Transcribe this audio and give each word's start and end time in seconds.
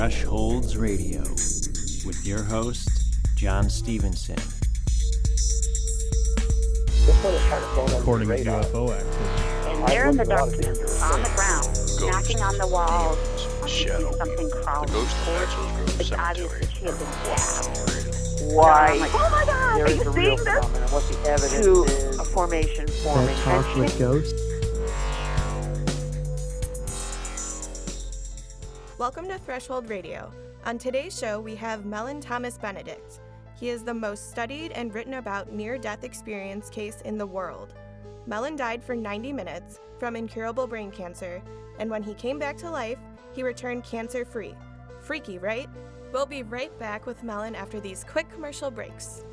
Thresholds 0.00 0.76
Radio 0.76 1.22
with 2.04 2.20
your 2.22 2.42
host, 2.42 2.86
John 3.34 3.70
Stevenson. 3.70 4.36
According 7.96 8.28
to 8.28 8.34
UFO 8.44 8.90
activity. 8.92 9.70
And 9.70 9.88
there 9.88 10.10
in 10.10 10.18
the 10.18 10.26
darkness, 10.26 11.00
on 11.02 11.22
the 11.22 11.30
ground, 11.30 12.12
knocking 12.12 12.40
on 12.42 12.58
the 12.58 12.66
walls, 12.66 13.16
Shadow. 13.66 14.12
something 14.18 14.50
crawling 14.50 14.86
The 14.88 14.92
ghost 14.92 15.16
of 15.16 15.24
towards 15.24 15.56
Maxwell's 15.56 16.00
It's 16.00 16.08
Cemetery. 16.10 16.28
obvious 16.28 16.52
that 16.52 16.70
she 16.76 16.84
had 16.84 16.98
been 16.98 17.12
stabbed. 17.34 18.54
why 18.54 18.96
like, 19.00 19.10
oh 19.14 19.28
my 19.32 19.44
god, 19.46 19.78
there 19.78 19.86
are 19.86 19.90
you 19.90 20.02
a 20.02 20.10
real 20.10 20.36
seeing 20.36 20.44
this? 20.44 20.66
phenomenon, 20.66 20.90
what 20.92 21.04
the 21.08 21.30
evidence 21.30 21.64
To 21.64 21.84
is. 21.84 22.18
a 22.18 22.24
formation 22.26 22.86
forming. 23.02 23.26
That 23.28 23.44
talk 23.44 23.66
And 23.72 23.80
with 23.80 23.98
ghosts. 23.98 24.42
Welcome 29.06 29.28
to 29.28 29.38
Threshold 29.38 29.88
Radio. 29.88 30.32
On 30.64 30.78
today's 30.78 31.16
show, 31.16 31.38
we 31.38 31.54
have 31.54 31.86
Mellen 31.86 32.20
Thomas 32.20 32.58
Benedict. 32.58 33.20
He 33.56 33.68
is 33.68 33.84
the 33.84 33.94
most 33.94 34.30
studied 34.30 34.72
and 34.72 34.92
written 34.92 35.14
about 35.14 35.52
near 35.52 35.78
death 35.78 36.02
experience 36.02 36.68
case 36.68 37.02
in 37.02 37.16
the 37.16 37.24
world. 37.24 37.74
Mellen 38.26 38.56
died 38.56 38.82
for 38.82 38.96
90 38.96 39.32
minutes 39.32 39.78
from 40.00 40.16
incurable 40.16 40.66
brain 40.66 40.90
cancer, 40.90 41.40
and 41.78 41.88
when 41.88 42.02
he 42.02 42.14
came 42.14 42.40
back 42.40 42.56
to 42.56 42.68
life, 42.68 42.98
he 43.32 43.44
returned 43.44 43.84
cancer 43.84 44.24
free. 44.24 44.56
Freaky, 45.00 45.38
right? 45.38 45.68
We'll 46.12 46.26
be 46.26 46.42
right 46.42 46.76
back 46.76 47.06
with 47.06 47.22
Mellen 47.22 47.54
after 47.54 47.78
these 47.78 48.02
quick 48.02 48.28
commercial 48.28 48.72
breaks. 48.72 49.24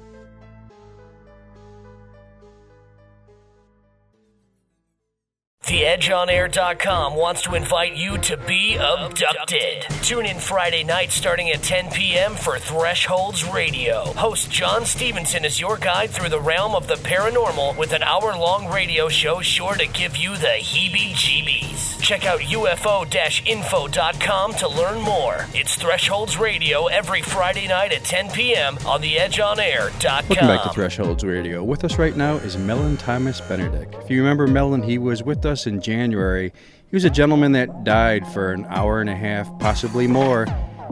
TheEdgeOnAir.com 5.64 7.16
wants 7.16 7.42
to 7.44 7.56
invite 7.56 7.96
you 7.96 8.18
to 8.18 8.36
be 8.36 8.76
abducted. 8.76 9.84
Tune 10.02 10.26
in 10.26 10.38
Friday 10.38 10.84
night 10.84 11.10
starting 11.10 11.52
at 11.52 11.64
10 11.64 11.90
p.m. 11.92 12.36
for 12.36 12.60
Thresholds 12.60 13.46
Radio. 13.46 14.04
Host 14.14 14.52
John 14.52 14.86
Stevenson 14.86 15.46
is 15.46 15.62
your 15.62 15.78
guide 15.78 16.10
through 16.10 16.28
the 16.28 16.42
realm 16.42 16.76
of 16.76 16.88
the 16.88 16.96
paranormal 16.96 17.78
with 17.78 17.94
an 17.94 18.04
hour 18.04 18.36
long 18.38 18.68
radio 18.68 19.08
show 19.08 19.40
sure 19.40 19.76
to 19.76 19.88
give 19.88 20.18
you 20.18 20.36
the 20.36 20.48
heebie 20.60 21.14
jeebies. 21.14 21.93
Check 22.04 22.26
out 22.26 22.42
UFO 22.42 23.48
info.com 23.48 24.54
to 24.56 24.68
learn 24.68 25.02
more. 25.02 25.46
It's 25.54 25.76
Thresholds 25.76 26.38
Radio 26.38 26.88
every 26.88 27.22
Friday 27.22 27.66
night 27.66 27.94
at 27.94 28.04
10 28.04 28.30
p.m. 28.32 28.78
on 28.86 29.02
TheEdgeOnAir.com. 29.02 30.28
Welcome 30.28 30.48
back 30.48 30.64
to 30.64 30.70
Thresholds 30.72 31.24
Radio. 31.24 31.64
With 31.64 31.86
us 31.86 31.98
right 31.98 32.18
now 32.18 32.36
is 32.36 32.58
Mellen 32.58 32.98
Thomas 32.98 33.40
Benedict. 33.40 33.96
If 34.04 34.10
you 34.10 34.22
remember 34.22 34.48
Mellen, 34.48 34.84
he 34.84 34.98
was 34.98 35.24
with 35.24 35.46
us 35.46 35.66
in 35.66 35.80
January. 35.80 36.52
He 36.90 36.96
was 36.96 37.06
a 37.06 37.10
gentleman 37.10 37.54
that 37.54 37.86
died 37.86 38.28
for 38.28 38.52
an 38.52 38.66
hour 38.68 39.00
and 39.00 39.10
a 39.10 39.16
half, 39.16 39.48
possibly 39.60 40.06
more, 40.06 40.46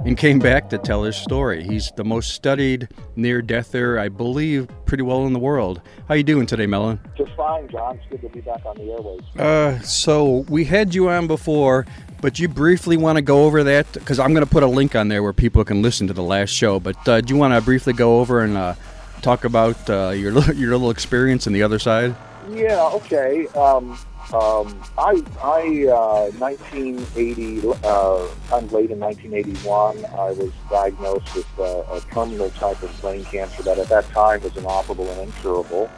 and 0.06 0.18
came 0.18 0.40
back 0.40 0.70
to 0.70 0.78
tell 0.78 1.04
his 1.04 1.16
story. 1.16 1.64
He's 1.64 1.92
the 1.96 2.04
most 2.04 2.32
studied 2.32 2.90
near-deather, 3.16 4.00
I 4.00 4.10
believe, 4.10 4.68
pretty 4.86 5.04
well 5.04 5.26
in 5.26 5.34
the 5.34 5.40
world. 5.40 5.82
How 6.08 6.16
you 6.16 6.24
doing 6.24 6.46
today, 6.46 6.66
Mellen? 6.66 7.00
Just 7.16 7.34
fine, 7.34 7.70
John. 7.70 7.98
It's 7.98 8.10
good 8.10 8.22
to 8.22 8.30
be 8.30 8.42
back 8.42 8.66
on 8.66 8.78
the 8.78 8.92
airways. 8.92 9.22
Uh, 9.38 9.80
so 9.82 10.46
we 10.50 10.66
had 10.66 10.96
you 10.96 11.10
on 11.10 11.28
before, 11.28 11.86
but 12.22 12.40
you 12.40 12.48
briefly 12.48 12.98
want 12.98 13.18
to 13.18 13.22
go 13.22 13.46
over 13.46 13.64
that 13.64 13.92
because 13.94 14.20
I'm 14.20 14.34
going 14.34 14.46
to 14.46 14.52
put 14.52 14.64
a 14.64 14.68
link 14.68 14.96
on 14.96 15.08
there 15.08 15.22
where 15.22 15.34
people 15.34 15.64
can 15.64 15.82
listen 15.82 16.08
to 16.08 16.14
the 16.14 16.24
last 16.24 16.50
show. 16.50 16.80
But 16.80 17.08
uh, 17.08 17.22
do 17.22 17.34
you 17.34 17.40
want 17.40 17.54
to 17.54 17.62
briefly 17.62 17.94
go 17.94 18.20
over 18.20 18.42
and 18.42 18.58
uh, 18.58 18.76
talk 19.22 19.44
about 19.46 19.90
uh, 19.90 20.10
your 20.10 20.32
little, 20.32 20.56
your 20.56 20.72
little 20.72 20.90
experience 20.90 21.48
on 21.48 21.54
the 21.54 21.64
other 21.64 21.80
side? 21.80 22.16
Yeah, 22.50 22.90
okay. 22.94 23.48
Um, 23.50 23.98
um, 24.34 24.82
I, 24.98 25.22
I, 25.44 25.88
uh, 25.92 26.32
1980, 26.40 27.68
uh, 27.84 28.28
kind 28.50 28.66
of 28.66 28.74
late 28.74 28.92
in 28.92 29.00
1981, 29.00 30.06
I 30.06 30.32
was 30.32 30.52
diagnosed 30.70 31.36
with 31.36 31.48
uh, 31.60 31.84
a 31.92 32.02
terminal 32.14 32.50
type 32.52 32.82
of 32.82 33.02
brain 33.02 33.26
cancer 33.26 33.64
that 33.64 33.78
at 33.78 33.90
that 33.90 34.08
time 34.10 34.42
was 34.42 34.56
inoperable 34.56 35.10
and 35.12 35.22
incurable. 35.22 35.90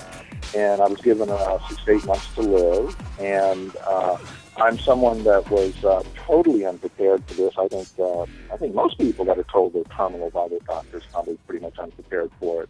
And 0.56 0.82
I 0.82 0.88
was 0.88 1.00
given 1.02 1.30
uh, 1.30 1.60
six 1.68 1.84
to 1.86 1.92
eight 1.92 2.06
months 2.06 2.28
to 2.36 2.42
live. 2.42 2.96
And 3.20 3.76
uh, 3.86 4.18
I'm 4.58 4.78
someone 4.80 5.24
that 5.24 5.50
was 5.50 5.84
uh, 5.84 6.04
totally 6.16 6.66
unprepared 6.66 7.24
for 7.26 7.34
this. 7.36 7.54
I 7.58 7.68
think 7.68 7.88
uh, 8.00 8.24
I 8.52 8.58
think 8.58 8.76
most 8.76 8.98
people 8.98 9.26
that 9.26 9.38
are 9.38 9.46
told 9.52 9.74
they're 9.74 9.84
terminal 9.96 10.30
by 10.30 10.48
their 10.48 10.60
doctors 10.60 11.04
probably 11.12 11.38
pretty 11.48 11.64
much 11.64 11.78
unprepared 11.80 12.32
for 12.40 12.64
it. 12.64 12.70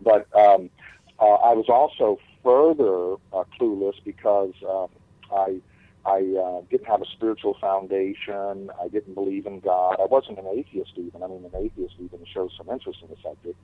But 0.00 0.26
um, 0.34 0.70
uh, 1.18 1.34
I 1.34 1.52
was 1.52 1.66
also 1.68 2.18
further 2.42 3.14
uh, 3.32 3.44
clueless 3.58 3.94
because 4.04 4.54
um, 4.68 4.88
I 5.32 5.60
I 6.04 6.34
uh, 6.40 6.62
didn't 6.70 6.86
have 6.86 7.02
a 7.02 7.06
spiritual 7.12 7.56
foundation. 7.60 8.70
I 8.80 8.88
didn't 8.88 9.14
believe 9.14 9.46
in 9.46 9.60
God. 9.60 9.96
I 10.00 10.06
wasn't 10.06 10.38
an 10.38 10.46
atheist 10.46 10.92
even. 10.96 11.22
I 11.22 11.26
mean, 11.26 11.44
an 11.44 11.50
atheist 11.54 11.94
even 11.98 12.20
shows 12.32 12.50
some 12.56 12.68
interest 12.70 13.00
in 13.02 13.08
the 13.08 13.16
subject, 13.22 13.58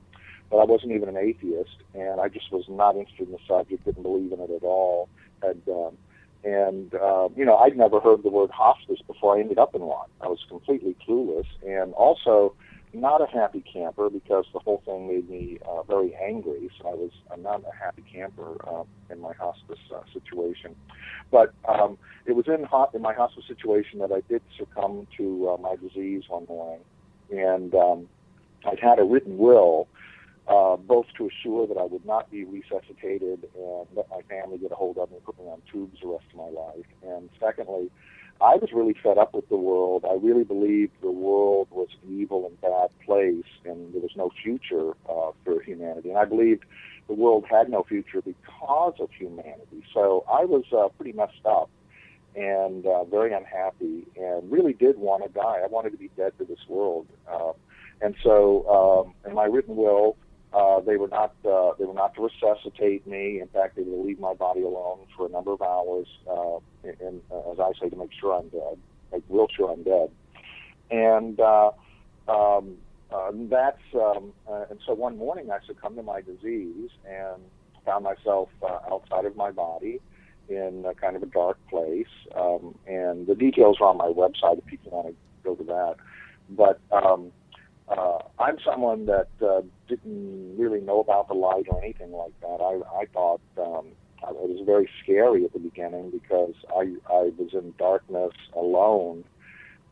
but 0.51 0.59
I 0.59 0.65
wasn't 0.65 0.93
even 0.93 1.09
an 1.09 1.17
atheist, 1.17 1.77
and 1.95 2.21
I 2.21 2.29
just 2.29 2.53
was 2.53 2.65
not 2.69 2.97
interested 2.97 3.29
in 3.29 3.33
the 3.33 3.39
subject. 3.49 3.85
Didn't 3.85 4.03
believe 4.03 4.33
in 4.33 4.41
it 4.41 4.51
at 4.51 4.63
all. 4.63 5.09
Had 5.43 5.63
um, 5.69 5.97
and 6.45 6.95
uh, 6.95 7.29
you 7.35 7.45
know, 7.45 7.57
I'd 7.57 7.77
never 7.77 8.01
heard 8.01 8.23
the 8.23 8.29
word 8.29 8.51
hospice 8.51 9.01
before 9.07 9.37
I 9.37 9.41
ended 9.41 9.59
up 9.59 9.75
in 9.75 9.81
one. 9.83 10.09
I 10.21 10.27
was 10.27 10.41
completely 10.49 10.97
clueless, 11.09 11.47
and 11.67 11.95
also 11.95 12.55
not 12.95 13.21
a 13.21 13.27
happy 13.27 13.63
camper 13.73 14.09
because 14.11 14.45
the 14.53 14.61
whole 14.61 14.83
thing 14.85 15.09
made 15.09 15.29
me 15.29 15.59
uh, 15.69 15.83
very 15.83 16.15
angry. 16.25 16.71
So 16.81 16.89
I 16.89 16.95
was 16.95 17.11
I'm 17.33 17.43
not 17.43 17.61
a 17.61 17.85
happy 17.85 18.05
camper 18.13 18.57
uh, 18.67 18.85
in 19.11 19.21
my 19.21 19.33
hospice 19.39 19.79
uh, 19.95 20.01
situation. 20.13 20.77
But 21.31 21.55
um, 21.69 21.99
it 22.27 22.33
was 22.33 22.47
in, 22.49 22.65
ho- 22.65 22.89
in 22.95 23.03
my 23.03 23.15
hospice 23.15 23.45
situation 23.49 23.99
that 24.01 24.13
I 24.13 24.23
did 24.31 24.43
succumb 24.59 25.07
to 25.19 25.51
uh, 25.51 25.61
my 25.61 25.77
disease 25.77 26.25
one 26.29 26.47
morning, 26.49 26.85
and 27.31 27.75
um, 27.75 28.09
I'd 28.65 28.81
had 28.81 28.99
a 28.99 29.05
written 29.05 29.39
will. 29.39 29.89
Uh, 30.47 30.77
both 30.77 31.07
to 31.17 31.27
assure 31.27 31.67
that 31.67 31.79
I 31.79 31.85
would 31.85 32.05
not 32.05 32.31
be 32.31 32.45
resuscitated 32.45 33.47
and 33.57 33.87
let 33.97 34.05
my 34.11 34.21
family 34.29 34.59
get 34.59 34.73
a 34.73 34.75
hold 34.75 34.99
of 34.99 35.09
me 35.09 35.17
and 35.17 35.25
put 35.25 35.39
me 35.39 35.47
on 35.47 35.63
tubes 35.73 35.97
the 36.03 36.09
rest 36.09 36.25
of 36.35 36.39
my 36.39 36.51
life. 36.51 36.85
And 37.03 37.31
secondly, 37.41 37.91
I 38.45 38.57
was 38.57 38.73
really 38.75 38.95
fed 39.03 39.17
up 39.17 39.33
with 39.33 39.49
the 39.49 39.57
world. 39.57 40.05
I 40.05 40.17
really 40.23 40.45
believed 40.45 40.93
the 41.01 41.11
world 41.11 41.69
was 41.71 41.89
an 42.03 42.21
evil 42.21 42.47
and 42.47 42.61
bad 42.61 42.91
place, 43.07 43.51
and 43.65 43.95
there 43.95 44.03
was 44.03 44.11
no 44.17 44.31
future 44.43 44.91
uh, 45.09 45.31
for 45.45 45.63
humanity. 45.63 46.11
And 46.11 46.19
I 46.19 46.27
believed 46.27 46.65
the 47.09 47.15
world 47.15 47.47
had 47.51 47.71
no 47.71 47.85
future 47.85 48.21
because 48.21 48.95
of 49.01 49.09
humanity. 49.19 49.83
So 49.95 50.27
I 50.31 50.45
was 50.45 50.65
uh, 50.77 50.89
pretty 50.89 51.17
messed 51.17 51.47
up 51.47 51.71
and 52.37 52.85
uh, 52.85 53.05
very 53.05 53.33
unhappy, 53.33 54.07
and 54.17 54.53
really 54.53 54.75
did 54.75 54.99
want 54.99 55.23
to 55.23 55.31
die. 55.31 55.61
I 55.65 55.67
wanted 55.69 55.93
to 55.93 55.99
be 55.99 56.11
dead 56.15 56.33
to 56.39 56.45
this 56.45 56.59
world. 56.69 57.07
Uh, 57.27 57.53
and 58.03 58.15
so, 58.23 58.69
um, 58.69 59.15
in 59.27 59.35
my 59.35 59.45
written 59.45 59.77
will, 59.77 60.17
uh, 60.55 60.81
they 60.81 60.97
were 60.97 61.09
not 61.09 61.35
uh, 61.45 61.73
they 61.79 61.85
were 61.85 61.95
not 61.95 62.15
to 62.15 62.23
resuscitate 62.23 63.07
me. 63.07 63.41
In 63.41 63.49
fact, 63.49 63.77
they 63.77 63.83
were 63.83 63.97
to 63.97 64.03
leave 64.03 64.21
my 64.21 64.35
body 64.35 64.63
alone 64.63 65.01
for 65.17 65.27
a 65.27 65.29
number 65.29 65.53
of 65.53 65.63
hours, 65.63 66.07
uh, 66.31 66.59
and, 66.85 66.97
and 67.01 67.21
uh, 67.31 67.53
as 67.53 67.59
I 67.59 67.73
say, 67.81 67.89
to 67.91 67.97
make 67.97 68.11
sure 68.19 68.35
I'm 68.35 68.49
dead, 68.49 68.79
make 69.13 69.25
real 69.29 69.49
sure 69.55 69.73
I'm 69.73 69.83
dead. 69.83 70.11
And 70.91 71.41
uh, 71.41 71.71
um, 72.29 72.77
uh, 73.13 73.31
that's 73.51 73.83
um, 73.95 74.33
uh, 74.49 74.67
and 74.71 74.79
so 74.87 74.95
one 74.95 75.17
morning 75.17 75.51
I 75.51 75.59
succumbed 75.67 75.97
to 75.97 76.03
my 76.03 76.21
disease 76.21 76.91
and 77.09 77.43
found 77.85 78.05
myself 78.05 78.49
uh, 78.63 78.79
outside 78.91 79.25
of 79.25 79.37
my 79.37 79.51
body 79.51 80.01
in 80.49 80.85
a 80.87 80.95
kind 80.95 81.17
of 81.17 81.23
a 81.23 81.27
dark 81.27 81.59
place. 81.69 82.07
Um, 82.35 82.75
and 82.87 83.27
the 83.27 83.35
details 83.35 83.79
are 83.81 83.89
on 83.89 83.97
my 83.97 84.07
website 84.07 84.59
if 84.59 84.67
people 84.67 84.93
want 84.93 85.09
to 85.09 85.15
go 85.43 85.55
to 85.55 85.65
that. 85.65 85.97
But 86.51 86.81
um, 86.93 87.33
uh, 87.89 88.19
I'm 88.39 88.57
someone 88.65 89.07
that 89.07 89.29
uh, 89.43 89.63
didn't 89.89 90.57
really 90.59 90.81
know 90.81 91.01
about 91.01 91.29
the 91.29 91.35
light 91.35 91.67
or 91.69 91.83
anything 91.83 92.13
like 92.13 92.39
that. 92.41 92.61
I, 92.61 93.01
I 93.01 93.07
thought 93.13 93.41
um, 93.59 93.89
it 94.23 94.49
was 94.49 94.63
very 94.65 94.89
scary 95.03 95.45
at 95.45 95.53
the 95.53 95.59
beginning 95.59 96.11
because 96.11 96.55
I, 96.71 96.95
I 97.13 97.31
was 97.37 97.51
in 97.53 97.75
darkness 97.79 98.33
alone, 98.57 99.25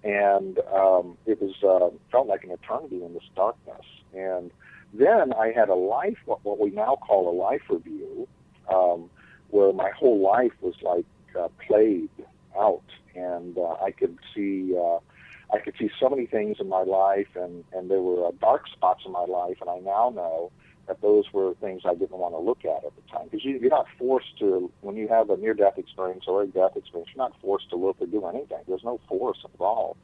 and 0.05 0.59
um, 0.75 1.19
it 1.27 1.41
was 1.41 1.55
uh, 1.63 1.95
felt 2.11 2.29
like 2.29 2.45
an 2.45 2.51
eternity 2.51 3.05
in 3.05 3.13
this 3.13 3.29
darkness. 3.37 3.85
And 4.15 4.51
then 4.95 5.33
I 5.35 5.53
had 5.55 5.69
a 5.69 5.75
life, 5.75 6.19
what, 6.25 6.45
what 6.45 6.59
we 6.59 6.71
now 6.71 6.97
call 6.97 7.29
a 7.29 7.37
life 7.37 7.63
review, 7.69 8.27
um, 8.73 9.11
where 9.51 9.73
my 9.73 9.91
whole 9.91 10.21
life 10.21 10.53
was 10.63 10.75
like 10.83 11.07
uh, 11.39 11.49
played 11.67 12.11
out, 12.59 12.83
and 13.15 13.59
uh, 13.59 13.75
I 13.85 13.91
could 13.91 14.19
see. 14.35 14.75
Uh, 14.79 14.99
I 15.53 15.59
could 15.59 15.75
see 15.79 15.91
so 16.01 16.09
many 16.09 16.27
things 16.27 16.57
in 16.61 16.69
my 16.69 16.83
life, 16.83 17.29
and, 17.35 17.65
and 17.73 17.91
there 17.91 18.01
were 18.01 18.27
uh, 18.27 18.31
dark 18.41 18.69
spots 18.69 19.03
in 19.05 19.13
my 19.13 19.27
life, 19.27 19.59
and 19.61 19.69
I 19.69 19.79
now 19.79 20.11
know 20.15 20.51
that 20.89 21.01
those 21.01 21.25
were 21.33 21.55
things 21.61 21.83
I 21.85 21.95
didn't 21.95 22.19
want 22.19 22.35
to 22.35 22.39
look 22.39 22.65
at 22.65 22.85
at 22.85 22.93
the 22.97 23.03
time. 23.13 23.27
Because 23.31 23.45
you, 23.45 23.59
you're 23.61 23.71
not 23.71 23.87
forced 23.99 24.39
to, 24.39 24.71
when 24.81 24.97
you 24.97 25.09
have 25.09 25.31
a 25.31 25.37
near-death 25.37 25.79
experience 25.79 26.25
or 26.27 26.43
a 26.43 26.47
death 26.47 26.77
experience, 26.77 27.11
you're 27.15 27.23
not 27.23 27.39
forced 27.41 27.69
to 27.71 27.77
look 27.77 27.97
or 28.01 28.07
do 28.07 28.27
anything. 28.27 28.59
There's 28.67 28.83
no 28.83 28.99
force 29.09 29.39
involved. 29.51 30.01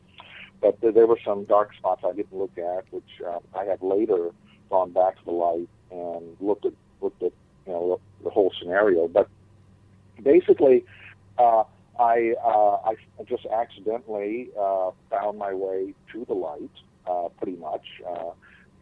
But 0.60 0.80
there, 0.80 0.92
there 0.92 1.06
were 1.06 1.18
some 1.24 1.44
dark 1.44 1.74
spots 1.76 2.02
I 2.04 2.12
didn't 2.12 2.36
look 2.36 2.56
at, 2.58 2.84
which 2.92 3.22
uh, 3.26 3.38
I 3.56 3.64
have 3.64 3.82
later 3.82 4.30
gone 4.70 4.92
back 4.92 5.18
to 5.18 5.24
the 5.24 5.32
light 5.32 5.68
and 5.90 6.36
looked 6.40 6.66
at, 6.66 6.74
looked 7.00 7.22
at, 7.22 7.32
you 7.66 7.72
know, 7.72 8.00
the, 8.18 8.24
the 8.24 8.30
whole 8.30 8.52
scenario. 8.60 9.08
But 9.08 9.28
basically, 10.22 10.84
uh, 11.38 11.64
I 11.98 12.34
uh, 12.44 12.90
I 12.90 12.94
just 13.28 13.46
accidentally 13.46 14.50
uh, 14.58 14.90
found 15.10 15.38
my 15.38 15.52
way 15.52 15.94
to 16.12 16.24
the 16.24 16.34
light, 16.34 16.70
uh, 17.08 17.28
pretty 17.40 17.58
much, 17.58 17.84
uh, 18.08 18.30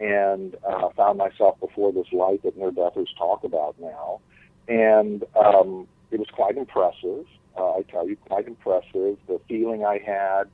and 0.01 0.57
uh, 0.69 0.91
found 0.97 1.19
myself 1.19 1.59
before 1.61 1.93
this 1.93 2.07
light 2.13 2.43
that 2.43 2.57
near 2.57 2.71
deathers 2.71 3.09
talk 3.19 3.45
about 3.45 3.77
now, 3.81 4.21
and 4.69 5.25
um, 5.35 5.89
it 6.11 6.19
was 6.19 6.29
quite 6.33 6.57
impressive. 6.57 7.27
Uh, 7.57 7.79
I 7.79 7.83
tell 7.91 8.07
you, 8.07 8.17
quite 8.17 8.47
impressive. 8.47 9.17
The 9.27 9.41
feeling 9.49 9.85
I 9.85 9.99
had, 10.05 10.45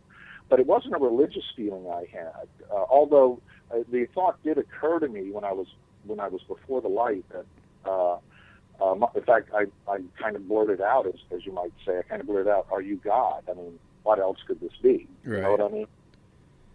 but 0.48 0.60
it 0.60 0.66
wasn't 0.66 0.94
a 0.94 0.98
religious 0.98 1.44
feeling 1.56 1.88
I 1.88 2.06
had. 2.12 2.46
Uh, 2.70 2.84
although 2.88 3.40
uh, 3.72 3.78
the 3.90 4.06
thought 4.14 4.40
did 4.44 4.58
occur 4.58 5.00
to 5.00 5.08
me 5.08 5.32
when 5.32 5.44
I 5.44 5.52
was 5.52 5.66
when 6.06 6.20
I 6.20 6.28
was 6.28 6.42
before 6.42 6.80
the 6.80 6.88
light 6.88 7.24
that. 7.30 7.46
Uh, 7.84 8.18
um, 8.82 9.04
in 9.14 9.22
fact, 9.22 9.50
I, 9.54 9.64
I 9.90 9.98
kind 10.20 10.34
of 10.36 10.48
blurted 10.48 10.80
out, 10.80 11.06
as, 11.06 11.14
as 11.30 11.46
you 11.46 11.52
might 11.52 11.72
say, 11.86 11.98
I 11.98 12.02
kind 12.02 12.20
of 12.20 12.26
blurted 12.26 12.48
out, 12.48 12.66
"Are 12.70 12.82
you 12.82 12.96
God?" 12.96 13.44
I 13.48 13.54
mean, 13.54 13.78
what 14.02 14.18
else 14.18 14.38
could 14.46 14.60
this 14.60 14.72
be? 14.82 15.06
Right. 15.24 15.36
You 15.36 15.42
know 15.42 15.50
what 15.52 15.60
I 15.60 15.68
mean? 15.68 15.86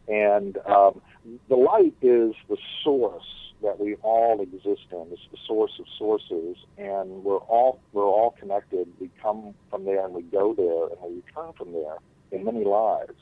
And 0.07 0.57
um, 0.65 1.01
the 1.49 1.55
light 1.55 1.93
is 2.01 2.33
the 2.47 2.57
source 2.83 3.51
that 3.61 3.79
we 3.79 3.95
all 3.95 4.39
exist 4.41 4.85
in. 4.91 5.07
It's 5.11 5.21
the 5.31 5.37
source 5.45 5.73
of 5.79 5.85
sources, 5.97 6.57
and 6.77 7.23
we're 7.23 7.37
all 7.37 7.79
we're 7.91 8.05
all 8.05 8.35
connected. 8.39 8.87
We 8.99 9.09
come 9.21 9.53
from 9.69 9.85
there, 9.85 10.05
and 10.05 10.13
we 10.13 10.21
go 10.21 10.53
there, 10.53 10.87
and 10.87 11.15
we 11.15 11.21
return 11.25 11.53
from 11.57 11.73
there 11.73 11.97
in 12.31 12.45
many 12.45 12.63
lives. 12.63 13.19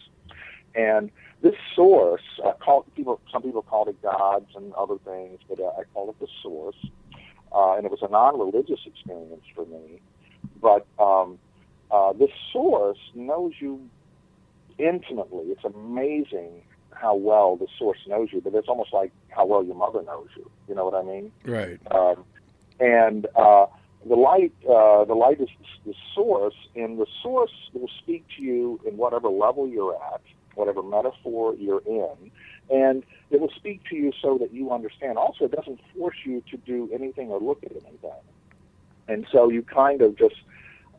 And 0.76 1.10
this 1.42 1.56
source, 1.74 2.22
uh, 2.44 2.52
call, 2.54 2.86
people, 2.96 3.22
some 3.32 3.42
people 3.42 3.62
call 3.62 3.88
it 3.88 4.02
gods 4.02 4.50
and 4.56 4.74
other 4.74 4.98
things, 5.06 5.40
but 5.48 5.60
uh, 5.60 5.68
I 5.80 5.84
call 5.94 6.10
it 6.10 6.20
the 6.20 6.28
source 6.44 6.76
uh, 7.56 7.76
and 7.76 7.86
it 7.86 7.92
was 7.92 8.02
a 8.02 8.10
non-religious 8.10 8.82
experience 8.86 9.46
for 9.56 9.66
me. 9.66 10.02
But 10.62 10.86
um, 11.00 11.40
uh, 11.90 12.14
this 12.14 12.32
source 12.52 13.00
knows 13.14 13.54
you 13.60 13.90
intimately. 14.78 15.46
It's 15.46 15.64
amazing 15.64 16.62
how 16.92 17.16
well 17.16 17.56
the 17.56 17.68
source 17.78 18.00
knows 18.08 18.30
you, 18.32 18.42
but 18.42 18.54
it's 18.54 18.68
almost 18.68 18.94
like 18.94 19.12
how 19.30 19.46
well 19.46 19.64
your 19.64 19.76
mother 19.76 20.02
knows 20.04 20.28
you. 20.36 20.50
You 20.68 20.76
know 20.76 20.86
what 20.86 20.96
I 20.96 21.04
mean? 21.04 21.32
Right. 21.46 21.80
Um, 21.92 22.24
and 22.80 23.26
uh, 23.36 23.68
the 24.08 24.16
light, 24.16 24.54
uh, 24.64 25.06
the 25.06 25.14
light 25.16 25.40
is 25.40 25.50
the 25.86 25.94
source, 26.14 26.56
and 26.76 27.00
the 27.00 27.08
source 27.22 27.54
will 27.74 27.90
speak 28.02 28.26
to 28.38 28.44
you 28.44 28.80
in 28.86 28.98
whatever 28.98 29.30
level 29.30 29.68
you're 29.68 29.96
at, 30.14 30.22
whatever 30.56 30.82
metaphor 30.82 31.56
you're 31.56 31.84
in, 31.86 32.32
and 32.70 33.04
it 33.30 33.40
will 33.40 33.52
speak 33.56 33.82
to 33.90 33.96
you 33.96 34.12
so 34.22 34.38
that 34.40 34.54
you 34.54 34.72
understand. 34.72 35.18
Also, 35.18 35.46
it 35.46 35.52
doesn't 35.52 35.80
force 35.96 36.18
you 36.24 36.44
to 36.52 36.58
do 36.58 36.90
anything 36.94 37.30
or 37.30 37.40
look 37.40 37.64
at 37.64 37.72
anything. 37.72 38.12
And 39.08 39.26
so 39.32 39.50
you 39.50 39.62
kind 39.62 40.02
of 40.02 40.18
just, 40.18 40.36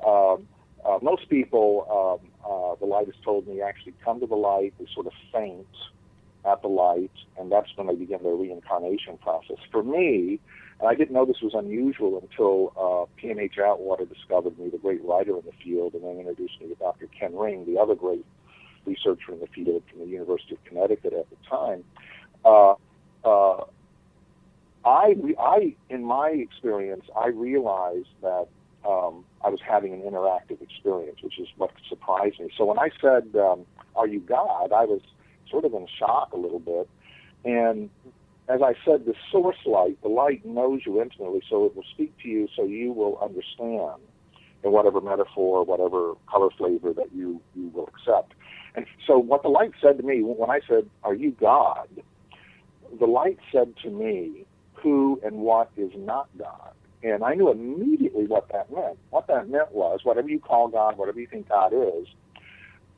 um, 0.06 0.46
uh, 0.84 0.98
most 1.02 1.28
people, 1.28 2.20
um, 2.22 2.30
uh, 2.44 2.76
the 2.76 2.86
light 2.86 3.06
has 3.06 3.16
told 3.24 3.48
me, 3.48 3.60
actually 3.60 3.94
come 4.04 4.20
to 4.20 4.26
the 4.26 4.36
light, 4.36 4.74
they 4.78 4.86
sort 4.94 5.06
of 5.06 5.12
faint 5.32 5.66
at 6.44 6.62
the 6.62 6.68
light, 6.68 7.10
and 7.38 7.50
that's 7.50 7.68
when 7.74 7.88
they 7.88 7.94
begin 7.94 8.22
their 8.22 8.34
reincarnation 8.34 9.18
process. 9.18 9.56
For 9.72 9.82
me, 9.82 10.38
and 10.78 10.88
I 10.88 10.94
didn't 10.94 11.12
know 11.12 11.24
this 11.24 11.40
was 11.42 11.54
unusual 11.54 12.22
until 12.22 12.72
uh, 12.78 13.20
P.M.H. 13.20 13.58
Atwater 13.58 14.04
discovered 14.04 14.58
me, 14.58 14.68
the 14.68 14.78
great 14.78 15.02
writer 15.04 15.36
in 15.36 15.44
the 15.44 15.52
field, 15.64 15.94
and 15.94 16.04
then 16.04 16.18
introduced 16.18 16.60
me 16.60 16.68
to 16.68 16.74
Dr. 16.74 17.08
Ken 17.18 17.34
Ring, 17.34 17.64
the 17.66 17.80
other 17.80 17.94
great 17.94 18.24
researcher 18.86 19.32
in 19.32 19.40
the 19.40 19.46
field 19.48 19.82
from 19.90 20.00
the 20.00 20.06
University 20.06 20.54
of 20.54 20.64
Connecticut 20.64 21.12
at 21.12 21.28
the 21.30 21.36
time. 21.48 21.84
Uh, 22.44 22.74
uh, 23.24 23.64
I, 24.84 25.14
I, 25.38 25.74
in 25.90 26.04
my 26.04 26.30
experience, 26.30 27.04
I 27.16 27.28
realized 27.28 28.08
that 28.22 28.46
um, 28.86 29.24
I 29.44 29.48
was 29.48 29.58
having 29.66 29.92
an 29.92 30.02
interactive 30.02 30.62
experience, 30.62 31.18
which 31.22 31.40
is 31.40 31.48
what 31.56 31.72
surprised 31.88 32.38
me. 32.38 32.50
So 32.56 32.64
when 32.64 32.78
I 32.78 32.90
said, 33.00 33.34
um, 33.34 33.66
"Are 33.96 34.06
you 34.06 34.20
God?" 34.20 34.72
I 34.72 34.84
was 34.84 35.00
sort 35.50 35.64
of 35.64 35.74
in 35.74 35.88
shock 35.98 36.32
a 36.32 36.36
little 36.36 36.60
bit, 36.60 36.88
and 37.44 37.90
as 38.48 38.60
I 38.62 38.74
said, 38.84 39.06
the 39.06 39.14
source 39.32 39.56
light, 39.66 40.00
the 40.02 40.08
light 40.08 40.44
knows 40.46 40.82
you 40.86 41.02
intimately, 41.02 41.42
so 41.50 41.64
it 41.64 41.74
will 41.74 41.84
speak 41.92 42.16
to 42.22 42.28
you, 42.28 42.48
so 42.54 42.64
you 42.64 42.92
will 42.92 43.18
understand 43.18 44.00
in 44.62 44.70
whatever 44.70 45.00
metaphor, 45.00 45.64
whatever 45.64 46.14
color 46.30 46.50
flavor 46.56 46.92
that 46.92 47.12
you 47.12 47.40
you 47.56 47.68
will 47.74 47.88
accept. 47.88 48.34
And 48.76 48.86
so 49.06 49.18
what 49.18 49.42
the 49.42 49.48
light 49.48 49.72
said 49.82 49.98
to 49.98 50.04
me 50.04 50.22
when 50.22 50.50
I 50.50 50.60
said, 50.68 50.88
Are 51.04 51.14
you 51.14 51.32
God? 51.32 51.88
The 52.98 53.06
light 53.06 53.38
said 53.52 53.74
to 53.82 53.90
me, 53.90 54.46
Who 54.74 55.20
and 55.24 55.38
what 55.38 55.70
is 55.76 55.92
not 55.96 56.28
God? 56.38 56.72
And 57.02 57.24
I 57.24 57.34
knew 57.34 57.50
immediately 57.50 58.26
what 58.26 58.48
that 58.52 58.72
meant. 58.72 58.98
What 59.10 59.26
that 59.28 59.48
meant 59.48 59.72
was, 59.72 60.00
whatever 60.04 60.28
you 60.28 60.40
call 60.40 60.68
God, 60.68 60.98
whatever 60.98 61.20
you 61.20 61.26
think 61.26 61.48
God 61.48 61.72
is, 61.72 62.06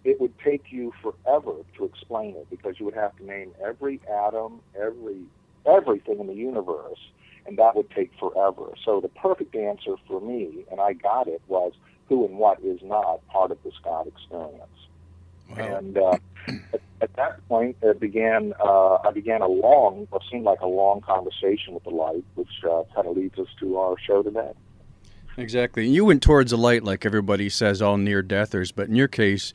it 0.04 0.20
would 0.20 0.34
take 0.44 0.64
you 0.70 0.92
forever 1.02 1.52
to 1.76 1.84
explain 1.84 2.36
it 2.36 2.48
because 2.50 2.76
you 2.78 2.86
would 2.86 2.94
have 2.94 3.16
to 3.16 3.24
name 3.26 3.52
every 3.64 4.00
atom, 4.10 4.60
every 4.80 5.22
everything 5.66 6.20
in 6.20 6.26
the 6.26 6.34
universe, 6.34 6.98
and 7.46 7.58
that 7.58 7.76
would 7.76 7.90
take 7.90 8.10
forever. 8.18 8.72
So 8.84 9.00
the 9.00 9.08
perfect 9.08 9.54
answer 9.54 9.96
for 10.06 10.20
me, 10.20 10.64
and 10.70 10.80
I 10.80 10.94
got 10.94 11.28
it, 11.28 11.42
was 11.48 11.72
who 12.08 12.24
and 12.24 12.38
what 12.38 12.60
is 12.62 12.80
not 12.82 13.26
part 13.28 13.50
of 13.50 13.58
this 13.64 13.74
God 13.84 14.06
experience. 14.06 14.77
Wow. 15.50 15.76
And 15.76 15.98
uh, 15.98 16.16
at, 16.46 16.80
at, 17.00 17.16
that 17.16 17.48
point, 17.48 17.76
it 17.82 18.00
began. 18.00 18.54
Uh, 18.60 18.96
I 18.96 19.10
began 19.12 19.42
a 19.42 19.48
long, 19.48 20.06
what 20.10 20.22
seemed 20.30 20.44
like 20.44 20.60
a 20.60 20.66
long 20.66 21.00
conversation 21.00 21.74
with 21.74 21.84
the 21.84 21.90
light, 21.90 22.24
which 22.34 22.48
uh, 22.64 22.82
kind 22.94 23.06
of 23.06 23.16
leads 23.16 23.38
us 23.38 23.48
to 23.60 23.78
our 23.78 23.96
show 23.98 24.22
today. 24.22 24.52
Exactly. 25.36 25.88
You 25.88 26.04
went 26.04 26.22
towards 26.22 26.50
the 26.50 26.58
light, 26.58 26.82
like 26.82 27.06
everybody 27.06 27.48
says, 27.48 27.80
all 27.80 27.96
near 27.96 28.22
deathers. 28.22 28.72
But 28.72 28.88
in 28.88 28.96
your 28.96 29.06
case, 29.06 29.52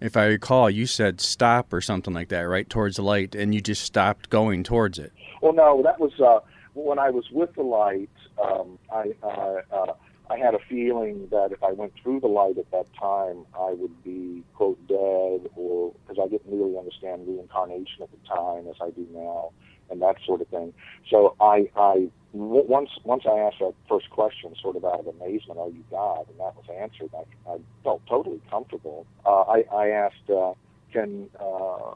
if 0.00 0.16
I 0.16 0.26
recall, 0.26 0.70
you 0.70 0.86
said 0.86 1.20
stop 1.20 1.72
or 1.72 1.80
something 1.80 2.14
like 2.14 2.28
that, 2.28 2.42
right? 2.42 2.68
Towards 2.68 2.96
the 2.96 3.02
light, 3.02 3.34
and 3.34 3.54
you 3.54 3.60
just 3.60 3.82
stopped 3.82 4.30
going 4.30 4.62
towards 4.62 4.98
it. 4.98 5.12
Well, 5.42 5.52
no, 5.52 5.82
that 5.82 5.98
was 5.98 6.12
uh, 6.20 6.40
when 6.74 6.98
I 6.98 7.10
was 7.10 7.24
with 7.32 7.52
the 7.54 7.62
light. 7.62 8.10
Um, 8.42 8.78
I 8.92 9.12
uh, 9.22 9.60
uh, 9.72 9.92
I 10.34 10.38
had 10.38 10.54
a 10.54 10.58
feeling 10.68 11.28
that 11.30 11.52
if 11.52 11.62
I 11.62 11.72
went 11.72 11.92
through 12.02 12.20
the 12.20 12.26
light 12.26 12.58
at 12.58 12.68
that 12.72 12.86
time, 13.00 13.46
I 13.54 13.72
would 13.72 14.02
be 14.02 14.42
quote 14.54 14.84
dead, 14.88 15.48
or 15.54 15.94
because 16.06 16.20
I 16.20 16.28
didn't 16.28 16.50
really 16.50 16.76
understand 16.76 17.28
reincarnation 17.28 18.02
at 18.02 18.08
the 18.10 18.28
time 18.28 18.66
as 18.68 18.74
I 18.80 18.90
do 18.90 19.06
now, 19.12 19.52
and 19.90 20.02
that 20.02 20.16
sort 20.26 20.40
of 20.40 20.48
thing. 20.48 20.72
So 21.08 21.36
I, 21.40 21.70
I 21.76 22.08
once 22.32 22.90
once 23.04 23.24
I 23.26 23.38
asked 23.38 23.58
that 23.60 23.74
first 23.88 24.10
question, 24.10 24.54
sort 24.60 24.74
of 24.74 24.84
out 24.84 25.00
of 25.00 25.06
amazement, 25.06 25.60
"Are 25.60 25.68
you 25.68 25.84
God?" 25.88 26.26
and 26.28 26.40
that 26.40 26.56
was 26.56 26.64
answered, 26.80 27.10
I, 27.16 27.52
I 27.52 27.58
felt 27.84 28.02
totally 28.08 28.40
comfortable. 28.50 29.06
Uh, 29.24 29.42
I, 29.42 29.64
I 29.72 29.88
asked, 29.90 30.28
uh, 30.28 30.54
"Can 30.92 31.30
uh, 31.38 31.94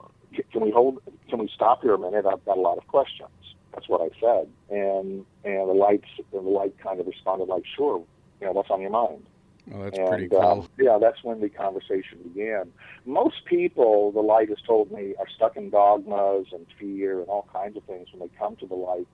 can 0.52 0.60
we 0.62 0.70
hold? 0.70 1.02
Can 1.28 1.40
we 1.40 1.50
stop 1.52 1.82
here 1.82 1.94
a 1.94 1.98
minute? 1.98 2.24
I've 2.24 2.44
got 2.44 2.56
a 2.56 2.60
lot 2.60 2.78
of 2.78 2.86
questions." 2.86 3.30
That's 3.74 3.88
what 3.88 4.00
I 4.00 4.10
said, 4.20 4.48
and 4.70 5.26
and 5.44 5.68
the 5.68 5.74
lights 5.74 6.08
the 6.30 6.40
light 6.40 6.78
kind 6.78 7.00
of 7.00 7.08
responded 7.08 7.48
like, 7.48 7.64
"Sure." 7.76 8.04
You 8.40 8.46
know, 8.46 8.52
what's 8.52 8.70
on 8.70 8.80
your 8.80 8.90
mind. 8.90 9.26
Oh, 9.74 9.84
that's 9.84 9.98
and, 9.98 10.08
pretty 10.08 10.28
cool. 10.28 10.40
Um, 10.40 10.68
yeah, 10.78 10.98
that's 11.00 11.22
when 11.22 11.40
the 11.40 11.48
conversation 11.48 12.18
began. 12.22 12.72
Most 13.04 13.44
people, 13.44 14.12
the 14.12 14.20
light 14.20 14.48
has 14.48 14.58
told 14.66 14.90
me, 14.90 15.14
are 15.18 15.28
stuck 15.28 15.56
in 15.56 15.70
dogmas 15.70 16.46
and 16.52 16.66
fear 16.78 17.20
and 17.20 17.28
all 17.28 17.48
kinds 17.52 17.76
of 17.76 17.84
things 17.84 18.08
when 18.12 18.26
they 18.26 18.34
come 18.38 18.56
to 18.56 18.66
the 18.66 18.74
light. 18.74 19.06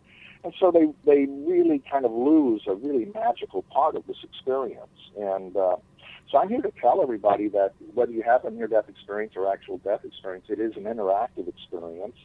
And 0.45 0.52
so 0.61 0.71
they, 0.71 0.87
they 1.07 1.26
really 1.26 1.83
kind 1.90 2.04
of 2.04 2.12
lose 2.12 2.62
a 2.69 2.75
really 2.75 3.07
magical 3.07 3.62
part 3.62 3.97
of 3.97 4.07
this 4.07 4.19
experience. 4.23 5.11
And 5.19 5.57
uh, 5.57 5.76
so 6.31 6.38
I'm 6.38 6.49
here 6.49 6.61
to 6.61 6.73
tell 6.81 7.02
everybody 7.02 7.49
that 7.49 7.73
whether 7.95 8.12
you 8.12 8.23
have 8.23 8.45
a 8.45 8.50
near 8.50 8.66
death 8.66 8.88
experience 8.88 9.33
or 9.37 9.50
actual 9.50 9.78
death 9.78 10.04
experience, 10.04 10.47
it 10.49 10.61
is 10.61 10.76
an 10.76 10.85
interactive 10.85 11.49
experience. 11.49 12.16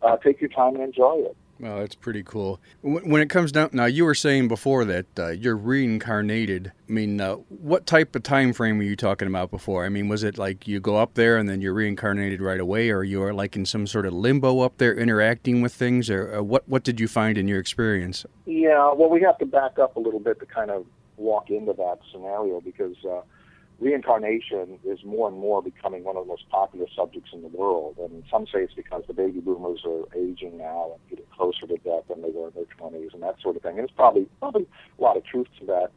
Uh, 0.00 0.16
take 0.18 0.40
your 0.40 0.50
time 0.50 0.74
and 0.74 0.84
enjoy 0.84 1.16
it. 1.16 1.36
Well, 1.60 1.78
that's 1.78 1.94
pretty 1.94 2.22
cool. 2.24 2.60
When 2.82 3.20
it 3.20 3.30
comes 3.30 3.52
down, 3.52 3.70
now 3.72 3.84
you 3.84 4.04
were 4.04 4.14
saying 4.14 4.48
before 4.48 4.84
that 4.86 5.06
uh, 5.18 5.28
you're 5.28 5.56
reincarnated. 5.56 6.72
I 6.88 6.92
mean, 6.92 7.20
uh, 7.20 7.34
what 7.48 7.86
type 7.86 8.16
of 8.16 8.24
time 8.24 8.52
frame 8.52 8.78
were 8.78 8.84
you 8.84 8.96
talking 8.96 9.28
about 9.28 9.50
before? 9.50 9.84
I 9.84 9.88
mean, 9.88 10.08
was 10.08 10.24
it 10.24 10.36
like 10.36 10.66
you 10.66 10.80
go 10.80 10.96
up 10.96 11.14
there 11.14 11.36
and 11.36 11.48
then 11.48 11.60
you're 11.60 11.74
reincarnated 11.74 12.40
right 12.40 12.58
away, 12.58 12.90
or 12.90 13.04
you 13.04 13.22
are 13.22 13.32
like 13.32 13.54
in 13.54 13.64
some 13.66 13.86
sort 13.86 14.04
of 14.04 14.12
limbo 14.12 14.60
up 14.60 14.78
there 14.78 14.94
interacting 14.94 15.62
with 15.62 15.72
things, 15.72 16.10
or 16.10 16.36
uh, 16.36 16.42
what? 16.42 16.68
What 16.68 16.82
did 16.82 16.98
you 16.98 17.06
find 17.06 17.38
in 17.38 17.46
your 17.46 17.60
experience? 17.60 18.26
Yeah, 18.46 18.92
well, 18.92 19.08
we 19.08 19.20
have 19.22 19.38
to 19.38 19.46
back 19.46 19.78
up 19.78 19.96
a 19.96 20.00
little 20.00 20.20
bit 20.20 20.40
to 20.40 20.46
kind 20.46 20.70
of 20.70 20.84
walk 21.16 21.50
into 21.50 21.72
that 21.74 21.98
scenario 22.10 22.60
because 22.60 22.96
uh, 23.04 23.20
reincarnation 23.80 24.78
is 24.84 25.04
more 25.04 25.28
and 25.28 25.38
more 25.38 25.62
becoming 25.62 26.04
one 26.04 26.16
of 26.16 26.24
the 26.24 26.28
most 26.28 26.48
popular 26.48 26.86
subjects 26.94 27.30
in 27.32 27.42
the 27.42 27.48
world. 27.48 27.96
And 27.98 28.22
some 28.30 28.46
say 28.46 28.60
it's 28.60 28.74
because 28.74 29.02
the 29.06 29.14
baby 29.14 29.40
boomers 29.40 29.80
are 29.84 30.04
aging 30.16 30.58
now 30.58 30.92
and 30.92 31.10
getting 31.10 31.26
closer 31.34 31.66
to 31.66 31.76
death 31.78 32.04
than 32.08 32.22
they 32.22 32.30
were 32.30 32.48
in 32.48 32.54
their 32.54 32.64
20s 32.78 33.12
and 33.12 33.22
that 33.22 33.40
sort 33.42 33.56
of 33.56 33.62
thing. 33.62 33.78
And 33.78 33.88
it's 33.88 33.96
probably 33.96 34.28
probably 34.40 34.66
a 34.98 35.02
lot 35.02 35.16
of 35.16 35.24
truth 35.24 35.48
to 35.60 35.66
that. 35.66 35.90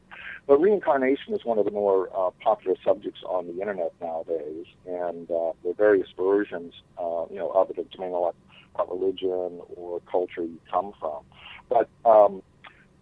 But 0.48 0.60
reincarnation 0.60 1.34
is 1.34 1.44
one 1.44 1.60
of 1.60 1.66
the 1.66 1.72
more 1.72 2.10
uh, 2.16 2.32
popular 2.42 2.78
subjects 2.84 3.22
on 3.28 3.48
the 3.48 3.60
internet 3.60 3.94
nowadays, 4.02 4.66
and 4.86 5.30
uh, 5.30 5.52
there 5.62 5.72
are 5.72 5.76
various 5.76 6.08
versions, 6.18 6.74
uh, 6.98 7.26
you 7.30 7.36
know, 7.36 7.52
of 7.52 7.70
it 7.70 7.76
depending 7.76 8.14
on 8.14 8.22
what, 8.22 8.36
what 8.74 8.90
religion 8.90 9.62
or 9.76 10.02
culture 10.10 10.44
you 10.44 10.60
come 10.72 10.94
from. 11.00 11.24
But 11.70 11.90
um, 12.06 12.42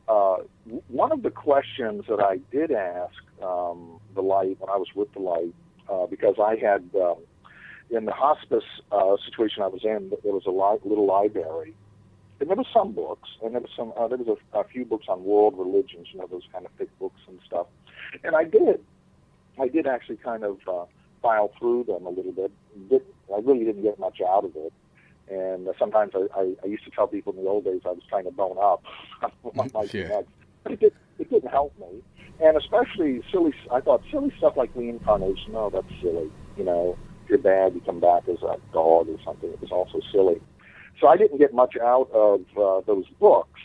uh, 0.08 0.38
one 0.88 1.12
of 1.12 1.24
the 1.24 1.30
questions 1.30 2.06
that 2.10 2.20
I 2.20 2.40
did 2.52 2.72
ask 2.72 3.14
um, 3.44 4.00
the 4.14 4.22
light 4.22 4.58
when 4.60 4.70
I 4.70 4.78
was 4.78 4.88
with 4.96 5.12
the 5.14 5.20
light 5.20 5.54
uh, 5.92 6.06
because 6.08 6.36
I 6.40 6.56
had 6.56 6.90
um, 6.96 7.18
in 7.90 8.06
the 8.06 8.12
hospice 8.12 8.64
uh, 8.92 9.16
situation 9.26 9.64
I 9.64 9.68
was 9.68 9.84
in, 9.84 10.12
there 10.24 10.34
was 10.34 10.46
a 10.46 10.52
li- 10.52 10.90
little 10.90 11.06
library, 11.06 11.76
and 12.40 12.50
there 12.50 12.58
was 12.58 12.68
some 12.74 12.94
books, 12.94 13.30
and 13.44 13.54
there 13.54 13.62
was 13.62 13.72
some 13.76 13.94
uh, 13.98 14.08
there 14.08 14.18
was 14.18 14.38
a, 14.54 14.60
a 14.60 14.64
few 14.64 14.86
books 14.86 15.06
on 15.08 15.24
world 15.24 15.56
religions, 15.58 16.08
you 16.12 16.20
know, 16.20 16.28
those 16.28 16.48
kind 16.52 16.66
of 16.66 16.72
thick 16.78 16.90
books 17.00 17.22
and 17.28 17.40
stuff. 17.46 17.68
And 18.24 18.36
I 18.36 18.44
did, 18.44 18.84
I 19.60 19.68
did 19.68 19.88
actually 19.88 20.18
kind 20.18 20.44
of 20.44 20.60
uh, 20.68 20.86
file 21.22 21.52
through 21.60 21.86
them 21.86 22.06
a 22.06 22.10
little 22.10 22.32
bit. 22.32 22.52
Did, 22.90 23.02
I 23.34 23.40
really 23.40 23.66
didn't 23.66 23.84
get 23.84 24.00
much 24.00 24.22
out 24.22 24.46
of 24.46 24.56
it. 24.56 24.74
And 25.28 25.68
uh, 25.68 25.74
sometimes 25.80 26.12
I, 26.14 26.28
I, 26.40 26.54
I 26.64 26.68
used 26.68 26.86
to 26.86 26.92
tell 26.92 27.08
people 27.08 27.34
in 27.34 27.44
the 27.44 27.50
old 27.50 27.66
days 27.66 27.82
I 27.86 27.90
was 27.90 28.04
trying 28.08 28.26
to 28.26 28.32
bone 28.32 28.58
up. 28.62 28.84
Yeah. 29.94 30.22
But 30.64 30.74
it, 30.74 30.80
did, 30.80 30.94
it 31.20 31.30
didn't 31.30 31.50
help 31.50 31.74
me. 31.80 32.04
And 32.40 32.58
especially 32.58 33.22
silly, 33.32 33.54
I 33.72 33.80
thought 33.80 34.04
silly 34.12 34.34
stuff 34.38 34.58
like 34.58 34.70
reincarnation, 34.76 35.54
oh, 35.56 35.70
that's 35.70 35.88
silly. 36.02 36.30
You 36.58 36.64
know, 36.66 36.98
if 37.24 37.30
you're 37.30 37.40
bad, 37.40 37.74
you 37.74 37.82
come 37.82 38.00
back 38.00 38.28
as 38.28 38.42
a 38.44 38.58
dog 38.74 39.10
or 39.10 39.18
something. 39.24 39.50
It 39.50 39.62
was 39.62 39.72
also 39.72 40.00
silly. 40.12 40.42
So 41.00 41.08
I 41.08 41.18
didn't 41.18 41.38
get 41.38 41.54
much 41.54 41.76
out 41.78 42.10
of 42.14 42.42
uh, 42.58 42.82
those 42.86 43.06
books, 43.20 43.60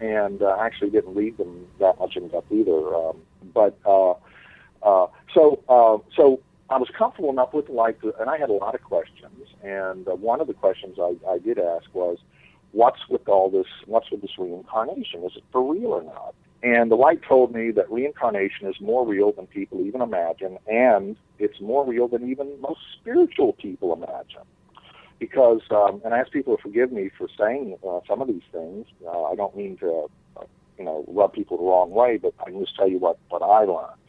and 0.00 0.42
uh, 0.42 0.56
actually 0.60 0.90
didn't 0.90 1.14
read 1.14 1.36
them 1.38 1.66
that 1.80 1.98
much 1.98 2.16
in 2.16 2.28
depth 2.28 2.50
either. 2.50 2.94
Um, 2.94 3.18
but 3.54 3.78
uh, 3.86 4.12
uh, 4.82 5.06
so 5.32 5.62
uh, 5.68 5.98
so 6.16 6.40
I 6.70 6.78
was 6.78 6.88
comfortable 6.96 7.30
enough 7.30 7.52
with 7.54 7.68
like, 7.68 8.00
and 8.20 8.28
I 8.28 8.38
had 8.38 8.50
a 8.50 8.54
lot 8.54 8.74
of 8.74 8.82
questions. 8.82 9.48
And 9.62 10.08
uh, 10.08 10.14
one 10.14 10.40
of 10.40 10.46
the 10.46 10.54
questions 10.54 10.96
I, 10.98 11.14
I 11.28 11.38
did 11.38 11.58
ask 11.58 11.86
was, 11.94 12.18
"What's 12.72 13.08
with 13.08 13.28
all 13.28 13.50
this? 13.50 13.66
What's 13.86 14.10
with 14.10 14.22
this 14.22 14.38
reincarnation? 14.38 15.24
Is 15.24 15.32
it 15.36 15.44
for 15.52 15.72
real 15.72 15.86
or 15.86 16.02
not?" 16.02 16.34
And 16.64 16.90
the 16.90 16.96
light 16.96 17.20
told 17.28 17.52
me 17.52 17.72
that 17.72 17.90
reincarnation 17.90 18.66
is 18.66 18.80
more 18.80 19.06
real 19.06 19.32
than 19.32 19.46
people 19.46 19.82
even 19.82 20.00
imagine, 20.00 20.56
and 20.66 21.14
it's 21.38 21.60
more 21.60 21.86
real 21.86 22.08
than 22.08 22.30
even 22.30 22.58
most 22.58 22.80
spiritual 22.98 23.52
people 23.52 23.92
imagine. 23.92 24.48
Because, 25.18 25.60
um, 25.70 26.00
and 26.06 26.14
I 26.14 26.20
ask 26.20 26.32
people 26.32 26.56
to 26.56 26.62
forgive 26.62 26.90
me 26.90 27.10
for 27.18 27.28
saying 27.38 27.76
uh, 27.86 28.00
some 28.08 28.22
of 28.22 28.28
these 28.28 28.42
things. 28.50 28.86
Uh, 29.06 29.24
I 29.24 29.34
don't 29.34 29.54
mean 29.54 29.76
to, 29.76 30.06
uh, 30.38 30.44
you 30.78 30.86
know, 30.86 31.04
rub 31.06 31.34
people 31.34 31.58
the 31.58 31.64
wrong 31.64 31.90
way, 31.90 32.16
but 32.16 32.32
I 32.40 32.44
can 32.44 32.60
just 32.60 32.74
tell 32.76 32.88
you 32.88 32.98
what, 32.98 33.18
what 33.28 33.42
I 33.42 33.64
learned. 33.64 34.00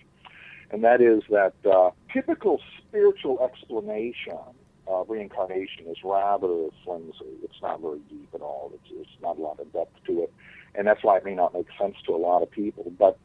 And 0.71 0.81
that 0.85 1.01
is 1.01 1.23
that 1.29 1.55
uh, 1.69 1.89
typical 2.13 2.61
spiritual 2.87 3.37
explanation 3.43 4.39
of 4.87 5.09
reincarnation 5.09 5.87
is 5.87 5.97
rather 6.05 6.69
flimsy. 6.85 7.35
It's 7.43 7.61
not 7.61 7.81
very 7.81 7.99
deep 8.09 8.29
at 8.33 8.39
all. 8.39 8.71
It's, 8.73 8.93
it's 8.93 9.21
not 9.21 9.37
a 9.37 9.41
lot 9.41 9.59
of 9.59 9.73
depth 9.73 9.97
to 10.07 10.23
it 10.23 10.33
and 10.77 10.87
that's 10.87 11.03
why 11.03 11.17
it 11.17 11.25
may 11.25 11.35
not 11.35 11.53
make 11.53 11.67
sense 11.79 11.95
to 12.05 12.15
a 12.15 12.17
lot 12.17 12.41
of 12.43 12.51
people. 12.51 12.91
But 12.97 13.17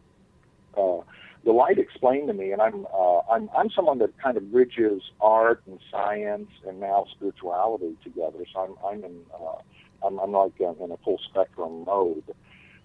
uh, 0.76 1.02
the 1.44 1.52
light 1.52 1.78
explained 1.78 2.28
to 2.28 2.34
me, 2.34 2.52
and 2.52 2.60
I'm 2.60 2.86
uh, 2.92 3.20
I'm 3.30 3.48
I'm 3.56 3.70
someone 3.70 3.98
that 3.98 4.16
kind 4.22 4.36
of 4.36 4.50
bridges 4.52 5.02
art 5.20 5.62
and 5.66 5.78
science 5.90 6.50
and 6.66 6.80
now 6.80 7.06
spirituality 7.14 7.96
together. 8.04 8.44
So 8.52 8.60
I'm 8.60 8.86
I'm 8.86 9.04
in 9.04 9.20
uh, 9.34 10.06
I'm 10.06 10.18
I'm 10.18 10.32
like 10.32 10.52
uh, 10.60 10.84
in 10.84 10.90
a 10.90 10.96
full 10.98 11.18
spectrum 11.30 11.84
mode, 11.86 12.24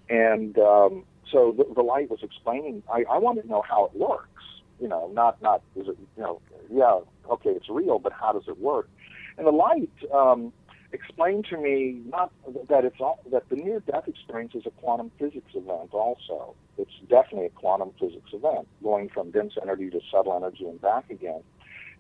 and 0.10 0.58
um, 0.58 1.04
so 1.32 1.54
the, 1.58 1.66
the 1.74 1.82
light 1.82 2.10
was 2.10 2.20
explaining. 2.24 2.84
I, 2.92 3.04
I 3.10 3.18
wanted 3.18 3.44
to 3.44 3.48
know 3.48 3.64
how 3.68 3.86
it 3.86 3.96
works. 3.96 4.44
You 4.80 4.88
know, 4.88 5.10
not 5.14 5.42
not 5.42 5.62
is 5.76 5.88
it 5.88 5.98
you 6.16 6.24
know 6.24 6.42
yeah 6.72 7.00
okay 7.32 7.52
it's 7.52 7.70
real, 7.70 8.00
but 8.00 8.14
how 8.14 8.32
does 8.32 8.48
it 8.48 8.60
work? 8.60 8.90
And 9.38 9.46
the 9.46 9.52
light. 9.52 9.92
Um, 10.14 10.54
explained 10.92 11.46
to 11.50 11.58
me 11.58 12.02
not 12.06 12.32
that 12.70 12.86
it's 12.86 13.00
all, 13.00 13.20
that 13.32 13.48
the 13.50 13.56
near 13.56 13.80
death 13.82 14.08
experience 14.08 14.54
is 14.56 14.64
a 14.66 14.72
quantum 14.72 15.12
physics 15.20 15.52
event 15.54 15.94
also. 15.94 16.56
It's 16.78 16.92
definitely 17.10 17.48
a 17.48 17.50
quantum 17.50 17.92
physics 18.00 18.32
event. 18.34 18.68
Going 18.84 19.10
from 19.10 19.32
dense 19.32 19.54
energy 19.62 19.90
to 19.90 20.00
subtle 20.12 20.36
energy 20.36 20.66
and 20.66 20.82
back 20.82 21.10
again 21.10 21.42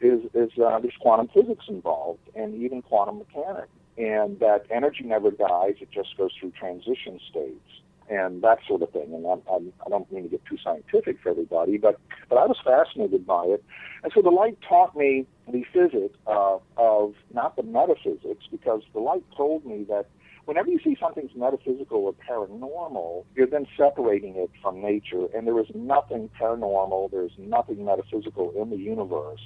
is 0.01 0.22
is 0.34 0.51
uh, 0.60 0.80
there's 0.80 0.98
quantum 1.00 1.30
physics 1.34 1.65
involved 1.68 2.20
and 2.36 2.56
even 2.56 2.82
quantum 2.82 3.20
mechanics. 3.20 3.70
And 3.98 4.39
that 4.39 4.65
energy 4.70 5.06
never 5.06 5.32
dies 5.32 5.75
it 5.80 5.89
just 5.89 6.18
goes 6.18 6.32
through 6.39 6.51
transition 6.51 7.20
states 7.30 7.82
and 8.10 8.42
that 8.42 8.60
sort 8.68 8.82
of 8.82 8.92
thing. 8.92 9.14
And 9.14 9.26
I'm, 9.26 9.42
I'm, 9.52 9.74
I 9.86 9.90
don't 9.90 10.12
mean 10.12 10.24
to 10.24 10.30
get 10.30 10.46
too 10.46 10.58
scientific 10.64 11.20
for 11.22 11.30
everybody, 11.30 11.78
but 11.78 12.00
but 12.30 12.38
I 12.38 12.46
was 12.46 12.58
fascinated 12.64 13.26
by 13.26 13.46
it. 13.46 13.64
And 14.04 14.12
so 14.14 14.22
the 14.22 14.30
light 14.30 14.58
taught 14.68 14.96
me 14.96 15.26
the 15.52 15.64
physics 15.74 16.18
uh, 16.28 16.58
of 16.78 17.14
not 17.34 17.56
the 17.56 17.64
metaphysics, 17.64 18.46
because 18.52 18.82
the 18.94 19.00
light 19.00 19.24
told 19.36 19.66
me 19.66 19.84
that 19.90 20.08
whenever 20.46 20.70
you 20.70 20.80
see 20.84 20.96
something's 21.00 21.36
metaphysical 21.36 22.06
or 22.06 22.14
paranormal, 22.14 23.26
you're 23.36 23.48
then 23.48 23.66
separating 23.76 24.36
it 24.36 24.52
from 24.62 24.82
nature, 24.82 25.26
and 25.36 25.48
there 25.48 25.60
is 25.60 25.68
nothing 25.74 26.30
paranormal, 26.40 27.10
there's 27.12 27.32
nothing 27.38 27.84
metaphysical 27.84 28.52
in 28.56 28.70
the 28.70 28.78
universe. 28.78 29.42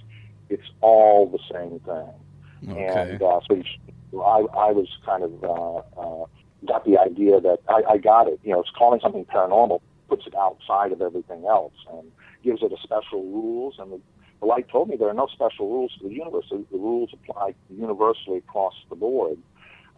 It's 0.50 0.70
all 0.82 1.28
the 1.28 1.39
same 1.54 1.80
thing. 1.80 2.74
Okay. 2.74 2.86
And 2.86 3.22
uh, 3.22 3.39
so 3.48 4.22
I, 4.22 4.39
I 4.68 4.72
was 4.72 4.88
kind 5.06 5.24
of 5.24 5.44
uh, 5.44 5.78
uh, 5.98 6.25
got 6.68 6.86
the 6.86 6.98
idea 6.98 7.39
that 7.39 7.60
I, 7.68 7.94
I 7.94 7.98
got 7.98 8.28
it. 8.28 8.39
You 8.44 8.54
know, 8.54 8.62
it's 8.62 8.72
calling 8.78 9.00
something 9.01 9.25
paranormal 9.25 9.82
puts 10.08 10.25
it 10.25 10.36
outside 10.36 10.92
of 10.92 11.01
everything 11.01 11.46
else 11.46 11.74
and 11.92 12.12
gives 12.44 12.62
it 12.63 12.72
a 12.72 12.78
special 12.82 13.24
rules. 13.24 13.75
And 13.80 13.92
the, 13.92 14.00
the 14.39 14.46
light 14.46 14.68
told 14.70 14.89
me 14.89 14.96
there 14.98 15.10
are 15.10 15.13
no 15.13 15.28
special 15.28 15.70
rules 15.72 15.94
to 16.01 16.08
the 16.08 16.13
universe. 16.13 16.46
The, 16.50 16.66
the 16.72 16.78
rules 16.78 17.12
apply 17.13 17.54
universally 17.70 18.39
across 18.39 18.74
the 18.89 18.96
board. 18.96 19.38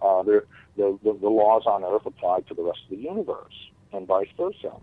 Uh, 0.02 0.24
the, 0.24 0.44
the, 0.78 0.98
the 1.04 1.30
laws 1.30 1.64
on 1.66 1.84
Earth 1.84 2.06
apply 2.06 2.42
to 2.42 2.54
the 2.54 2.64
rest 2.64 2.80
of 2.86 2.98
the 2.98 3.04
universe, 3.04 3.54
and 3.94 4.08
vice 4.08 4.28
versa. 4.36 4.74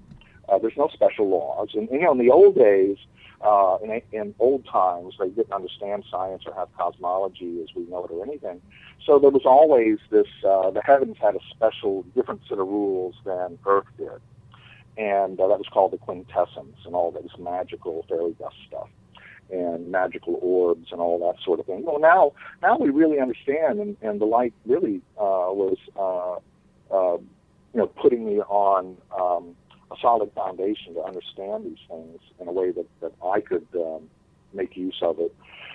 Uh, 0.48 0.58
there's 0.58 0.76
no 0.76 0.88
special 0.92 1.28
laws. 1.28 1.68
And, 1.74 1.88
you 1.90 2.00
know, 2.00 2.12
in 2.12 2.18
the 2.18 2.30
old 2.30 2.54
days, 2.54 2.96
uh, 3.40 3.78
in, 3.82 4.02
in 4.12 4.34
old 4.38 4.66
times, 4.66 5.14
they 5.18 5.28
didn't 5.28 5.52
understand 5.52 6.04
science 6.10 6.42
or 6.46 6.54
have 6.54 6.68
cosmology 6.76 7.62
as 7.62 7.68
we 7.74 7.84
know 7.84 8.04
it 8.04 8.10
or 8.10 8.24
anything. 8.24 8.60
So 9.06 9.18
there 9.18 9.30
was 9.30 9.46
always 9.46 9.98
this, 10.10 10.26
uh, 10.46 10.70
the 10.70 10.82
heavens 10.82 11.16
had 11.20 11.34
a 11.36 11.40
special, 11.50 12.02
different 12.14 12.42
set 12.48 12.58
of 12.58 12.66
rules 12.66 13.14
than 13.24 13.58
Earth 13.66 13.86
did. 13.96 14.20
And 14.96 15.40
uh, 15.40 15.46
that 15.46 15.58
was 15.58 15.68
called 15.72 15.92
the 15.92 15.98
quintessence 15.98 16.76
and 16.84 16.94
all 16.94 17.12
this 17.12 17.30
magical 17.38 18.04
fairy 18.08 18.34
dust 18.38 18.56
stuff 18.66 18.88
and 19.50 19.90
magical 19.90 20.38
orbs 20.42 20.88
and 20.90 21.00
all 21.00 21.18
that 21.20 21.42
sort 21.42 21.60
of 21.60 21.66
thing. 21.66 21.84
Well, 21.84 22.00
now, 22.00 22.32
now 22.60 22.76
we 22.76 22.90
really 22.90 23.18
understand, 23.18 23.78
and, 23.78 23.96
and 24.02 24.20
the 24.20 24.26
light 24.26 24.52
really 24.66 25.00
uh, 25.16 25.48
was, 25.54 25.78
uh, 25.96 26.34
uh, 26.94 27.16
you 27.72 27.80
know, 27.80 27.86
putting 27.86 28.26
me 28.26 28.40
on 28.40 28.96
um, 29.18 29.56
a 29.90 29.96
solid 30.00 30.30
foundation 30.34 30.94
to 30.94 31.02
understand 31.02 31.64
these 31.64 31.82
things 31.88 32.20
in 32.40 32.48
a 32.48 32.52
way 32.52 32.70
that, 32.72 32.86
that 33.00 33.12
I 33.24 33.40
could 33.40 33.66
um, 33.74 34.08
make 34.52 34.76
use 34.76 34.98
of 35.02 35.18
it. 35.18 35.34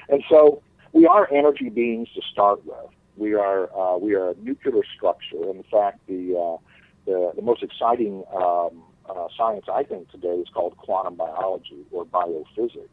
And 0.09 0.23
so 0.29 0.61
we 0.91 1.05
are 1.07 1.27
energy 1.31 1.69
beings 1.69 2.09
to 2.15 2.21
start 2.31 2.65
with. 2.65 2.89
We 3.17 3.33
are 3.33 3.69
uh, 3.77 3.97
we 3.97 4.15
are 4.15 4.31
a 4.31 4.35
nuclear 4.35 4.83
structure. 4.95 5.49
In 5.49 5.63
fact, 5.71 5.99
the 6.07 6.35
uh, 6.35 6.57
the, 7.05 7.33
the 7.35 7.41
most 7.41 7.61
exciting 7.63 8.23
um, 8.33 8.83
uh, 9.09 9.27
science 9.37 9.65
I 9.71 9.83
think 9.83 10.09
today 10.09 10.35
is 10.35 10.47
called 10.53 10.77
quantum 10.77 11.15
biology 11.15 11.85
or 11.91 12.05
biophysics, 12.05 12.87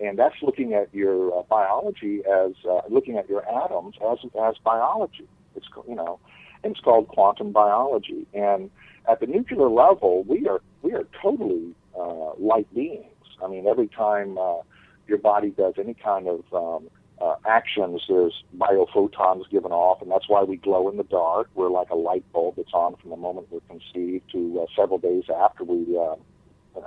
and 0.00 0.18
that's 0.18 0.36
looking 0.42 0.74
at 0.74 0.94
your 0.94 1.38
uh, 1.38 1.42
biology 1.42 2.22
as 2.24 2.52
uh, 2.68 2.80
looking 2.88 3.18
at 3.18 3.28
your 3.28 3.46
atoms 3.64 3.96
as 4.10 4.18
as 4.42 4.54
biology. 4.64 5.28
It's 5.54 5.66
you 5.88 5.94
know, 5.94 6.18
and 6.62 6.72
it's 6.72 6.80
called 6.80 7.08
quantum 7.08 7.52
biology. 7.52 8.26
And 8.32 8.70
at 9.08 9.20
the 9.20 9.26
nuclear 9.26 9.68
level, 9.68 10.24
we 10.24 10.46
are 10.48 10.60
we 10.82 10.92
are 10.92 11.06
totally 11.22 11.74
uh, 11.98 12.34
light 12.38 12.72
beings. 12.74 13.04
I 13.42 13.48
mean, 13.48 13.66
every 13.66 13.88
time 13.88 14.38
uh, 14.38 14.58
your 15.06 15.18
body 15.18 15.50
does 15.50 15.74
any 15.78 15.94
kind 15.94 16.28
of 16.28 16.44
um, 16.52 16.88
uh, 17.20 17.36
actions, 17.46 18.02
there's 18.08 18.42
biophotons 18.56 19.48
given 19.50 19.72
off, 19.72 20.02
and 20.02 20.10
that's 20.10 20.28
why 20.28 20.42
we 20.42 20.56
glow 20.56 20.88
in 20.90 20.96
the 20.96 21.04
dark. 21.04 21.48
We're 21.54 21.70
like 21.70 21.90
a 21.90 21.94
light 21.94 22.24
bulb 22.32 22.56
that's 22.56 22.72
on 22.74 22.96
from 22.96 23.10
the 23.10 23.16
moment 23.16 23.48
we're 23.50 23.60
conceived 23.60 24.30
to 24.32 24.62
uh, 24.62 24.66
several 24.76 24.98
days 24.98 25.24
after 25.34 25.64
we 25.64 25.98
uh, 25.98 26.16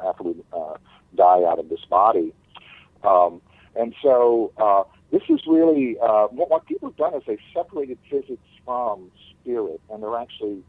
after 0.08 0.24
we 0.24 0.36
uh, 0.54 0.76
die 1.16 1.44
out 1.44 1.60
of 1.60 1.70
this 1.70 1.84
body. 1.90 2.34
Um, 3.04 3.42
and 3.76 3.96
so 4.04 4.52
uh, 4.58 4.84
this 5.12 5.22
is 5.30 5.40
really 5.48 5.98
uh, 6.02 6.28
what, 6.28 6.50
what 6.50 6.66
people 6.66 6.90
have 6.90 6.98
done 6.98 7.14
is 7.16 7.24
they've 7.26 7.40
separated 7.54 7.98
physics 8.10 8.42
from 8.66 9.12
spirit, 9.42 9.82
and 9.90 10.04
they're 10.04 10.18
actually 10.18 10.64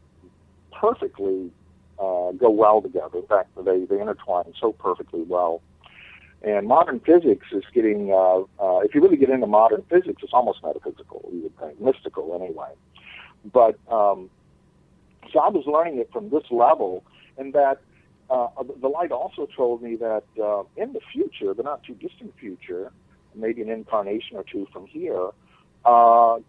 perfectly 0.71 1.51
uh, 1.99 2.31
go 2.31 2.49
well 2.49 2.81
together. 2.81 3.19
In 3.19 3.27
fact, 3.27 3.49
they, 3.63 3.85
they 3.85 3.99
intertwine 3.99 4.53
so 4.59 4.71
perfectly 4.73 5.21
well. 5.21 5.61
And 6.43 6.67
modern 6.67 6.99
physics 6.99 7.45
is 7.51 7.63
getting, 7.71 8.11
uh, 8.11 8.39
uh, 8.59 8.79
if 8.79 8.95
you 8.95 9.01
really 9.01 9.17
get 9.17 9.29
into 9.29 9.45
modern 9.45 9.83
physics, 9.89 10.23
it's 10.23 10.33
almost 10.33 10.63
metaphysical, 10.63 11.29
you 11.31 11.43
would 11.43 11.59
think, 11.59 11.79
mystical 11.79 12.33
anyway. 12.33 12.71
But 13.53 13.77
um, 13.91 14.29
so 15.31 15.39
I 15.39 15.49
was 15.49 15.65
learning 15.67 15.99
it 15.99 16.09
from 16.11 16.29
this 16.29 16.43
level, 16.49 17.03
and 17.37 17.53
that 17.53 17.79
uh, 18.29 18.47
the 18.79 18.87
light 18.87 19.11
also 19.11 19.47
told 19.55 19.83
me 19.83 19.95
that 19.97 20.23
uh, 20.41 20.63
in 20.77 20.93
the 20.93 21.01
future, 21.11 21.53
the 21.53 21.63
not 21.63 21.83
too 21.83 21.93
distant 21.93 22.33
future, 22.39 22.91
maybe 23.35 23.61
an 23.61 23.69
incarnation 23.69 24.37
or 24.37 24.43
two 24.43 24.67
from 24.73 24.87
here, 24.87 25.29
uh, 25.85 26.35
uh, 26.35 26.39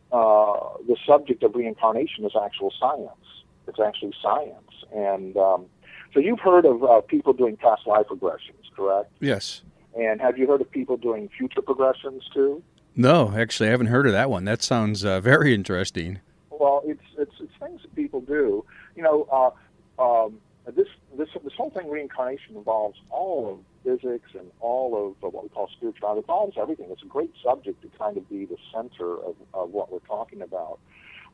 the 0.87 0.97
subject 1.07 1.43
of 1.43 1.55
reincarnation 1.55 2.25
is 2.25 2.33
actual 2.41 2.73
science. 2.79 3.22
It's 3.69 3.81
actually 3.81 4.13
science. 4.23 4.85
And 4.95 5.37
um, 5.37 5.67
so 6.13 6.21
you've 6.21 6.41
heard 6.41 6.65
of 6.65 6.83
uh, 6.85 7.01
people 7.03 7.33
doing 7.33 7.57
past 7.57 7.87
life 7.87 8.07
regressions, 8.11 8.71
correct? 8.77 9.11
Yes. 9.21 9.63
And 9.99 10.21
have 10.21 10.39
you 10.39 10.47
heard 10.47 10.61
of 10.61 10.71
people 10.71 10.97
doing 10.97 11.29
future 11.37 11.63
progressions 11.63 12.29
too? 12.33 12.63
No, 12.95 13.33
actually, 13.37 13.69
I 13.69 13.73
haven't 13.73 13.87
heard 13.87 14.07
of 14.07 14.13
that 14.13 14.31
one. 14.31 14.45
That 14.45 14.63
sounds 14.63 15.05
uh, 15.05 15.21
very 15.21 15.55
interesting. 15.55 16.21
Well, 16.51 16.83
it's, 16.85 17.03
it's 17.17 17.33
it's 17.41 17.53
things 17.59 17.83
that 17.83 17.95
people 17.95 18.21
do. 18.21 18.65
You 18.95 19.03
know, 19.03 19.55
uh, 19.99 20.03
um, 20.03 20.39
this 20.67 20.89
this 21.17 21.29
this 21.43 21.55
whole 21.57 21.71
thing 21.71 21.89
reincarnation 21.89 22.57
involves 22.57 22.99
all 23.11 23.53
of 23.53 23.59
physics 23.83 24.31
and 24.39 24.51
all 24.61 25.17
of 25.23 25.33
what 25.33 25.43
we 25.43 25.49
call 25.49 25.69
spirituality. 25.77 26.19
It 26.19 26.23
involves 26.23 26.57
everything. 26.61 26.87
It's 26.91 27.03
a 27.03 27.07
great 27.07 27.33
subject 27.43 27.83
to 27.83 27.89
kind 27.99 28.17
of 28.17 28.29
be 28.29 28.45
the 28.45 28.59
center 28.73 29.15
of, 29.15 29.35
of 29.55 29.71
what 29.71 29.91
we're 29.91 29.99
talking 30.01 30.43
about. 30.43 30.79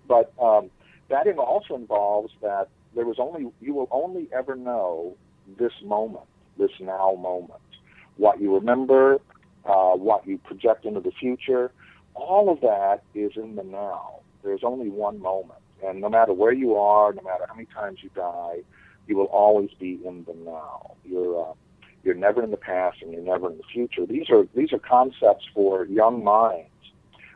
But 0.06 0.32
um, 0.40 0.70
that 1.08 1.26
also 1.38 1.74
involves 1.74 2.32
that 2.42 2.68
there 2.94 3.06
was 3.06 3.16
only 3.18 3.50
you 3.60 3.74
will 3.74 3.88
only 3.90 4.28
ever 4.32 4.56
know 4.56 5.16
this 5.58 5.72
moment, 5.82 6.24
this 6.58 6.70
now 6.80 7.16
moment, 7.18 7.60
what 8.16 8.40
you 8.40 8.54
remember, 8.54 9.18
uh, 9.64 9.92
what 9.92 10.26
you 10.26 10.38
project 10.38 10.84
into 10.84 11.00
the 11.00 11.12
future. 11.12 11.70
All 12.14 12.50
of 12.50 12.60
that 12.60 13.02
is 13.14 13.32
in 13.36 13.56
the 13.56 13.62
now. 13.62 14.20
There's 14.42 14.64
only 14.64 14.88
one 14.88 15.20
moment, 15.20 15.60
and 15.84 16.00
no 16.00 16.08
matter 16.08 16.32
where 16.32 16.52
you 16.52 16.76
are, 16.76 17.12
no 17.12 17.22
matter 17.22 17.44
how 17.48 17.54
many 17.54 17.68
times 17.72 17.98
you 18.02 18.10
die, 18.14 18.58
you 19.06 19.16
will 19.16 19.26
always 19.26 19.70
be 19.78 20.00
in 20.04 20.24
the 20.24 20.34
now. 20.34 20.96
You're 21.04 21.50
uh, 21.50 21.54
you're 22.02 22.14
never 22.14 22.42
in 22.42 22.50
the 22.50 22.56
past 22.56 22.98
and 23.02 23.12
you're 23.12 23.22
never 23.22 23.50
in 23.50 23.56
the 23.56 23.64
future. 23.72 24.06
These 24.06 24.30
are 24.30 24.46
these 24.54 24.72
are 24.72 24.78
concepts 24.78 25.46
for 25.54 25.86
young 25.86 26.22
minds. 26.22 26.70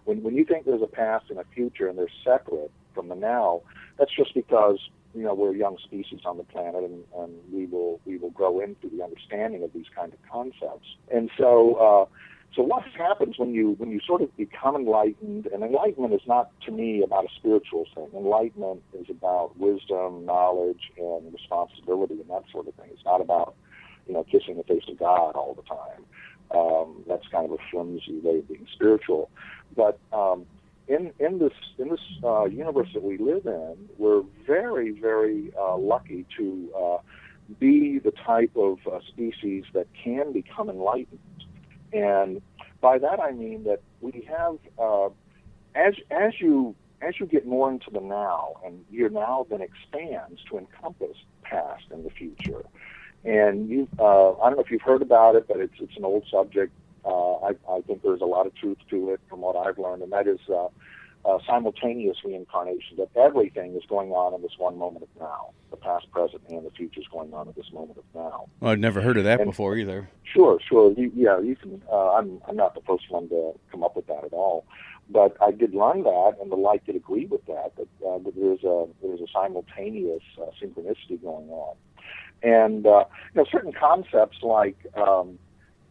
When 0.04 0.22
when 0.22 0.34
you 0.34 0.44
think 0.44 0.66
there's 0.66 0.82
a 0.82 0.86
past 0.86 1.26
and 1.30 1.38
a 1.38 1.44
future 1.54 1.88
and 1.88 1.98
they're 1.98 2.08
separate 2.24 2.70
from 2.94 3.08
the 3.08 3.14
now, 3.14 3.62
that's 3.98 4.14
just 4.14 4.34
because 4.34 4.78
you 5.14 5.22
know 5.22 5.34
we're 5.34 5.52
a 5.52 5.56
young 5.56 5.76
species 5.84 6.20
on 6.24 6.38
the 6.38 6.44
planet 6.44 6.82
and, 6.82 7.04
and 7.18 7.32
we 7.52 7.66
will 7.66 8.00
we 8.04 8.16
will 8.18 8.30
grow 8.30 8.60
into 8.60 8.88
the 8.88 9.02
understanding 9.02 9.62
of 9.62 9.72
these 9.72 9.86
kind 9.94 10.12
of 10.12 10.18
concepts. 10.30 10.88
And 11.12 11.30
so 11.36 11.74
uh, 11.74 12.16
so 12.54 12.62
what 12.62 12.84
happens 12.96 13.38
when 13.38 13.54
you 13.54 13.70
when 13.78 13.90
you 13.90 14.00
sort 14.06 14.20
of 14.20 14.34
become 14.36 14.76
enlightened? 14.76 15.46
And 15.46 15.62
enlightenment 15.62 16.12
is 16.12 16.20
not 16.26 16.50
to 16.66 16.72
me 16.72 17.02
about 17.02 17.24
a 17.24 17.28
spiritual 17.36 17.86
thing. 17.94 18.08
Enlightenment 18.14 18.82
is 18.98 19.06
about 19.08 19.58
wisdom, 19.58 20.26
knowledge, 20.26 20.92
and 20.98 21.32
responsibility, 21.32 22.14
and 22.14 22.28
that 22.28 22.44
sort 22.52 22.68
of 22.68 22.74
thing. 22.74 22.88
It's 22.92 23.04
not 23.04 23.20
about 23.20 23.54
you 24.06 24.12
know 24.12 24.24
kissing 24.24 24.58
the 24.58 24.64
face 24.64 24.84
of 24.88 24.98
God 24.98 25.34
all 25.34 25.54
the 25.54 25.62
time. 25.62 26.04
Um, 26.50 27.04
that's 27.08 27.26
kind 27.28 27.46
of 27.46 27.52
a 27.52 27.62
flimsy 27.70 28.20
way 28.22 28.38
of 28.38 28.48
being 28.48 28.66
spiritual. 28.74 29.30
But 29.74 29.98
um, 30.12 30.44
in 30.88 31.12
in 31.18 31.38
this 31.38 31.52
in 31.78 31.88
this 31.88 32.00
uh, 32.24 32.44
universe 32.44 32.88
that 32.94 33.02
we 33.02 33.18
live 33.18 33.46
in, 33.46 33.88
we're 33.98 34.22
very 34.46 34.90
very 34.90 35.52
uh, 35.58 35.76
lucky 35.76 36.26
to 36.36 36.70
uh, 36.76 36.98
be 37.58 37.98
the 37.98 38.12
type 38.12 38.52
of 38.56 38.78
uh, 38.86 39.00
species 39.08 39.64
that 39.72 39.86
can 40.04 40.32
become 40.32 40.68
enlightened 40.68 41.18
and 41.92 42.40
by 42.80 42.98
that 42.98 43.20
I 43.20 43.32
mean 43.32 43.64
that 43.64 43.80
we 44.00 44.26
have, 44.28 44.58
uh, 44.78 45.08
as 45.74 45.94
as 46.10 46.40
you 46.40 46.74
as 47.00 47.18
you 47.18 47.26
get 47.26 47.46
more 47.46 47.70
into 47.70 47.90
the 47.90 48.00
now, 48.00 48.54
and 48.64 48.84
your 48.90 49.10
now 49.10 49.46
then 49.50 49.60
expands 49.60 50.40
to 50.50 50.58
encompass 50.58 51.16
past 51.42 51.84
and 51.90 52.04
the 52.04 52.10
future. 52.10 52.64
And 53.24 53.68
you, 53.68 53.88
uh, 53.98 54.32
I 54.32 54.48
don't 54.48 54.56
know 54.56 54.64
if 54.64 54.70
you've 54.70 54.82
heard 54.82 55.02
about 55.02 55.36
it, 55.36 55.46
but 55.46 55.58
it's 55.58 55.74
it's 55.78 55.96
an 55.96 56.04
old 56.04 56.26
subject. 56.30 56.72
Uh, 57.04 57.34
I, 57.36 57.50
I 57.68 57.80
think 57.86 58.02
there's 58.02 58.20
a 58.20 58.26
lot 58.26 58.46
of 58.46 58.54
truth 58.54 58.78
to 58.90 59.10
it 59.10 59.20
from 59.28 59.40
what 59.40 59.56
I've 59.56 59.78
learned, 59.78 60.02
and 60.02 60.12
that 60.12 60.28
is 60.28 60.38
uh, 60.48 60.68
uh, 61.24 61.38
simultaneous 61.46 62.18
reincarnation, 62.24 62.96
that 62.98 63.08
everything 63.16 63.74
is 63.74 63.82
going 63.88 64.10
on 64.10 64.34
in 64.34 64.42
this 64.42 64.52
one 64.58 64.76
moment 64.76 65.04
of 65.04 65.20
now. 65.20 65.50
The 65.70 65.76
past, 65.76 66.10
present, 66.10 66.42
and 66.48 66.66
the 66.66 66.70
future 66.70 67.00
is 67.00 67.06
going 67.08 67.32
on 67.32 67.48
in 67.48 67.54
this 67.56 67.72
moment 67.72 67.98
of 67.98 68.04
now. 68.14 68.48
Well, 68.60 68.72
I've 68.72 68.78
never 68.78 69.00
heard 69.00 69.16
of 69.16 69.24
that 69.24 69.40
and, 69.40 69.48
before 69.48 69.76
either. 69.76 70.08
Sure, 70.24 70.58
sure. 70.68 70.92
You, 70.92 71.10
yeah, 71.14 71.40
you 71.40 71.56
can. 71.56 71.82
Uh, 71.90 72.12
I'm, 72.12 72.40
I'm 72.48 72.56
not 72.56 72.74
the 72.74 72.82
first 72.86 73.10
one 73.10 73.28
to 73.30 73.52
come 73.70 73.82
up 73.82 73.96
with 73.96 74.06
that 74.08 74.24
at 74.24 74.32
all. 74.32 74.64
But 75.10 75.36
I 75.42 75.50
did 75.50 75.74
learn 75.74 76.04
that, 76.04 76.36
and 76.40 76.50
the 76.50 76.56
light 76.56 76.86
did 76.86 76.96
agree 76.96 77.26
with 77.26 77.44
that, 77.46 77.72
that, 77.76 77.88
uh, 78.06 78.18
that 78.18 78.32
there's, 78.36 78.64
a, 78.64 78.86
there's 79.02 79.20
a 79.20 79.26
simultaneous 79.32 80.22
uh, 80.40 80.46
synchronicity 80.62 81.20
going 81.20 81.50
on. 81.50 81.76
And, 82.42 82.86
uh, 82.86 83.04
you 83.34 83.42
know, 83.42 83.46
certain 83.50 83.72
concepts 83.72 84.38
like, 84.42 84.76
um, 84.96 85.38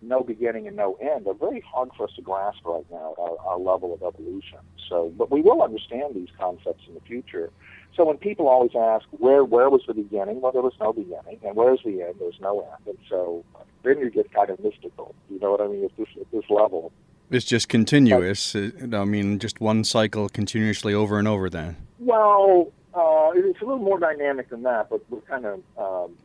no 0.02 0.22
beginning 0.22 0.68
and 0.68 0.76
no 0.76 0.98
end 1.02 1.28
are 1.28 1.34
very 1.34 1.62
hard 1.62 1.90
for 1.96 2.06
us 2.06 2.14
to 2.16 2.22
grasp 2.22 2.60
right 2.66 2.86
now 2.92 3.14
at 3.18 3.22
our, 3.22 3.38
our 3.46 3.60
level 3.60 3.94
of 3.94 4.02
evolution. 4.02 4.60
So, 4.90 5.14
but 5.18 5.32
we 5.32 5.42
will 5.42 5.62
understand 5.62 6.16
these 6.16 6.30
concepts 6.38 6.84
in 6.88 6.94
the 6.94 7.02
future. 7.02 7.50
So 7.96 8.06
when 8.06 8.18
people 8.18 8.48
always 8.48 8.72
ask 8.76 9.06
where 9.12 9.44
where 9.44 9.70
was 9.70 9.84
the 9.88 9.94
beginning, 9.94 10.42
well, 10.42 10.52
there 10.52 10.62
was 10.62 10.74
no 10.80 10.94
beginning, 10.94 11.40
and 11.44 11.56
where's 11.56 11.82
the 11.84 12.02
end? 12.02 12.16
There's 12.20 12.40
no 12.40 12.62
end, 12.62 12.88
and 12.88 12.98
so 13.10 13.44
then 13.84 14.00
you 14.00 14.10
get 14.10 14.32
kind 14.34 14.50
of 14.50 14.64
mystical. 14.64 15.14
You 15.30 15.40
know 15.40 15.52
what 15.52 15.62
I 15.62 15.68
mean? 15.68 15.86
At 15.86 15.96
this 15.98 16.08
at 16.20 16.32
this 16.32 16.46
level, 16.50 16.92
it's 17.30 17.46
just 17.46 17.70
continuous. 17.70 18.54
But, 18.54 18.94
I 18.94 19.06
mean, 19.06 19.40
just 19.40 19.60
one 19.60 19.84
cycle 19.84 20.30
continuously 20.30 20.94
over 20.94 21.20
and 21.20 21.28
over. 21.28 21.50
Then. 21.50 21.76
Well, 22.00 22.72
uh, 22.94 23.32
it's 23.36 23.62
a 23.62 23.66
little 23.66 23.80
more 23.80 24.00
dynamic 24.00 24.50
than 24.50 24.64
that, 24.64 24.90
but 24.90 25.02
we're 25.10 25.22
kind 25.22 25.46
of 25.46 25.62
um, 25.78 26.16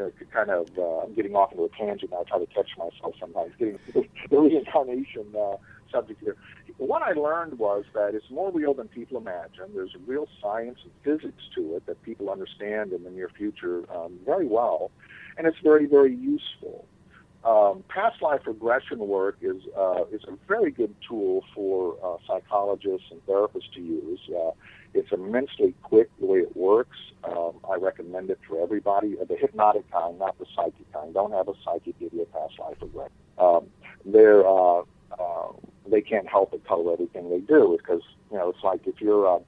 uh, 0.00 0.10
kind 0.32 0.50
of 0.50 0.66
uh, 0.76 1.04
I'm 1.04 1.14
getting 1.14 1.34
off 1.34 1.52
into 1.52 1.64
a 1.64 1.68
tangent 1.68 2.10
now. 2.10 2.20
I 2.20 2.24
try 2.24 2.38
to 2.38 2.46
catch 2.46 2.70
myself 2.76 3.14
sometimes. 3.20 3.52
Getting 3.58 3.78
the 4.30 4.38
reincarnation 4.38 5.34
uh, 5.38 5.56
subject 5.90 6.20
here. 6.20 6.36
What 6.76 7.02
I 7.02 7.12
learned 7.12 7.58
was 7.58 7.84
that 7.94 8.14
it's 8.14 8.30
more 8.30 8.52
real 8.52 8.74
than 8.74 8.88
people 8.88 9.18
imagine. 9.18 9.70
There's 9.74 9.94
a 9.94 10.10
real 10.10 10.28
science 10.40 10.78
and 10.82 10.92
physics 11.02 11.42
to 11.56 11.76
it 11.76 11.86
that 11.86 12.02
people 12.02 12.30
understand 12.30 12.92
in 12.92 13.04
the 13.04 13.10
near 13.10 13.30
future 13.36 13.84
um, 13.94 14.18
very 14.24 14.46
well, 14.46 14.90
and 15.36 15.46
it's 15.46 15.58
very 15.62 15.86
very 15.86 16.14
useful. 16.14 16.86
Um, 17.44 17.84
past 17.88 18.20
life 18.20 18.40
regression 18.46 18.98
work 18.98 19.38
is 19.40 19.62
uh, 19.76 20.04
is 20.12 20.22
a 20.24 20.36
very 20.46 20.70
good 20.70 20.94
tool 21.08 21.44
for 21.54 21.96
uh, 22.04 22.16
psychologists 22.26 23.06
and 23.10 23.24
therapists 23.26 23.72
to 23.74 23.80
use. 23.80 24.20
Uh, 24.28 24.50
it's 24.94 25.12
immensely 25.12 25.74
quick 25.82 26.10
the 26.18 26.26
way 26.26 26.38
it 26.38 26.56
works. 26.56 26.96
Um, 27.24 27.52
I 27.68 27.76
recommend 27.76 28.30
it 28.30 28.38
for 28.48 28.62
everybody. 28.62 29.16
The 29.16 29.36
hypnotic 29.36 29.90
kind, 29.90 30.18
not 30.18 30.38
the 30.38 30.46
psychic 30.54 30.90
kind. 30.92 31.12
Don't 31.12 31.32
have 31.32 31.48
a 31.48 31.54
psychic 31.64 31.98
give 31.98 32.12
you 32.12 32.22
a 32.22 32.26
past 32.26 32.58
life 32.58 32.76
regression. 32.80 33.12
Um, 33.38 33.66
they're 34.04 34.46
uh, 34.46 34.82
uh, 35.18 35.52
they 35.90 36.00
can't 36.00 36.28
help 36.28 36.50
but 36.52 36.66
color 36.66 36.92
everything 36.92 37.30
they 37.30 37.40
do 37.40 37.76
because 37.78 38.02
you 38.30 38.38
know 38.38 38.50
it's 38.50 38.62
like 38.62 38.86
if 38.86 39.00
you're 39.00 39.26
a, 39.26 39.38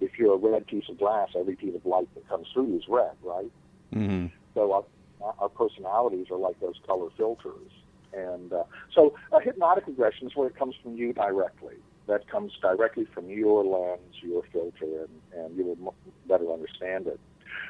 if 0.00 0.18
you're 0.18 0.34
a 0.34 0.36
red 0.36 0.66
piece 0.66 0.84
of 0.88 0.98
glass, 0.98 1.28
every 1.38 1.56
piece 1.56 1.74
of 1.74 1.84
light 1.86 2.08
that 2.14 2.28
comes 2.28 2.46
through 2.52 2.68
you 2.68 2.76
is 2.76 2.84
red, 2.88 3.12
right? 3.22 3.50
Mm-hmm. 3.94 4.26
So 4.54 4.72
our, 4.72 5.34
our 5.38 5.48
personalities 5.48 6.26
are 6.30 6.38
like 6.38 6.58
those 6.60 6.78
color 6.86 7.08
filters, 7.16 7.70
and 8.12 8.52
uh, 8.52 8.64
so 8.94 9.14
a 9.32 9.40
hypnotic 9.40 9.86
regression 9.86 10.26
is 10.26 10.36
where 10.36 10.48
it 10.48 10.56
comes 10.56 10.74
from 10.82 10.96
you 10.96 11.12
directly 11.12 11.76
that 12.10 12.28
comes 12.28 12.52
directly 12.60 13.06
from 13.14 13.30
your 13.30 13.64
lens, 13.64 14.16
your 14.20 14.42
filter, 14.52 15.06
and, 15.06 15.08
and 15.32 15.56
you 15.56 15.64
will 15.64 15.94
better 16.28 16.50
understand 16.52 17.06
it. 17.06 17.20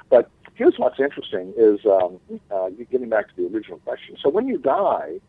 But 0.08 0.30
here's 0.54 0.74
what's 0.78 0.98
interesting 0.98 1.52
is 1.56 1.80
um, 1.86 2.18
uh, 2.50 2.70
getting 2.90 3.08
back 3.08 3.28
to 3.28 3.34
the 3.36 3.54
original 3.54 3.78
question. 3.78 4.16
So 4.22 4.30
when 4.30 4.48
you 4.48 4.58
die, 4.58 5.20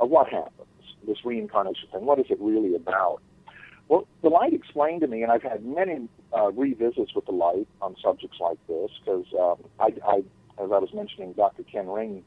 uh, 0.00 0.06
what 0.06 0.28
happens? 0.28 0.66
This 1.06 1.18
reincarnation 1.24 1.88
thing, 1.92 2.04
what 2.04 2.18
is 2.18 2.26
it 2.30 2.38
really 2.40 2.74
about? 2.74 3.20
Well, 3.88 4.06
the 4.22 4.28
light 4.28 4.52
explained 4.52 5.00
to 5.02 5.06
me, 5.06 5.22
and 5.22 5.32
I've 5.32 5.42
had 5.42 5.64
many 5.64 6.08
uh, 6.36 6.50
revisits 6.52 7.14
with 7.14 7.26
the 7.26 7.32
light 7.32 7.68
on 7.80 7.96
subjects 8.02 8.38
like 8.40 8.58
this, 8.66 8.90
because 9.00 9.24
um, 9.38 9.64
I, 9.80 9.92
I, 10.06 10.16
as 10.62 10.70
I 10.72 10.78
was 10.78 10.90
mentioning, 10.92 11.32
Dr. 11.32 11.62
Ken 11.62 11.88
Ring, 11.88 12.22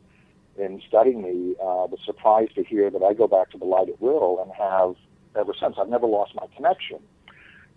in 0.58 0.82
studying 0.88 1.22
me, 1.22 1.56
uh, 1.62 1.86
was 1.88 2.00
surprised 2.06 2.56
to 2.56 2.64
hear 2.64 2.90
that 2.90 3.04
I 3.04 3.14
go 3.14 3.28
back 3.28 3.52
to 3.52 3.58
the 3.58 3.66
light 3.66 3.90
at 3.90 4.02
will 4.02 4.42
and 4.42 4.52
have 4.52 4.96
ever 5.38 5.54
since. 5.60 5.76
I've 5.80 5.90
never 5.90 6.08
lost 6.08 6.34
my 6.36 6.48
connection. 6.56 7.00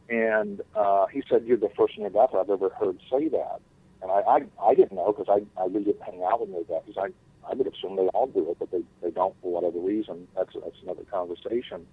And 0.08 0.60
uh, 0.74 1.06
he 1.06 1.22
said, 1.28 1.44
"You're 1.46 1.56
the 1.56 1.70
first 1.76 1.98
near 1.98 2.10
death 2.10 2.30
I've 2.34 2.50
ever 2.50 2.68
heard 2.70 2.98
say 3.10 3.28
that." 3.28 3.60
And 4.02 4.10
I, 4.10 4.20
I, 4.20 4.40
I 4.62 4.74
didn't 4.74 4.92
know 4.92 5.14
because 5.16 5.28
I, 5.30 5.60
I 5.60 5.64
really 5.66 5.84
didn't 5.84 6.02
hang 6.02 6.22
out 6.30 6.40
with 6.40 6.50
near 6.50 6.64
death 6.64 6.82
because 6.86 7.10
I, 7.10 7.50
I 7.50 7.54
would 7.54 7.66
assume 7.66 7.96
they 7.96 8.08
all 8.08 8.26
do 8.26 8.50
it, 8.50 8.58
but 8.58 8.70
they, 8.70 8.82
they 9.02 9.10
don't 9.10 9.34
for 9.40 9.50
whatever 9.50 9.78
reason. 9.78 10.28
That's 10.36 10.52
that's 10.52 10.76
another 10.82 11.04
conversation. 11.10 11.86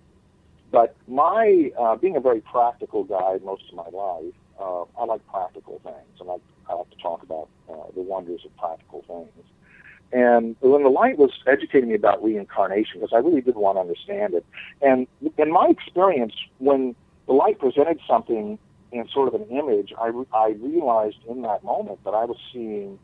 But 0.72 0.96
my 1.08 1.72
uh, 1.80 1.96
being 1.96 2.18
a 2.18 2.22
very 2.22 2.42
practical 2.42 3.04
guy 3.04 3.38
most 3.44 3.64
of 3.70 3.76
my 3.76 3.98
life, 3.98 4.34
uh, 4.60 4.84
I 5.00 5.06
like 5.06 5.26
practical 5.28 5.80
things, 5.84 6.20
and 6.20 6.30
I, 6.30 6.36
I 6.70 6.76
like 6.76 6.90
to 6.90 6.98
talk 6.98 7.24
about 7.24 7.48
uh, 7.70 7.92
the 7.96 8.02
wonders 8.02 8.42
of 8.46 8.56
practical 8.58 9.04
things. 9.08 9.46
And 10.14 10.56
when 10.60 10.84
the 10.84 10.90
light 10.90 11.18
was 11.18 11.32
educating 11.48 11.90
me 11.90 11.96
about 11.96 12.22
reincarnation, 12.24 13.00
because 13.00 13.14
I 13.14 13.18
really 13.20 13.42
did 13.42 13.56
want 13.56 13.78
to 13.78 13.82
understand 13.82 14.34
it, 14.34 14.46
and 14.82 15.08
in 15.38 15.52
my 15.52 15.68
experience, 15.70 16.34
when 16.58 16.96
the 17.28 17.34
light 17.34 17.60
presented 17.60 18.00
something 18.08 18.60
in 18.92 19.08
sort 19.10 19.34
of 19.34 19.40
an 19.40 19.48
image, 19.48 19.94
I, 19.98 20.12
I 20.34 20.50
realized 20.60 21.18
in 21.30 21.44
that 21.44 21.64
moment 21.64 22.04
that 22.04 22.12
I 22.14 22.26
was 22.26 22.38
seeing, 22.52 23.00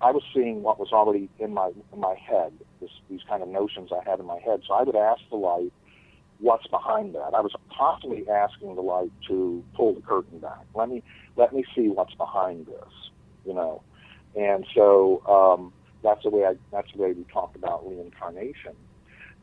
I 0.00 0.12
was 0.12 0.22
seeing 0.32 0.62
what 0.62 0.78
was 0.78 0.92
already 0.92 1.28
in 1.40 1.52
my 1.52 1.72
in 1.92 1.98
my 1.98 2.14
head, 2.14 2.52
this, 2.80 2.90
these 3.10 3.20
kind 3.28 3.42
of 3.42 3.48
notions 3.48 3.90
I 3.92 4.08
had 4.08 4.20
in 4.20 4.26
my 4.26 4.38
head. 4.38 4.62
So 4.66 4.74
I 4.74 4.82
would 4.84 4.94
ask 4.94 5.20
the 5.28 5.36
light, 5.36 5.72
"What's 6.38 6.68
behind 6.68 7.16
that?" 7.16 7.34
I 7.34 7.40
was 7.40 7.52
constantly 7.76 8.28
asking 8.28 8.76
the 8.76 8.82
light 8.82 9.10
to 9.26 9.64
pull 9.74 9.94
the 9.94 10.00
curtain 10.02 10.38
back. 10.38 10.64
Let 10.74 10.88
me 10.88 11.02
let 11.36 11.52
me 11.52 11.64
see 11.74 11.88
what's 11.88 12.14
behind 12.14 12.66
this, 12.66 13.10
you 13.44 13.54
know. 13.54 13.82
And 14.36 14.64
so 14.74 15.22
um, 15.26 15.72
that's 16.02 16.22
the 16.22 16.30
way 16.30 16.44
I, 16.44 16.54
that's 16.70 16.90
the 16.94 17.02
way 17.02 17.12
we 17.12 17.24
talk 17.24 17.54
about 17.54 17.88
reincarnation. 17.88 18.74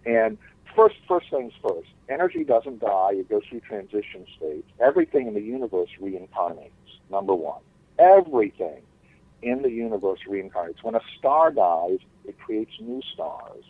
And 0.05 0.37
first, 0.75 0.95
first 1.07 1.29
things 1.29 1.53
first, 1.61 1.89
energy 2.09 2.43
doesn't 2.43 2.79
die. 2.79 3.11
It 3.13 3.29
goes 3.29 3.43
through 3.49 3.61
transition 3.61 4.25
states. 4.37 4.67
Everything 4.79 5.27
in 5.27 5.33
the 5.33 5.41
universe 5.41 5.89
reincarnates. 6.01 6.71
Number 7.09 7.33
one, 7.33 7.61
everything 7.97 8.81
in 9.41 9.61
the 9.61 9.71
universe 9.71 10.19
reincarnates. 10.27 10.83
When 10.83 10.95
a 10.95 11.01
star 11.17 11.51
dies, 11.51 11.99
it 12.25 12.37
creates 12.39 12.71
new 12.79 13.01
stars. 13.13 13.63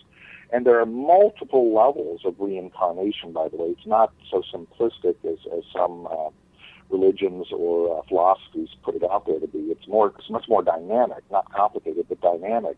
And 0.52 0.66
there 0.66 0.80
are 0.80 0.86
multiple 0.86 1.74
levels 1.74 2.22
of 2.26 2.36
reincarnation, 2.40 3.34
by 3.34 3.50
the 3.50 3.58
way. 3.58 3.68
It's 3.68 3.86
not 3.86 4.12
so 4.32 4.42
simplistic 4.54 5.16
as, 5.24 5.38
as 5.56 5.64
some 5.72 6.08
uh, 6.08 6.30
religions 6.90 7.48
or 7.52 7.98
uh, 7.98 8.02
philosophies 8.08 8.70
put 8.84 8.96
it 8.96 9.04
out 9.04 9.26
there 9.26 9.40
to 9.40 9.48
be. 9.48 9.60
It's 9.60 9.88
more, 9.88 10.14
it's 10.18 10.30
much 10.30 10.46
more 10.48 10.64
dynamic, 10.64 11.24
not 11.32 11.52
complicated, 11.54 12.06
but 12.10 12.22
dynamic. 12.22 12.78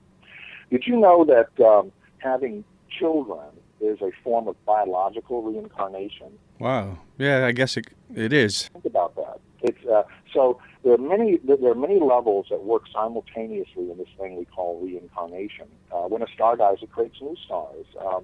Did 0.69 0.83
you 0.85 0.97
know 0.99 1.25
that 1.25 1.63
um, 1.63 1.91
having 2.19 2.63
children 2.89 3.47
is 3.79 3.99
a 4.01 4.11
form 4.23 4.47
of 4.47 4.63
biological 4.65 5.41
reincarnation? 5.41 6.27
Wow. 6.59 6.99
Yeah, 7.17 7.45
I 7.45 7.51
guess 7.51 7.77
it, 7.77 7.87
it 8.13 8.31
is. 8.33 8.69
Think 8.73 8.85
about 8.85 9.15
that. 9.15 9.39
It's 9.63 9.85
uh, 9.85 10.03
so 10.33 10.59
there 10.83 10.93
are 10.93 10.97
many 10.97 11.37
there 11.43 11.71
are 11.71 11.75
many 11.75 11.99
levels 11.99 12.47
that 12.49 12.63
work 12.63 12.83
simultaneously 12.91 13.91
in 13.91 13.97
this 13.97 14.07
thing 14.19 14.35
we 14.35 14.45
call 14.45 14.79
reincarnation. 14.81 15.67
Uh, 15.91 16.07
when 16.07 16.23
a 16.23 16.27
star 16.33 16.55
dies, 16.55 16.77
it 16.81 16.91
creates 16.91 17.21
new 17.21 17.35
stars. 17.45 17.85
Um, 18.03 18.23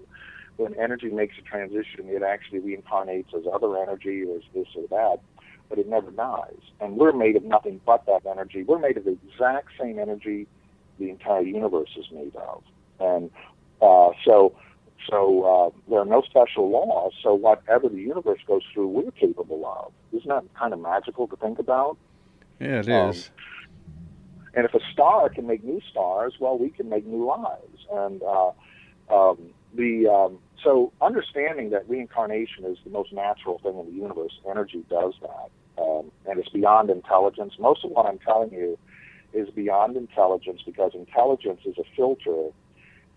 when 0.58 0.73
energy 0.76 1.10
makes 1.10 1.36
a 1.38 1.43
transition, 1.43 2.08
it 2.08 2.23
actually 2.23 2.60
reincarnates 2.60 3.34
as 3.36 3.43
other 3.52 3.78
energy 3.78 4.23
or 4.28 4.38
as 4.38 4.43
this 4.56 4.67
or 4.76 4.88
that, 4.89 5.19
but 5.69 5.77
it 5.77 5.88
never 5.88 6.12
dies. 6.12 6.62
And 6.80 6.97
we're 6.97 7.13
made 7.13 7.36
of 7.36 7.43
nothing 7.43 7.82
but 7.86 8.06
that 8.06 8.25
energy. 8.25 8.63
We're 8.63 8.80
made 8.80 8.97
of 8.97 9.06
the 9.06 9.17
exact 9.27 9.69
same 9.80 9.99
energy 9.99 10.47
the 10.99 11.10
entire 11.10 11.41
universe 11.41 11.89
is 11.97 12.06
made 12.12 12.36
of. 12.36 12.63
And 12.99 13.30
uh, 13.82 14.10
so 14.25 14.56
so 15.10 15.43
uh, 15.43 15.89
there 15.89 15.99
are 15.99 16.06
no 16.06 16.21
special 16.21 16.69
laws. 16.69 17.13
So 17.21 17.34
whatever 17.34 17.88
the 17.88 17.99
universe 17.99 18.39
goes 18.47 18.63
through, 18.73 18.88
we're 18.88 19.12
capable 19.12 19.65
of. 19.65 19.91
Isn't 20.17 20.30
that 20.30 20.43
kind 20.56 20.73
of 20.73 20.80
magical 20.80 21.27
to 21.27 21.36
think 21.38 21.60
about? 21.60 21.97
Yeah, 22.60 22.80
it 22.80 22.89
um, 22.89 23.12
is. 23.12 23.30
And 24.53 24.65
if 24.65 24.73
a 24.73 24.80
star 24.91 25.30
can 25.30 25.45
make 25.45 25.63
new 25.63 25.82
stars, 25.91 26.34
well, 26.39 26.58
we 26.58 26.69
can 26.69 26.89
make 26.89 27.06
new 27.06 27.25
lives. 27.25 27.86
And 27.91 28.21
uh, 28.23 28.51
um, 29.13 29.38
the 29.75 30.08
um, 30.08 30.39
so 30.63 30.91
understanding 31.02 31.70
that 31.72 31.88
reincarnation 31.89 32.65
is 32.65 32.78
the 32.84 32.89
most 32.89 33.13
natural 33.13 33.60
thing 33.60 33.78
in 33.78 33.86
the 33.86 33.91
universe, 33.91 34.39
energy 34.50 34.84
does 34.89 35.13
that, 35.22 35.82
um, 35.82 36.12
and 36.26 36.39
it's 36.39 36.50
beyond 36.50 36.89
intelligence. 36.89 37.54
Most 37.60 37.86
of 37.86 37.91
what 37.91 38.06
I'm 38.06 38.20
telling 38.20 38.52
you 38.52 38.78
is 39.34 39.50
beyond 39.50 39.98
intelligence 39.98 40.62
because 40.65 40.91
intelligence 40.96 41.62
is 41.65 41.76
a 41.78 41.84
filter 41.96 42.50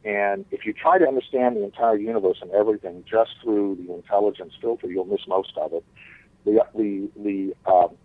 and 0.04 0.46
if 0.50 0.64
you 0.64 0.72
try 0.72 0.98
to 0.98 1.06
understand 1.06 1.56
the 1.56 1.64
entire 1.64 1.96
universe 1.96 2.38
and 2.40 2.50
everything 2.52 3.04
just 3.08 3.32
through 3.42 3.76
the 3.86 3.92
intelligence 3.92 4.54
filter, 4.60 4.86
you'll 4.86 5.04
miss 5.04 5.26
most 5.28 5.52
of 5.58 5.72
it. 5.74 5.84
The 6.44 6.64
the 6.74 7.10
the 7.22 7.70
um, 7.70 7.96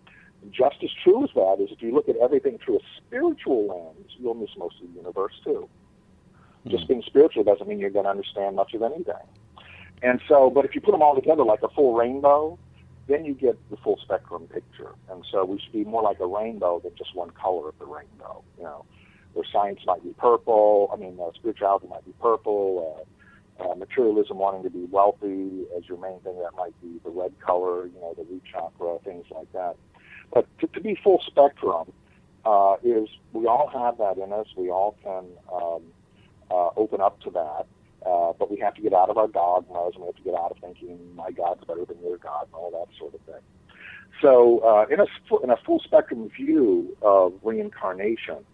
just 0.50 0.76
as 0.82 0.90
true 1.02 1.24
as 1.24 1.30
that 1.34 1.56
is 1.60 1.70
if 1.72 1.80
you 1.80 1.94
look 1.94 2.08
at 2.08 2.16
everything 2.16 2.58
through 2.62 2.76
a 2.76 2.80
spiritual 2.98 3.66
lens, 3.66 4.12
you'll 4.18 4.34
miss 4.34 4.50
most 4.58 4.76
of 4.82 4.88
the 4.88 4.94
universe 4.94 5.32
too. 5.42 5.68
Just 6.68 6.88
being 6.88 7.02
spiritual 7.06 7.44
doesn't 7.44 7.68
mean 7.68 7.78
you're 7.78 7.90
going 7.90 8.04
to 8.04 8.10
understand 8.10 8.56
much 8.56 8.74
of 8.74 8.82
anything. 8.82 9.14
And 10.02 10.20
so, 10.28 10.50
but 10.50 10.64
if 10.64 10.74
you 10.74 10.80
put 10.80 10.92
them 10.92 11.02
all 11.02 11.14
together 11.14 11.44
like 11.44 11.62
a 11.62 11.68
full 11.68 11.94
rainbow, 11.94 12.58
then 13.08 13.24
you 13.24 13.34
get 13.34 13.56
the 13.70 13.76
full 13.76 13.98
spectrum 14.02 14.48
picture. 14.52 14.90
And 15.10 15.24
so 15.30 15.44
we 15.44 15.60
should 15.60 15.72
be 15.72 15.84
more 15.84 16.02
like 16.02 16.20
a 16.20 16.26
rainbow 16.26 16.80
than 16.80 16.92
just 16.96 17.14
one 17.14 17.30
color 17.30 17.68
of 17.68 17.78
the 17.78 17.86
rainbow. 17.86 18.42
You 18.58 18.64
know, 18.64 18.84
where 19.32 19.46
science 19.52 19.80
might 19.86 20.02
be 20.02 20.14
purple. 20.18 20.90
I 20.92 20.96
mean, 20.96 21.18
uh, 21.20 21.30
spirituality 21.34 21.86
might 21.88 22.04
be 22.04 22.12
purple. 22.20 22.98
Uh, 22.98 23.04
uh, 23.58 23.74
materialism, 23.74 24.36
wanting 24.38 24.62
to 24.62 24.70
be 24.70 24.84
wealthy 24.90 25.64
as 25.76 25.88
your 25.88 25.98
main 25.98 26.20
thing, 26.20 26.36
that 26.36 26.54
might 26.58 26.78
be 26.82 27.00
the 27.04 27.10
red 27.10 27.32
color. 27.40 27.86
You 27.86 28.00
know, 28.00 28.14
the 28.14 28.24
root 28.24 28.42
chakra, 28.50 28.98
things 29.04 29.24
like 29.30 29.50
that. 29.52 29.76
But 30.32 30.46
to, 30.58 30.66
to 30.66 30.80
be 30.80 30.98
full 31.02 31.22
spectrum 31.26 31.90
uh, 32.44 32.76
is 32.82 33.08
we 33.32 33.46
all 33.46 33.68
have 33.72 33.98
that 33.98 34.22
in 34.22 34.32
us. 34.32 34.46
We 34.56 34.70
all 34.70 34.96
can 35.02 35.24
um, 35.52 35.82
uh, 36.50 36.70
open 36.76 37.00
up 37.00 37.20
to 37.20 37.30
that. 37.30 37.66
Uh, 38.04 38.32
but 38.38 38.50
we 38.50 38.58
have 38.58 38.74
to 38.74 38.82
get 38.82 38.92
out 38.92 39.10
of 39.10 39.18
our 39.18 39.26
dogmas 39.26 39.92
and 39.94 40.02
we 40.02 40.06
have 40.06 40.16
to 40.16 40.22
get 40.22 40.34
out 40.34 40.52
of 40.52 40.58
thinking 40.58 40.98
my 41.16 41.30
God's 41.32 41.64
better 41.64 41.84
than 41.84 41.98
your 42.02 42.18
God 42.18 42.44
and 42.44 42.54
all 42.54 42.70
that 42.70 42.96
sort 42.98 43.14
of 43.14 43.20
thing. 43.22 43.42
So, 44.22 44.60
uh, 44.60 44.86
in 44.92 45.00
a 45.00 45.06
in 45.42 45.50
a 45.50 45.56
full 45.66 45.80
spectrum 45.80 46.30
view 46.30 46.96
of 47.02 47.34
reincarnation, 47.42 48.44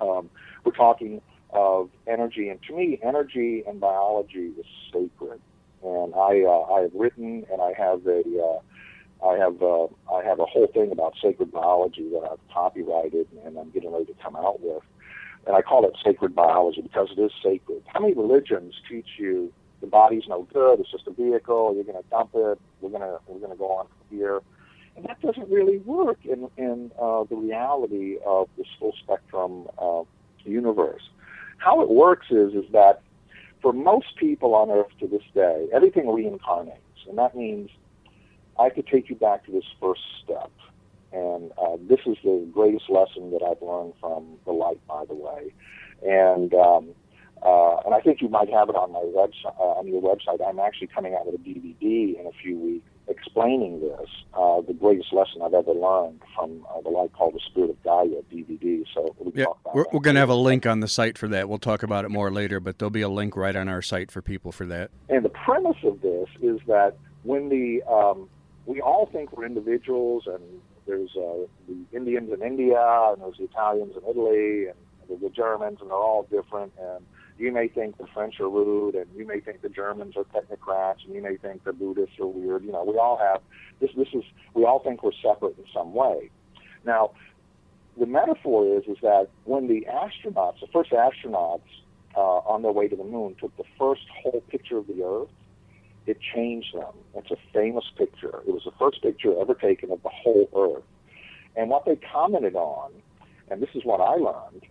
um, 0.00 0.30
we're 0.64 0.72
talking 0.72 1.20
of 1.50 1.90
energy, 2.06 2.48
and 2.48 2.60
to 2.64 2.76
me, 2.76 2.98
energy 3.02 3.64
and 3.66 3.80
biology 3.80 4.52
is 4.58 4.66
sacred. 4.92 5.40
And 5.82 6.14
I, 6.14 6.42
uh, 6.42 6.74
I 6.74 6.82
have 6.82 6.94
written, 6.94 7.46
and 7.50 7.62
I 7.62 7.72
have 7.72 8.06
a, 8.06 8.20
uh, 8.20 9.26
I 9.26 9.36
have, 9.38 9.62
uh, 9.62 9.86
I 10.12 10.24
have 10.24 10.40
a 10.40 10.44
whole 10.44 10.66
thing 10.66 10.92
about 10.92 11.14
sacred 11.22 11.50
biology 11.50 12.08
that 12.10 12.28
I've 12.30 12.54
copyrighted, 12.54 13.28
and 13.44 13.58
I'm 13.58 13.70
getting 13.70 13.92
ready 13.92 14.06
to 14.06 14.14
come 14.22 14.36
out 14.36 14.60
with. 14.60 14.82
And 15.46 15.56
I 15.56 15.62
call 15.62 15.86
it 15.86 15.94
sacred 16.04 16.34
biology 16.34 16.82
because 16.82 17.08
it 17.16 17.20
is 17.20 17.32
sacred. 17.42 17.82
How 17.86 18.00
many 18.00 18.14
religions 18.14 18.74
teach 18.88 19.06
you 19.18 19.52
the 19.80 19.86
body's 19.86 20.24
no 20.28 20.46
good? 20.52 20.80
It's 20.80 20.90
just 20.90 21.06
a 21.06 21.12
vehicle. 21.12 21.74
You're 21.74 21.84
going 21.84 22.02
to 22.02 22.08
dump 22.10 22.30
it. 22.34 22.58
We're 22.80 22.90
going 22.90 23.02
to, 23.02 23.18
we're 23.26 23.38
going 23.38 23.52
to 23.52 23.56
go 23.56 23.70
on 23.72 23.86
from 23.86 24.16
here. 24.18 24.40
And 24.96 25.06
that 25.06 25.20
doesn't 25.22 25.48
really 25.48 25.78
work 25.78 26.18
in, 26.24 26.48
in 26.56 26.90
uh, 27.00 27.24
the 27.24 27.36
reality 27.36 28.16
of 28.26 28.48
this 28.58 28.66
full 28.78 28.94
spectrum 29.02 29.68
uh, 29.78 30.02
universe. 30.44 31.02
How 31.58 31.80
it 31.82 31.88
works 31.88 32.26
is, 32.30 32.52
is 32.54 32.64
that 32.72 33.02
for 33.62 33.72
most 33.72 34.16
people 34.16 34.54
on 34.54 34.70
Earth 34.70 34.90
to 35.00 35.06
this 35.06 35.22
day, 35.34 35.68
everything 35.72 36.06
reincarnates. 36.06 37.06
And 37.08 37.16
that 37.18 37.36
means 37.36 37.70
I 38.58 38.70
could 38.70 38.86
take 38.86 39.08
you 39.08 39.16
back 39.16 39.46
to 39.46 39.52
this 39.52 39.64
first 39.80 40.02
step. 40.24 40.50
And 41.12 41.52
uh, 41.58 41.76
this 41.88 42.00
is 42.06 42.16
the 42.22 42.46
greatest 42.52 42.90
lesson 42.90 43.30
that 43.30 43.42
I've 43.42 43.62
learned 43.62 43.94
from 44.00 44.36
the 44.44 44.52
light, 44.52 44.80
by 44.86 45.04
the 45.06 45.14
way. 45.14 45.54
And 46.02 46.52
um, 46.54 46.94
uh, 47.42 47.76
and 47.84 47.94
I 47.94 48.00
think 48.00 48.20
you 48.20 48.28
might 48.28 48.50
have 48.50 48.68
it 48.68 48.74
on 48.74 48.92
my 48.92 49.00
website, 49.00 49.58
uh, 49.58 49.78
on 49.78 49.86
your 49.86 50.02
website. 50.02 50.46
I'm 50.46 50.58
actually 50.58 50.88
coming 50.88 51.14
out 51.14 51.26
with 51.26 51.36
a 51.36 51.38
DVD 51.38 52.18
in 52.18 52.26
a 52.26 52.32
few 52.42 52.58
weeks 52.58 52.84
explaining 53.08 53.80
this, 53.80 54.08
uh, 54.34 54.60
the 54.60 54.74
greatest 54.74 55.12
lesson 55.12 55.40
I've 55.42 55.54
ever 55.54 55.72
learned 55.72 56.20
from 56.34 56.66
uh, 56.70 56.80
the 56.82 56.90
light 56.90 57.12
called 57.12 57.34
the 57.34 57.40
Spirit 57.40 57.70
of 57.70 57.82
Gaia 57.82 58.22
DVD. 58.30 58.84
So 58.94 59.14
we 59.18 59.32
yeah, 59.34 59.46
we're, 59.74 59.86
we're 59.92 60.00
going 60.00 60.14
to 60.14 60.20
have 60.20 60.28
a 60.28 60.34
link 60.34 60.66
on 60.66 60.80
the 60.80 60.88
site 60.88 61.16
for 61.16 61.28
that. 61.28 61.48
We'll 61.48 61.58
talk 61.58 61.82
about 61.82 62.04
it 62.04 62.10
more 62.10 62.30
later, 62.30 62.60
but 62.60 62.78
there'll 62.78 62.90
be 62.90 63.00
a 63.00 63.08
link 63.08 63.36
right 63.36 63.56
on 63.56 63.68
our 63.68 63.82
site 63.82 64.10
for 64.10 64.22
people 64.22 64.52
for 64.52 64.66
that. 64.66 64.90
And 65.08 65.24
the 65.24 65.30
premise 65.30 65.78
of 65.84 66.00
this 66.02 66.28
is 66.42 66.60
that 66.66 66.96
when 67.22 67.48
the 67.48 67.82
um, 67.90 68.28
we 68.66 68.80
all 68.80 69.06
think 69.06 69.36
we're 69.36 69.46
individuals, 69.46 70.24
and 70.26 70.42
there's 70.88 71.10
uh, 71.16 71.46
the 71.68 71.96
Indians 71.96 72.30
in 72.32 72.42
India, 72.42 72.80
and 73.12 73.22
there's 73.22 73.36
the 73.38 73.44
Italians 73.44 73.94
in 73.94 74.10
Italy, 74.10 74.66
and 74.66 75.20
the 75.20 75.30
Germans, 75.30 75.78
and 75.80 75.90
they're 75.90 75.96
all 75.96 76.26
different, 76.30 76.72
and 76.80 77.04
you 77.38 77.52
may 77.52 77.68
think 77.68 77.98
the 77.98 78.06
French 78.12 78.40
are 78.40 78.48
rude, 78.48 78.94
and 78.94 79.06
you 79.14 79.26
may 79.26 79.40
think 79.40 79.62
the 79.62 79.68
Germans 79.68 80.16
are 80.16 80.24
technocrats, 80.24 81.04
and 81.04 81.14
you 81.14 81.22
may 81.22 81.36
think 81.36 81.64
the 81.64 81.72
Buddhists 81.72 82.18
are 82.18 82.26
weird. 82.26 82.64
You 82.64 82.72
know, 82.72 82.84
we 82.84 82.98
all 82.98 83.16
have 83.16 83.40
this. 83.80 83.90
This 83.96 84.08
is 84.12 84.24
we 84.54 84.64
all 84.64 84.80
think 84.82 85.02
we're 85.02 85.12
separate 85.22 85.56
in 85.58 85.64
some 85.72 85.94
way. 85.94 86.30
Now, 86.84 87.12
the 87.98 88.06
metaphor 88.06 88.76
is 88.76 88.84
is 88.84 88.96
that 89.02 89.28
when 89.44 89.68
the 89.68 89.86
astronauts, 89.90 90.60
the 90.60 90.66
first 90.72 90.90
astronauts 90.90 91.60
uh, 92.16 92.20
on 92.20 92.62
their 92.62 92.72
way 92.72 92.88
to 92.88 92.96
the 92.96 93.04
moon, 93.04 93.36
took 93.40 93.56
the 93.56 93.64
first 93.78 94.02
whole 94.22 94.42
picture 94.48 94.78
of 94.78 94.86
the 94.86 95.02
Earth, 95.04 95.30
it 96.08 96.18
changed 96.34 96.74
them. 96.74 96.92
It's 97.14 97.30
a 97.30 97.36
famous 97.52 97.84
picture. 97.96 98.40
It 98.46 98.52
was 98.52 98.62
the 98.64 98.72
first 98.78 99.02
picture 99.02 99.38
ever 99.40 99.54
taken 99.54 99.90
of 99.90 100.02
the 100.02 100.08
whole 100.08 100.48
Earth, 100.56 100.84
and 101.56 101.70
what 101.70 101.84
they 101.84 101.96
commented 101.96 102.54
on, 102.54 102.92
and 103.50 103.60
this 103.62 103.70
is 103.74 103.84
what 103.84 104.00
I 104.00 104.14
learned. 104.14 104.64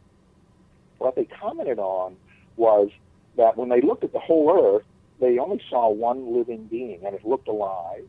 What 0.97 1.15
they 1.15 1.25
commented 1.25 1.79
on 1.79 2.15
was 2.55 2.89
that 3.37 3.57
when 3.57 3.69
they 3.69 3.81
looked 3.81 4.03
at 4.03 4.13
the 4.13 4.19
whole 4.19 4.49
earth, 4.51 4.85
they 5.19 5.37
only 5.37 5.61
saw 5.69 5.89
one 5.89 6.35
living 6.35 6.65
being, 6.65 6.99
and 7.05 7.15
it 7.15 7.25
looked 7.25 7.47
alive, 7.47 8.07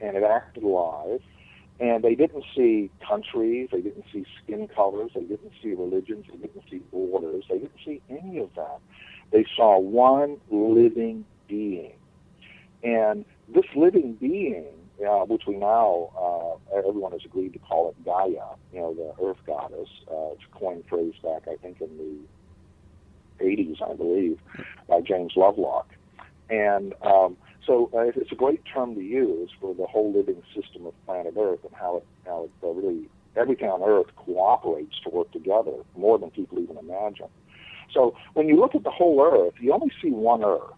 and 0.00 0.16
it 0.16 0.22
acted 0.22 0.62
alive, 0.62 1.20
and 1.80 2.02
they 2.02 2.14
didn't 2.14 2.44
see 2.56 2.90
countries, 3.06 3.68
they 3.72 3.80
didn't 3.80 4.04
see 4.12 4.24
skin 4.42 4.68
colors, 4.68 5.10
they 5.14 5.22
didn't 5.22 5.52
see 5.62 5.74
religions, 5.74 6.26
they 6.30 6.38
didn't 6.38 6.64
see 6.70 6.80
borders, 6.92 7.44
they 7.48 7.58
didn't 7.58 7.80
see 7.84 8.00
any 8.08 8.38
of 8.38 8.54
that. 8.54 8.78
They 9.32 9.44
saw 9.56 9.78
one 9.78 10.36
living 10.50 11.24
being. 11.48 11.94
And 12.84 13.24
this 13.48 13.64
living 13.74 14.14
being, 14.14 14.66
uh, 15.00 15.24
which 15.24 15.44
we 15.46 15.56
now, 15.56 16.10
uh, 16.20 16.78
everyone 16.78 17.12
has 17.12 17.22
agreed 17.24 17.54
to 17.54 17.58
call 17.58 17.88
it 17.88 18.04
Gaia, 18.04 18.56
you 18.72 18.80
know, 18.80 18.94
the 18.94 19.14
earth 19.24 19.38
goddess, 19.46 19.88
uh, 20.10 20.32
it's 20.32 20.42
a 20.44 20.58
coined 20.58 20.84
phrase 20.88 21.14
back, 21.22 21.48
I 21.48 21.56
think, 21.56 21.80
in 21.80 21.96
the 21.96 23.44
80s, 23.44 23.82
I 23.82 23.94
believe, 23.94 24.38
by 24.86 25.00
James 25.00 25.32
Lovelock. 25.34 25.88
And 26.50 26.94
um, 27.02 27.38
so 27.66 27.90
uh, 27.94 28.10
it's 28.14 28.32
a 28.32 28.36
great 28.36 28.62
term 28.66 28.94
to 28.94 29.00
use 29.00 29.50
for 29.60 29.74
the 29.74 29.86
whole 29.86 30.12
living 30.12 30.42
system 30.54 30.84
of 30.84 30.92
planet 31.06 31.34
Earth 31.38 31.60
and 31.64 31.74
how 31.74 31.96
it, 31.96 32.06
how 32.26 32.44
it 32.44 32.50
uh, 32.62 32.68
really, 32.68 33.08
everything 33.34 33.68
on 33.68 33.82
Earth 33.82 34.14
cooperates 34.16 35.00
to 35.04 35.10
work 35.10 35.32
together 35.32 35.72
more 35.96 36.18
than 36.18 36.30
people 36.30 36.58
even 36.58 36.76
imagine. 36.76 37.28
So 37.92 38.14
when 38.34 38.48
you 38.48 38.60
look 38.60 38.74
at 38.74 38.84
the 38.84 38.90
whole 38.90 39.22
Earth, 39.22 39.54
you 39.58 39.72
only 39.72 39.90
see 40.02 40.10
one 40.10 40.44
Earth. 40.44 40.74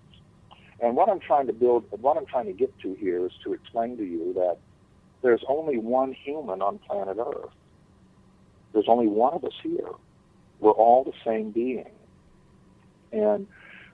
And 0.81 0.95
what 0.95 1.09
I'm 1.09 1.21
trying 1.21 1.47
to 1.47 1.53
build, 1.53 1.85
what 1.91 2.17
I'm 2.17 2.27
trying 2.27 2.47
to 2.47 2.53
get 2.53 2.77
to 2.81 2.95
here 2.95 3.25
is 3.27 3.33
to 3.45 3.53
explain 3.53 3.97
to 3.97 4.05
you 4.05 4.33
that 4.35 4.59
there's 5.23 5.43
only 5.49 5.79
one 5.79 6.12
human 6.12 6.61
on 6.61 6.79
planet 6.79 7.17
Earth. 7.19 7.51
There's 8.73 8.89
only 8.89 9.07
one 9.07 9.33
of 9.35 9.45
us 9.45 9.55
here. 9.62 9.89
We're 10.61 10.73
all 10.73 11.05
the 11.05 11.12
same 11.25 11.51
being. 11.51 11.91
And 13.12 13.47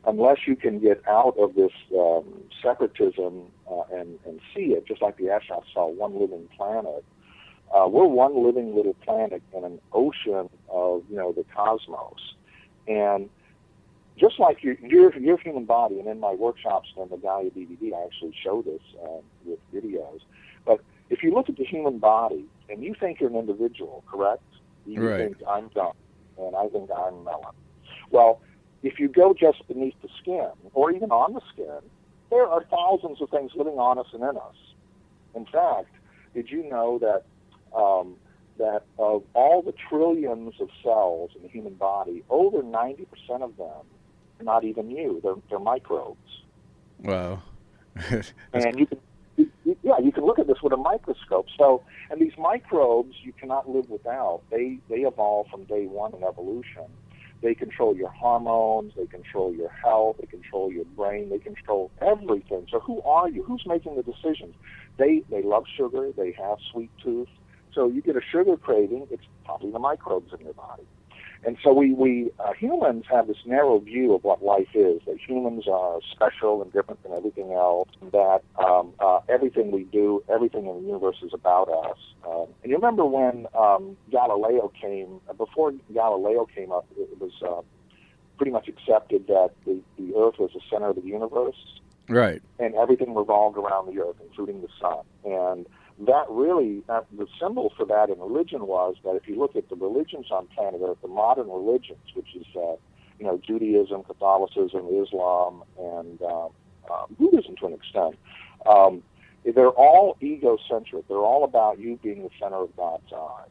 unless 0.06 0.38
you 0.46 0.56
can 0.56 0.80
get 0.80 1.02
out 1.08 1.36
of 1.38 1.54
this 1.54 1.70
um, 1.96 2.24
separatism 2.62 3.42
uh, 3.70 3.82
and, 3.92 4.18
and 4.26 4.40
see 4.54 4.72
it, 4.72 4.86
just 4.86 5.00
like 5.00 5.16
the 5.16 5.24
astronauts 5.24 5.72
saw 5.72 5.88
one 5.88 6.18
living 6.18 6.48
planet, 6.56 7.04
uh, 7.74 7.86
we're 7.88 8.06
one 8.06 8.44
living 8.44 8.74
little 8.74 8.94
planet 8.94 9.42
in 9.56 9.64
an 9.64 9.80
ocean 9.92 10.50
of 10.68 11.02
you 11.08 11.16
know 11.16 11.32
the 11.32 11.44
cosmos, 11.54 12.34
and 12.86 13.30
just 14.22 14.38
like 14.38 14.62
your 14.62 14.74
your, 14.74 15.18
your 15.18 15.36
human 15.36 15.64
body, 15.64 15.98
and 15.98 16.06
in 16.06 16.20
my 16.20 16.32
workshops 16.32 16.88
and 16.96 17.10
the 17.10 17.16
Gaia 17.16 17.50
DVD, 17.50 17.92
I 17.92 18.04
actually 18.04 18.34
show 18.40 18.62
this 18.62 18.80
uh, 19.04 19.20
with 19.44 19.58
videos. 19.74 20.20
But 20.64 20.80
if 21.10 21.24
you 21.24 21.34
look 21.34 21.48
at 21.48 21.56
the 21.56 21.64
human 21.64 21.98
body 21.98 22.44
and 22.68 22.84
you 22.84 22.94
think 22.98 23.20
you're 23.20 23.30
an 23.30 23.36
individual, 23.36 24.04
correct? 24.08 24.44
You 24.86 25.08
right. 25.08 25.18
think 25.18 25.38
I'm 25.48 25.70
John, 25.70 25.94
and 26.38 26.54
I 26.54 26.68
think 26.68 26.88
I'm 26.96 27.24
Mellen. 27.24 27.56
Well, 28.12 28.40
if 28.84 29.00
you 29.00 29.08
go 29.08 29.34
just 29.34 29.66
beneath 29.66 30.00
the 30.02 30.08
skin, 30.20 30.50
or 30.72 30.92
even 30.92 31.10
on 31.10 31.34
the 31.34 31.40
skin, 31.52 31.80
there 32.30 32.46
are 32.46 32.64
thousands 32.70 33.20
of 33.20 33.28
things 33.30 33.50
living 33.56 33.78
on 33.78 33.98
us 33.98 34.06
and 34.12 34.22
in 34.22 34.36
us. 34.36 34.56
In 35.34 35.46
fact, 35.46 35.90
did 36.32 36.48
you 36.48 36.68
know 36.70 37.00
that 37.00 37.24
um, 37.76 38.14
that 38.58 38.84
of 39.00 39.24
all 39.34 39.62
the 39.62 39.74
trillions 39.88 40.54
of 40.60 40.68
cells 40.84 41.32
in 41.34 41.42
the 41.42 41.48
human 41.48 41.74
body, 41.74 42.22
over 42.30 42.62
90% 42.62 43.06
of 43.42 43.56
them 43.56 43.82
not 44.42 44.64
even 44.64 44.90
you. 44.90 45.20
They're, 45.22 45.34
they're 45.48 45.58
microbes. 45.58 46.18
Wow. 46.98 47.42
and 48.52 48.78
you 48.78 48.86
can, 48.86 48.98
you, 49.36 49.50
yeah, 49.82 49.98
you 49.98 50.12
can 50.12 50.24
look 50.24 50.38
at 50.38 50.46
this 50.46 50.62
with 50.62 50.72
a 50.72 50.76
microscope. 50.76 51.46
So, 51.58 51.82
and 52.10 52.20
these 52.20 52.36
microbes 52.38 53.14
you 53.22 53.32
cannot 53.32 53.68
live 53.68 53.88
without. 53.90 54.42
They 54.50 54.78
they 54.88 55.00
evolve 55.00 55.48
from 55.50 55.64
day 55.64 55.86
one 55.86 56.14
in 56.14 56.22
evolution. 56.22 56.84
They 57.42 57.54
control 57.54 57.96
your 57.96 58.10
hormones. 58.10 58.92
They 58.96 59.06
control 59.06 59.52
your 59.52 59.70
health. 59.70 60.16
They 60.20 60.26
control 60.26 60.72
your 60.72 60.84
brain. 60.84 61.28
They 61.28 61.38
control 61.38 61.90
everything. 62.00 62.66
So, 62.70 62.80
who 62.80 63.02
are 63.02 63.28
you? 63.28 63.42
Who's 63.42 63.64
making 63.66 63.96
the 63.96 64.02
decisions? 64.02 64.54
They 64.96 65.22
they 65.28 65.42
love 65.42 65.64
sugar. 65.76 66.10
They 66.16 66.32
have 66.40 66.58
sweet 66.70 66.90
tooth. 67.02 67.28
So 67.74 67.88
you 67.88 68.02
get 68.02 68.16
a 68.16 68.20
sugar 68.20 68.56
craving, 68.56 69.06
it's 69.10 69.24
probably 69.44 69.70
the 69.70 69.78
microbes 69.78 70.32
in 70.38 70.44
your 70.44 70.54
body. 70.54 70.82
And 71.44 71.56
so 71.62 71.72
we, 71.72 71.92
we 71.92 72.30
uh, 72.38 72.52
humans 72.52 73.04
have 73.10 73.26
this 73.26 73.38
narrow 73.44 73.78
view 73.80 74.14
of 74.14 74.22
what 74.22 74.44
life 74.44 74.68
is, 74.74 75.00
that 75.06 75.18
humans 75.18 75.64
are 75.66 75.98
special 76.12 76.62
and 76.62 76.72
different 76.72 77.02
than 77.02 77.12
everything 77.12 77.52
else, 77.52 77.88
that 78.12 78.42
um, 78.64 78.92
uh, 79.00 79.20
everything 79.28 79.72
we 79.72 79.84
do, 79.84 80.22
everything 80.32 80.66
in 80.66 80.76
the 80.76 80.86
universe 80.86 81.16
is 81.22 81.32
about 81.34 81.68
us. 81.68 81.98
Um, 82.24 82.46
and 82.62 82.70
you 82.70 82.76
remember 82.76 83.04
when 83.04 83.46
um, 83.58 83.96
Galileo 84.10 84.70
came, 84.80 85.20
uh, 85.28 85.32
before 85.32 85.72
Galileo 85.92 86.46
came 86.46 86.70
up, 86.70 86.86
it 86.96 87.20
was 87.20 87.32
uh, 87.44 87.62
pretty 88.36 88.52
much 88.52 88.68
accepted 88.68 89.26
that 89.26 89.50
the, 89.64 89.80
the 89.98 90.14
Earth 90.16 90.38
was 90.38 90.50
the 90.54 90.60
center 90.70 90.90
of 90.90 90.96
the 90.96 91.02
universe. 91.02 91.56
Right. 92.08 92.42
And 92.58 92.74
everything 92.76 93.14
revolved 93.14 93.56
around 93.56 93.92
the 93.92 94.00
Earth, 94.00 94.16
including 94.22 94.60
the 94.62 94.68
sun. 94.80 95.04
And 95.24 95.66
that 96.00 96.26
really, 96.28 96.82
uh, 96.88 97.02
the 97.16 97.26
symbol 97.40 97.72
for 97.76 97.86
that 97.86 98.10
in 98.10 98.18
religion 98.18 98.66
was 98.66 98.96
that 99.04 99.14
if 99.14 99.28
you 99.28 99.38
look 99.38 99.56
at 99.56 99.68
the 99.68 99.76
religions 99.76 100.26
on 100.30 100.46
planet 100.48 100.80
Earth, 100.84 100.98
the 101.02 101.08
modern 101.08 101.48
religions, 101.48 102.00
which 102.14 102.34
is, 102.34 102.46
uh, 102.56 102.76
you 103.18 103.26
know, 103.26 103.38
Judaism, 103.46 104.02
Catholicism, 104.02 104.88
Islam, 104.90 105.62
and 105.78 106.20
uh, 106.22 106.46
uh, 106.46 107.06
Buddhism 107.18 107.56
to 107.56 107.66
an 107.66 107.74
extent, 107.74 108.18
um, 108.66 109.02
they're 109.44 109.68
all 109.68 110.16
egocentric. 110.22 111.08
They're 111.08 111.18
all 111.18 111.44
about 111.44 111.78
you 111.78 111.98
being 112.02 112.22
the 112.22 112.30
center 112.40 112.62
of 112.62 112.76
God's 112.76 113.12
eye. 113.12 113.44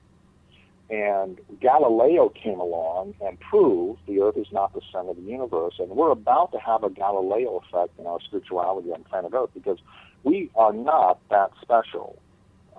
And 0.90 1.40
Galileo 1.62 2.30
came 2.30 2.60
along 2.60 3.16
and 3.22 3.40
proved 3.40 4.02
the 4.08 4.22
Earth 4.22 4.36
is 4.36 4.48
not 4.52 4.74
the 4.74 4.82
center 4.92 5.12
of 5.12 5.16
the 5.16 5.24
universe. 5.24 5.76
And 5.80 5.90
we're 5.90 6.12
about 6.12 6.52
to 6.52 6.60
have 6.60 6.84
a 6.84 6.90
Galileo 6.90 7.62
effect 7.64 7.98
in 7.98 8.06
our 8.08 8.20
spirituality 8.20 8.92
on 8.92 9.04
planet 9.04 9.32
Earth 9.34 9.52
because 9.54 9.80
we 10.24 10.50
are 10.56 10.74
not 10.74 11.20
that 11.30 11.52
special 11.62 12.22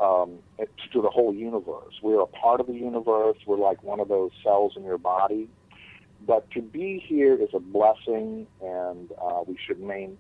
um, 0.01 0.39
to 0.93 1.03
the 1.03 1.11
whole 1.11 1.35
universe. 1.35 1.95
We're 2.03 2.21
a 2.21 2.27
part 2.27 2.61
of 2.61 2.67
the 2.67 2.75
universe. 2.75 3.37
We're 3.47 3.59
like 3.59 3.83
one 3.83 4.01
of 4.01 4.09
those 4.09 4.31
cells 4.43 4.75
in 4.77 4.85
your 4.85 4.99
body. 4.99 5.49
But 6.25 6.49
to 6.53 6.63
be 6.63 7.03
here 7.05 7.35
is 7.35 7.49
a 7.53 7.59
blessing, 7.59 8.47
and 8.61 9.11
uh, 9.21 9.43
we 9.45 9.57
should 9.67 9.81
main. 9.81 10.19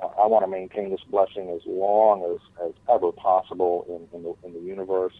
I 0.00 0.26
want 0.26 0.44
to 0.44 0.50
maintain 0.50 0.90
this 0.90 1.04
blessing 1.08 1.50
as 1.50 1.60
long 1.64 2.24
as, 2.24 2.66
as 2.66 2.72
ever 2.92 3.12
possible 3.12 3.86
in, 3.88 4.18
in, 4.18 4.24
the, 4.24 4.34
in 4.44 4.54
the 4.54 4.60
universe. 4.60 5.14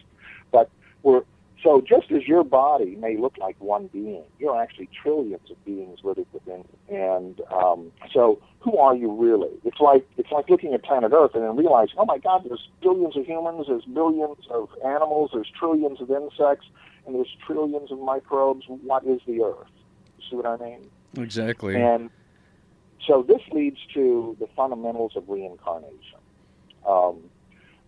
But 0.51 0.69
we're 1.03 1.23
so 1.63 1.81
just 1.81 2.11
as 2.11 2.25
your 2.25 2.43
body 2.43 2.95
may 2.95 3.17
look 3.17 3.37
like 3.37 3.55
one 3.59 3.87
being, 3.87 4.23
you're 4.39 4.59
actually 4.59 4.89
trillions 5.03 5.51
of 5.51 5.63
beings 5.65 5.99
living 6.03 6.25
within. 6.31 6.63
You. 6.89 6.97
And 6.97 7.41
um, 7.51 7.91
so, 8.13 8.41
who 8.61 8.77
are 8.77 8.95
you 8.95 9.11
really? 9.11 9.51
It's 9.65 9.79
like 9.79 10.07
it's 10.17 10.31
like 10.31 10.49
looking 10.49 10.73
at 10.73 10.83
planet 10.83 11.11
Earth 11.13 11.31
and 11.33 11.43
then 11.43 11.57
realizing, 11.57 11.95
oh 11.97 12.05
my 12.05 12.17
God, 12.17 12.45
there's 12.47 12.69
billions 12.81 13.17
of 13.17 13.25
humans, 13.25 13.65
there's 13.67 13.83
billions 13.85 14.45
of 14.49 14.69
animals, 14.85 15.31
there's 15.33 15.51
trillions 15.57 15.99
of 15.99 16.09
insects, 16.09 16.67
and 17.05 17.15
there's 17.15 17.35
trillions 17.45 17.91
of 17.91 17.99
microbes. 17.99 18.65
What 18.67 19.03
is 19.05 19.19
the 19.27 19.41
Earth? 19.41 19.67
You 20.17 20.23
see 20.29 20.35
what 20.37 20.45
I 20.45 20.57
mean? 20.63 20.89
Exactly. 21.17 21.75
And 21.75 22.09
so 23.05 23.21
this 23.27 23.41
leads 23.51 23.79
to 23.93 24.37
the 24.39 24.47
fundamentals 24.55 25.13
of 25.15 25.27
reincarnation. 25.27 26.19
Um, 26.87 27.17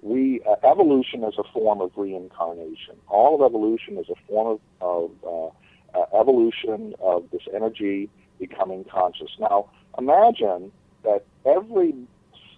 we 0.01 0.41
uh, 0.49 0.55
evolution 0.67 1.23
is 1.23 1.35
a 1.37 1.43
form 1.53 1.81
of 1.81 1.91
reincarnation. 1.95 2.95
All 3.07 3.35
of 3.35 3.41
evolution 3.49 3.97
is 3.97 4.07
a 4.09 4.15
form 4.27 4.59
of, 4.81 5.11
of 5.23 5.53
uh, 5.95 5.97
uh, 5.97 6.19
evolution 6.19 6.95
of 6.99 7.25
this 7.31 7.43
energy 7.53 8.09
becoming 8.39 8.83
conscious. 8.83 9.29
Now, 9.39 9.69
imagine 9.97 10.71
that 11.03 11.25
every 11.45 11.93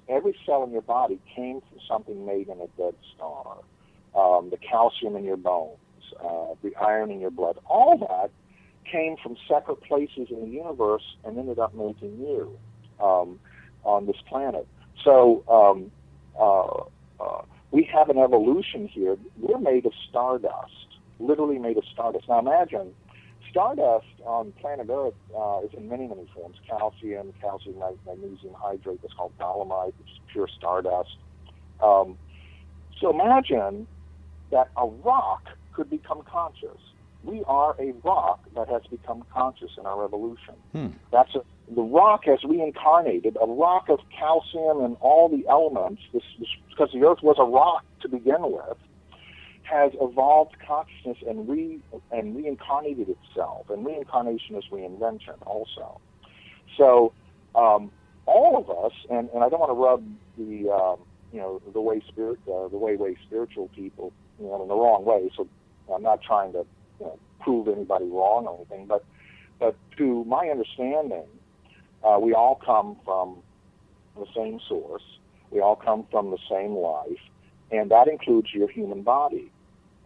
every 0.08 0.36
cell 0.45 0.63
in 0.63 0.71
your 0.71 0.82
body 0.82 1.19
came 1.36 1.62
from 1.62 1.79
something 1.88 2.25
made 2.25 2.47
in 2.47 2.60
a 2.60 2.67
dead 2.77 2.95
star. 3.15 3.58
Um, 4.15 4.49
the 4.49 4.58
calcium 4.58 5.15
in 5.15 5.23
your 5.23 5.38
bones, 5.38 5.77
uh, 6.23 6.53
the 6.62 6.75
iron 6.75 7.10
in 7.10 7.19
your 7.19 7.32
blood, 7.32 7.58
all 7.65 7.97
that 7.97 8.32
came 8.89 9.15
from 9.21 9.36
separate 9.47 9.82
places 9.82 10.27
in 10.29 10.41
the 10.41 10.49
universe 10.49 11.15
and 11.23 11.38
ended 11.38 11.58
up 11.58 11.73
making 11.73 12.19
you 12.19 12.58
um, 13.01 13.39
on 13.84 14.06
this 14.06 14.17
planet. 14.27 14.67
So 15.03 15.43
um, 15.49 15.91
we 17.71 17.89
have 17.93 18.09
an 18.09 18.17
evolution 18.17 18.88
here. 18.88 19.17
We're 19.39 19.57
made 19.57 19.86
of 19.86 19.93
stardust, 20.09 20.99
literally 21.19 21.57
made 21.57 21.77
of 21.77 21.83
stardust. 21.91 22.29
Now 22.29 22.39
imagine 22.39 22.93
stardust 23.49 24.07
on 24.25 24.51
planet 24.53 24.88
Earth 24.89 25.13
uh, 25.38 25.59
is 25.63 25.71
in 25.77 25.89
many, 25.89 26.07
many 26.07 26.27
forms. 26.33 26.57
Calcium, 26.67 27.33
calcium 27.41 27.75
magnesium 28.05 28.53
hydrate, 28.57 29.01
that's 29.01 29.13
called 29.13 29.31
dolomite, 29.38 29.93
which 29.99 30.09
is 30.09 30.19
pure 30.31 30.47
stardust. 30.47 31.17
Um, 31.81 32.17
so 32.99 33.09
imagine 33.09 33.88
that 34.51 34.69
a 34.77 34.88
rock 34.88 35.43
could 35.73 35.89
become 35.89 36.21
conscious. 36.23 36.79
We 37.23 37.43
are 37.47 37.75
a 37.79 37.93
rock 38.03 38.41
that 38.55 38.67
has 38.69 38.81
become 38.89 39.23
conscious 39.33 39.71
in 39.77 39.86
our 39.86 40.05
evolution. 40.05 40.55
Hmm. 40.71 40.88
That's 41.12 41.33
a, 41.36 41.41
the 41.73 41.81
rock 41.81 42.25
has 42.25 42.39
reincarnated, 42.43 43.38
a 43.41 43.47
rock 43.47 43.89
of 43.89 43.99
calcium 44.17 44.83
and 44.83 44.97
all 44.99 45.29
the 45.29 45.47
elements, 45.49 46.01
this, 46.13 46.23
this, 46.39 46.49
because 46.69 46.89
the 46.93 47.05
earth 47.05 47.19
was 47.23 47.38
a 47.39 47.45
rock 47.45 47.86
to 48.01 48.09
begin 48.09 48.41
with, 48.41 48.77
has 49.63 49.93
evolved 50.01 50.55
consciousness 50.65 51.17
and 51.27 51.47
re 51.47 51.79
and 52.12 52.36
reincarnated 52.36 53.07
itself. 53.09 53.69
And 53.69 53.86
reincarnation 53.86 54.55
is 54.55 54.65
reinvention 54.71 55.36
also. 55.45 56.01
So 56.77 57.13
um, 57.55 57.91
all 58.25 58.57
of 58.57 58.69
us, 58.86 58.93
and, 59.09 59.29
and 59.33 59.43
I 59.43 59.49
don't 59.49 59.59
want 59.59 59.69
to 59.69 59.73
rub 59.73 60.03
the 60.38 60.69
um, 60.69 60.99
you 61.31 61.39
know 61.39 61.62
the 61.71 61.81
way 61.81 62.01
spirit 62.07 62.39
uh, 62.47 62.67
the 62.67 62.77
way 62.77 62.95
way 62.95 63.17
spiritual 63.25 63.69
people 63.75 64.12
you 64.39 64.45
know 64.45 64.62
in 64.62 64.67
the 64.67 64.75
wrong 64.75 65.05
way. 65.05 65.29
So 65.36 65.47
I'm 65.93 66.03
not 66.03 66.21
trying 66.21 66.53
to 66.53 66.65
you 66.99 67.06
know, 67.06 67.19
prove 67.39 67.67
anybody 67.67 68.06
wrong 68.06 68.45
or 68.47 68.56
anything, 68.56 68.86
but 68.88 69.03
but 69.60 69.75
to 69.97 70.23
my 70.25 70.49
understanding, 70.49 71.25
uh, 72.03 72.17
we 72.19 72.34
all 72.34 72.60
come 72.65 72.97
from 73.06 73.38
the 74.17 74.25
same 74.36 74.60
source. 74.67 75.03
We 75.51 75.62
all 75.62 75.75
come 75.75 76.06
from 76.12 76.32
the 76.32 76.38
same 76.49 76.73
life, 76.73 77.21
and 77.71 77.89
that 77.91 78.08
includes 78.08 78.49
your 78.53 78.67
human 78.67 79.03
body. 79.03 79.51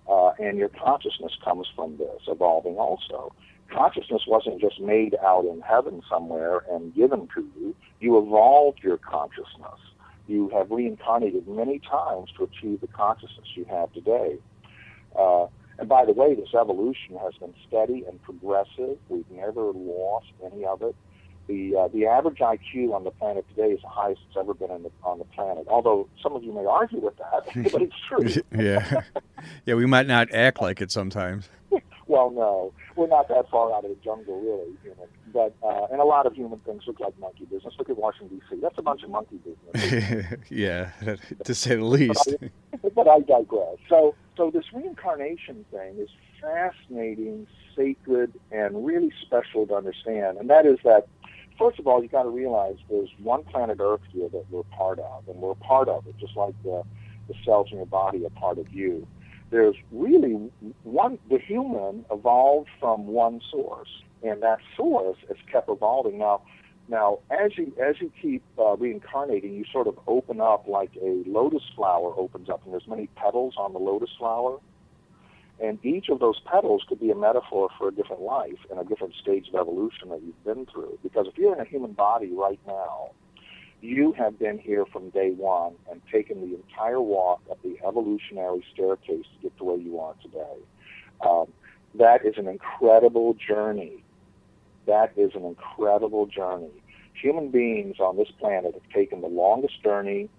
Uh, 0.10 0.32
and 0.40 0.58
your 0.58 0.70
consciousness 0.70 1.34
comes 1.44 1.68
from 1.76 1.98
this, 1.98 2.22
evolving 2.28 2.78
also. 2.78 3.34
Consciousness 3.70 4.22
wasn't 4.26 4.62
just 4.62 4.80
made 4.80 5.16
out 5.22 5.44
in 5.44 5.60
heaven 5.60 6.02
somewhere 6.10 6.62
and 6.72 6.96
given 6.96 7.28
to 7.36 7.46
you. 7.60 7.76
You 8.00 8.18
evolved 8.18 8.80
your 8.82 8.98
consciousness. 8.98 9.80
You 10.28 10.50
have 10.50 10.72
reincarnated 10.72 11.48
many 11.48 11.80
times 11.80 12.30
to 12.38 12.44
achieve 12.44 12.80
the 12.80 12.88
consciousness 12.88 13.48
you 13.56 13.66
have 13.66 13.92
today. 13.92 14.38
Uh, 15.18 15.48
and 15.80 15.88
by 15.88 16.06
the 16.06 16.14
way, 16.14 16.34
this 16.34 16.54
evolution 16.60 17.18
has 17.22 17.34
been 17.36 17.54
steady 17.68 18.04
and 18.08 18.22
progressive. 18.24 18.98
We've 19.10 19.30
never 19.32 19.72
lost 19.74 20.28
any 20.44 20.66
of 20.66 20.82
it. 20.82 20.96
the 21.48 21.76
uh, 21.76 21.88
the 21.90 22.08
average 22.08 22.40
IQ 22.40 22.94
on 22.94 23.04
the 23.04 23.12
planet 23.12 23.46
today 23.50 23.74
is 23.74 23.82
the 23.82 23.88
highest 23.88 24.22
it's 24.28 24.38
ever 24.38 24.54
been 24.54 24.70
the, 24.84 24.92
on 25.04 25.20
the 25.20 25.26
planet. 25.26 25.68
Although 25.68 26.08
some 26.22 26.36
of 26.36 26.44
you 26.44 26.52
may 26.52 26.66
argue 26.66 27.00
with 27.00 27.16
that, 27.18 27.72
but 27.72 27.82
it's 27.82 27.96
true. 28.08 28.44
yeah, 28.58 29.02
yeah, 29.66 29.76
we 29.76 29.86
might 29.86 30.08
not 30.08 30.34
act 30.34 30.62
like 30.62 30.82
it 30.82 30.92
sometimes. 30.92 31.50
Well, 32.08 32.32
no, 32.32 32.74
we're 32.96 33.08
not 33.08 33.28
that 33.30 33.50
far 33.50 33.74
out 33.74 33.86
of 33.86 33.92
the 33.92 33.98
jungle, 34.04 34.40
really, 34.40 34.78
human. 34.82 35.08
But 35.34 35.56
uh, 35.64 35.88
and 35.92 36.00
a 36.00 36.06
lot 36.06 36.26
of 36.26 36.34
human 36.34 36.60
things 36.60 36.84
look 36.88 37.00
like 37.00 37.18
monkey 37.20 37.46
business. 37.46 37.74
Look 37.78 37.90
at 37.90 37.98
Washington 37.98 38.40
D.C. 38.40 38.60
That's 38.62 38.78
a 38.78 38.82
bunch 38.82 39.04
of 39.04 39.10
monkey 39.10 39.38
business. 39.38 40.26
yeah, 40.50 40.92
to 41.44 41.56
say 41.56 41.76
the 41.76 41.84
least. 41.84 42.30
But 42.40 42.52
I, 42.86 42.90
but 42.90 43.08
I 43.08 43.20
digress. 43.20 43.78
So, 43.90 44.16
so 44.36 44.50
this 44.52 44.66
reincarnation 44.74 45.66
thing 45.72 45.98
is 45.98 46.10
fascinating, 46.42 47.48
sacred, 47.76 48.34
and 48.52 48.86
really 48.86 49.12
special 49.22 49.68
to 49.68 49.76
understand. 49.76 50.38
And 50.38 50.50
that 50.50 50.66
is 50.66 50.78
that 50.84 51.08
first 51.58 51.80
of 51.80 51.88
all, 51.88 52.02
you 52.02 52.10
got 52.10 52.24
to 52.24 52.30
realize 52.30 52.76
there's 52.90 53.10
one 53.22 53.44
planet 53.44 53.80
Earth 53.80 54.02
here 54.12 54.30
that 54.30 54.46
we're 54.50 54.64
part 54.64 55.00
of, 55.00 55.28
and 55.28 55.40
we're 55.40 55.56
part 55.56 55.90
of 55.90 56.08
it, 56.08 56.16
just 56.18 56.36
like 56.36 56.54
the, 56.64 56.84
the 57.28 57.34
cells 57.44 57.68
in 57.72 57.78
your 57.78 57.86
body 57.86 58.26
are 58.26 58.30
part 58.32 58.58
of 58.58 58.70
you. 58.72 59.08
There's 59.50 59.76
really 59.92 60.52
one, 60.84 61.20
the 61.30 61.40
human 61.40 62.06
evolved 62.12 62.70
from 62.80 63.08
one 63.08 63.42
source, 63.50 63.90
and 64.24 64.42
that 64.44 64.60
source 64.76 65.18
has 65.28 65.38
kept 65.52 65.70
evolving. 65.70 66.18
Now, 66.18 66.42
now 66.90 67.20
as 67.32 67.58
you 67.58 67.74
as 67.82 67.96
you 68.02 68.12
keep 68.22 68.44
uh, 68.60 68.76
reincarnating, 68.76 69.54
you 69.54 69.64
sort 69.72 69.88
of 69.88 69.98
open 70.08 70.42
up 70.42 70.68
like 70.68 70.92
a 71.02 71.24
lotus 71.26 71.64
flower 71.76 72.14
opens 72.18 72.50
up, 72.50 72.62
and 72.66 72.74
there's 72.74 72.88
many 72.88 73.08
petals 73.16 73.56
on 73.58 73.72
the 73.72 73.80
lotus 73.80 74.10
flower, 74.18 74.60
and 75.62 75.84
each 75.86 76.10
of 76.10 76.20
those 76.20 76.40
petals 76.42 76.84
could 76.88 77.00
be 77.00 77.10
a 77.10 77.16
metaphor 77.16 77.70
for 77.78 77.88
a 77.88 77.92
different 77.92 78.22
life 78.22 78.60
and 78.70 78.80
a 78.80 78.84
different 78.84 79.14
stage 79.16 79.48
of 79.48 79.56
evolution 79.56 80.10
that 80.10 80.22
you've 80.22 80.44
been 80.44 80.66
through. 80.66 81.00
Because 81.02 81.28
if 81.28 81.38
you're 81.38 81.54
in 81.54 81.62
a 81.62 81.66
human 81.66 81.94
body 81.94 82.32
right 82.34 82.60
now, 82.68 83.12
you 83.82 84.14
have 84.14 84.40
been 84.40 84.58
here 84.58 84.86
from 84.86 85.10
day 85.10 85.32
one 85.32 85.76
and 85.90 86.02
taken 86.12 86.42
the 86.42 86.56
entire 86.56 87.02
walk 87.02 87.42
up 87.50 87.62
the 87.64 87.78
evolutionary 87.88 88.64
staircase 88.74 89.26
to 89.36 89.42
get 89.44 89.58
to 89.58 89.64
where 89.64 89.78
you 89.78 90.00
are 90.00 90.16
today. 90.22 90.58
Um, 91.22 91.48
that 91.96 92.26
is 92.26 92.36
an 92.38 92.48
incredible 92.48 93.36
journey. 93.36 94.04
That 94.86 95.12
is 95.18 95.32
an 95.36 95.46
incredible 95.46 96.26
journey. 96.26 96.72
Human 97.22 97.50
beings 97.50 98.00
on 98.00 98.18
this 98.18 98.30
planet 98.40 98.74
have 98.74 98.94
taken 98.94 99.22
the 99.22 99.28
longest 99.28 99.82
journey 99.84 100.30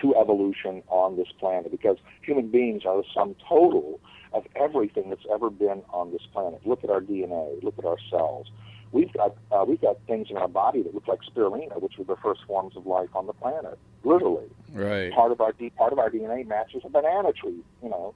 to 0.00 0.14
evolution 0.16 0.82
on 0.88 1.16
this 1.16 1.28
planet 1.38 1.70
because 1.70 1.96
human 2.22 2.48
beings 2.48 2.82
are 2.86 2.98
the 2.98 3.08
sum 3.14 3.34
total 3.48 4.00
of 4.32 4.44
everything 4.56 5.10
that's 5.10 5.26
ever 5.32 5.50
been 5.50 5.82
on 5.92 6.12
this 6.12 6.22
planet. 6.32 6.60
Look 6.64 6.84
at 6.84 6.90
our 6.90 7.00
DNA. 7.00 7.62
Look 7.62 7.78
at 7.78 7.84
our 7.84 7.98
cells. 8.10 8.46
We've 8.92 9.12
got 9.12 9.36
uh, 9.52 9.64
we've 9.66 9.80
got 9.80 9.98
things 10.06 10.28
in 10.30 10.36
our 10.36 10.48
body 10.48 10.82
that 10.82 10.94
look 10.94 11.06
like 11.06 11.20
spirulina, 11.22 11.80
which 11.80 11.94
were 11.98 12.04
the 12.04 12.16
first 12.16 12.40
forms 12.46 12.76
of 12.76 12.86
life 12.86 13.10
on 13.14 13.26
the 13.26 13.32
planet. 13.32 13.78
Literally, 14.02 14.48
right. 14.72 15.12
Part 15.12 15.32
of 15.32 15.40
our 15.40 15.52
part 15.76 15.92
of 15.92 15.98
our 15.98 16.10
DNA 16.10 16.46
matches 16.46 16.82
a 16.84 16.88
banana 16.88 17.32
tree. 17.32 17.62
You 17.82 17.90
know, 17.90 18.14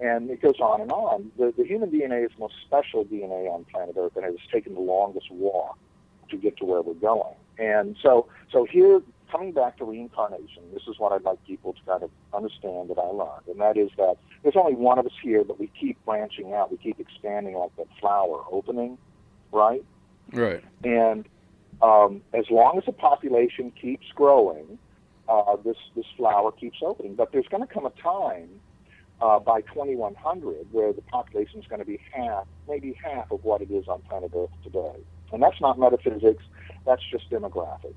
and 0.00 0.30
it 0.30 0.40
goes 0.40 0.60
on 0.60 0.80
and 0.80 0.90
on. 0.90 1.30
The, 1.38 1.52
the 1.56 1.64
human 1.64 1.90
DNA 1.90 2.24
is 2.24 2.30
the 2.34 2.40
most 2.40 2.54
special 2.66 3.04
DNA 3.04 3.52
on 3.52 3.64
planet 3.64 3.96
Earth, 3.98 4.16
and 4.16 4.24
it 4.24 4.30
has 4.30 4.50
taken 4.52 4.74
the 4.74 4.80
longest 4.80 5.30
walk 5.30 5.78
to 6.30 6.36
get 6.36 6.56
to 6.58 6.64
where 6.64 6.82
we're 6.82 6.94
going. 6.94 7.34
And 7.58 7.96
so, 8.02 8.26
so 8.50 8.64
here, 8.64 9.00
coming 9.30 9.52
back 9.52 9.76
to 9.78 9.84
reincarnation, 9.84 10.62
this 10.72 10.82
is 10.88 10.98
what 10.98 11.12
I'd 11.12 11.22
like 11.22 11.44
people 11.46 11.72
to 11.74 11.80
kind 11.86 12.02
of 12.02 12.10
understand 12.32 12.90
that 12.90 12.98
I 12.98 13.06
learned, 13.06 13.46
and 13.48 13.60
that 13.60 13.76
is 13.76 13.90
that 13.96 14.16
there's 14.42 14.56
only 14.56 14.74
one 14.74 14.98
of 14.98 15.06
us 15.06 15.12
here, 15.22 15.44
but 15.44 15.60
we 15.60 15.70
keep 15.78 16.02
branching 16.04 16.52
out, 16.52 16.70
we 16.70 16.76
keep 16.78 16.98
expanding 16.98 17.54
like 17.54 17.74
that 17.76 17.86
flower 18.00 18.42
opening, 18.50 18.98
right? 19.52 19.84
Right. 20.32 20.62
And 20.82 21.28
um, 21.82 22.22
as 22.32 22.44
long 22.50 22.78
as 22.78 22.84
the 22.84 22.92
population 22.92 23.72
keeps 23.80 24.06
growing, 24.14 24.78
uh, 25.28 25.56
this 25.64 25.76
this 25.94 26.06
flower 26.16 26.52
keeps 26.52 26.78
opening. 26.82 27.14
But 27.14 27.32
there's 27.32 27.48
going 27.48 27.66
to 27.66 27.72
come 27.72 27.86
a 27.86 27.90
time 27.90 28.48
uh, 29.20 29.38
by 29.38 29.62
2100 29.62 30.66
where 30.72 30.92
the 30.92 31.02
population 31.02 31.60
is 31.60 31.66
going 31.66 31.80
to 31.80 31.86
be 31.86 32.00
half, 32.12 32.46
maybe 32.68 32.96
half 33.02 33.30
of 33.30 33.44
what 33.44 33.62
it 33.62 33.70
is 33.70 33.88
on 33.88 34.02
planet 34.02 34.32
Earth 34.36 34.50
today. 34.62 34.96
And 35.32 35.42
that's 35.42 35.60
not 35.60 35.78
metaphysics, 35.78 36.44
that's 36.84 37.02
just 37.10 37.30
demographics 37.30 37.94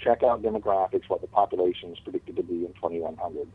check 0.00 0.22
out 0.22 0.42
demographics, 0.42 1.08
what 1.08 1.20
the 1.20 1.26
population 1.26 1.92
is 1.92 1.98
predicted 2.00 2.36
to 2.36 2.42
be 2.42 2.64
in 2.64 2.72
2100. 2.74 3.46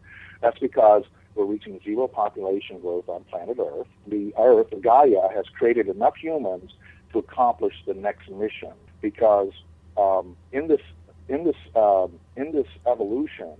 That's 0.41 0.59
because 0.59 1.03
we're 1.33 1.45
reaching 1.45 1.79
zero 1.83 2.07
population 2.07 2.79
growth 2.79 3.09
on 3.09 3.23
planet 3.25 3.57
Earth. 3.59 3.87
The 4.07 4.33
Earth, 4.37 4.67
Gaia, 4.81 5.27
has 5.33 5.45
created 5.57 5.87
enough 5.87 6.15
humans 6.15 6.71
to 7.15 7.19
accomplish 7.19 7.73
the 7.87 7.93
next 7.93 8.29
mission. 8.29 8.71
Because 9.01 9.51
um, 9.97 10.35
in 10.51 10.67
this 10.67 10.81
in 11.27 11.43
this 11.43 11.55
um, 11.75 12.19
in 12.35 12.51
this 12.51 12.67
evolution, 12.85 13.55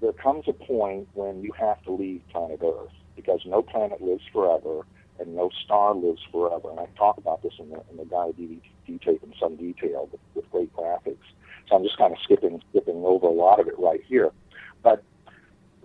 there 0.00 0.12
comes 0.12 0.44
a 0.48 0.52
point 0.52 1.08
when 1.14 1.42
you 1.42 1.52
have 1.58 1.82
to 1.84 1.92
leave 1.92 2.22
planet 2.30 2.60
Earth 2.64 2.92
because 3.14 3.40
no 3.46 3.62
planet 3.62 4.00
lives 4.00 4.22
forever 4.32 4.82
and 5.18 5.34
no 5.34 5.50
star 5.64 5.94
lives 5.94 6.20
forever. 6.30 6.70
And 6.70 6.80
I 6.80 6.86
talk 6.96 7.16
about 7.18 7.42
this 7.42 7.54
in 7.58 7.70
the 7.70 7.82
in 7.90 7.96
the 7.96 8.04
Gaia 8.04 8.32
DVD 8.32 8.60
tape 8.86 9.22
in 9.22 9.32
some 9.40 9.56
detail 9.56 10.08
with, 10.12 10.20
with 10.34 10.50
great 10.50 10.74
graphics. 10.74 11.26
So 11.68 11.76
I'm 11.76 11.82
just 11.82 11.98
kind 11.98 12.12
of 12.12 12.18
skipping 12.22 12.62
skipping 12.70 13.02
over 13.04 13.26
a 13.26 13.30
lot 13.30 13.60
of 13.60 13.66
it 13.66 13.78
right 13.78 14.02
here. 14.06 14.30
But 14.82 15.02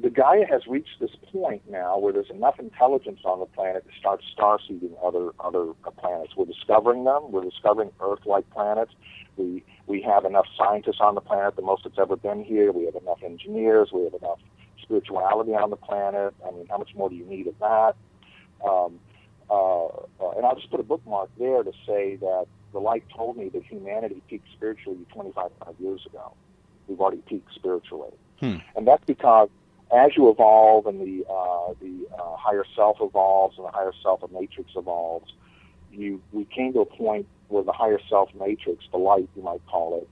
the 0.01 0.09
Gaia 0.09 0.45
has 0.47 0.65
reached 0.67 0.99
this 0.99 1.11
point 1.31 1.61
now 1.69 1.97
where 1.97 2.11
there's 2.11 2.29
enough 2.29 2.59
intelligence 2.59 3.19
on 3.23 3.39
the 3.39 3.45
planet 3.45 3.85
to 3.87 3.99
start 3.99 4.21
star 4.31 4.59
seeding 4.67 4.95
other 5.03 5.31
other 5.39 5.73
planets. 5.97 6.33
We're 6.35 6.45
discovering 6.45 7.03
them. 7.03 7.31
We're 7.31 7.43
discovering 7.43 7.91
Earth-like 7.99 8.49
planets. 8.49 8.93
We 9.37 9.63
we 9.87 10.01
have 10.01 10.25
enough 10.25 10.45
scientists 10.57 10.99
on 10.99 11.15
the 11.15 11.21
planet, 11.21 11.55
the 11.55 11.61
most 11.61 11.83
that's 11.83 11.99
ever 11.99 12.15
been 12.15 12.43
here. 12.43 12.71
We 12.71 12.85
have 12.85 12.95
enough 12.95 13.21
engineers. 13.23 13.89
We 13.93 14.03
have 14.05 14.13
enough 14.13 14.39
spirituality 14.81 15.51
on 15.51 15.69
the 15.69 15.75
planet. 15.75 16.33
I 16.45 16.51
mean, 16.51 16.65
how 16.67 16.77
much 16.77 16.95
more 16.95 17.09
do 17.09 17.15
you 17.15 17.25
need 17.25 17.47
of 17.47 17.59
that? 17.59 17.95
Um, 18.67 18.99
uh, 19.49 19.85
uh, 19.85 20.31
and 20.37 20.45
I'll 20.45 20.55
just 20.55 20.71
put 20.71 20.79
a 20.79 20.83
bookmark 20.83 21.29
there 21.37 21.61
to 21.61 21.71
say 21.85 22.15
that 22.15 22.45
the 22.71 22.79
light 22.79 23.03
told 23.15 23.37
me 23.37 23.49
that 23.49 23.63
humanity 23.63 24.21
peaked 24.29 24.47
spiritually 24.53 25.05
2,500 25.13 25.79
years 25.79 26.05
ago. 26.05 26.33
We've 26.87 26.99
already 26.99 27.21
peaked 27.27 27.53
spiritually, 27.53 28.11
hmm. 28.39 28.57
and 28.75 28.87
that's 28.87 29.03
because 29.05 29.49
as 29.91 30.11
you 30.15 30.29
evolve 30.29 30.85
and 30.85 31.01
the 31.01 31.25
uh, 31.29 31.73
the 31.81 32.07
uh, 32.17 32.35
higher 32.37 32.65
self 32.75 32.97
evolves 33.01 33.57
and 33.57 33.67
the 33.67 33.71
higher 33.71 33.93
self 34.01 34.23
of 34.23 34.31
matrix 34.31 34.71
evolves, 34.75 35.33
you 35.91 36.21
we 36.31 36.45
came 36.45 36.73
to 36.73 36.79
a 36.79 36.85
point 36.85 37.27
where 37.49 37.63
the 37.63 37.71
higher 37.71 37.99
self 38.09 38.29
matrix, 38.39 38.85
the 38.91 38.97
light 38.97 39.27
you 39.35 39.43
might 39.43 39.65
call 39.67 39.97
it, 40.01 40.09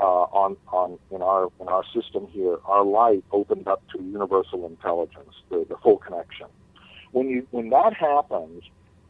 uh, 0.00 0.04
on 0.04 0.56
on 0.72 0.98
in 1.10 1.22
our 1.22 1.48
in 1.60 1.68
our 1.68 1.84
system 1.94 2.26
here, 2.28 2.58
our 2.64 2.84
light 2.84 3.24
opened 3.32 3.68
up 3.68 3.82
to 3.90 4.02
universal 4.02 4.66
intelligence, 4.66 5.34
the, 5.48 5.64
the 5.68 5.76
full 5.82 5.98
connection. 5.98 6.46
When 7.12 7.28
you 7.28 7.46
when 7.50 7.70
that 7.70 7.94
happens, 7.94 8.64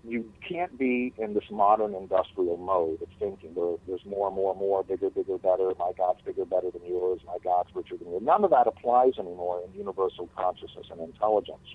you 0.06 0.32
can't 0.46 0.78
be 0.78 1.12
in 1.18 1.34
this 1.34 1.44
modern 1.50 1.94
industrial 1.94 2.56
mode 2.56 3.02
of 3.02 3.08
thinking 3.18 3.54
there's 3.86 4.04
more 4.06 4.28
and 4.28 4.36
more 4.36 4.52
and 4.52 4.60
more, 4.60 4.82
bigger, 4.82 5.10
bigger, 5.10 5.36
better. 5.36 5.72
My 5.78 5.92
God's 5.96 6.22
bigger, 6.22 6.46
better 6.46 6.70
than 6.70 6.84
yours. 6.86 7.20
My 7.26 7.36
God's 7.44 7.68
richer 7.74 7.96
than 7.96 8.10
yours. 8.10 8.22
None 8.24 8.44
of 8.44 8.50
that 8.50 8.66
applies 8.66 9.18
anymore 9.18 9.62
in 9.64 9.78
universal 9.78 10.28
consciousness 10.36 10.86
and 10.90 11.00
intelligence. 11.00 11.74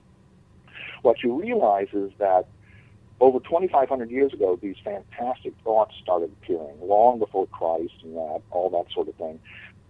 What 1.04 1.22
you 1.22 1.40
realize 1.40 1.90
is 1.94 2.12
that 2.18 2.48
over 3.20 3.40
2,500 3.40 4.10
years 4.10 4.34
ago, 4.34 4.58
these 4.62 4.76
fantastic 4.84 5.54
thoughts 5.64 5.94
started 6.02 6.32
appearing, 6.42 6.78
long 6.82 7.20
before 7.20 7.48
Christ 7.48 7.94
and 8.04 8.16
that, 8.16 8.42
all 8.50 8.70
that 8.72 8.92
sort 8.92 9.08
of 9.08 9.16
thing. 9.16 9.40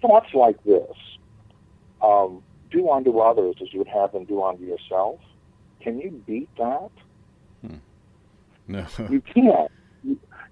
Thoughts 0.02 0.34
like 0.34 0.62
this 0.66 0.96
um, 2.02 2.44
do 2.70 2.90
unto 2.90 3.18
others 3.20 3.56
as 3.62 3.74
you 3.74 3.80
would 3.80 3.88
have 3.88 4.12
them 4.12 4.26
do 4.26 4.44
unto 4.44 4.66
yourself. 4.66 5.22
Can 5.80 6.00
you 6.00 6.22
beat 6.28 6.50
that? 6.58 6.92
No. 8.68 8.86
you 9.10 9.22
can't. 9.22 9.72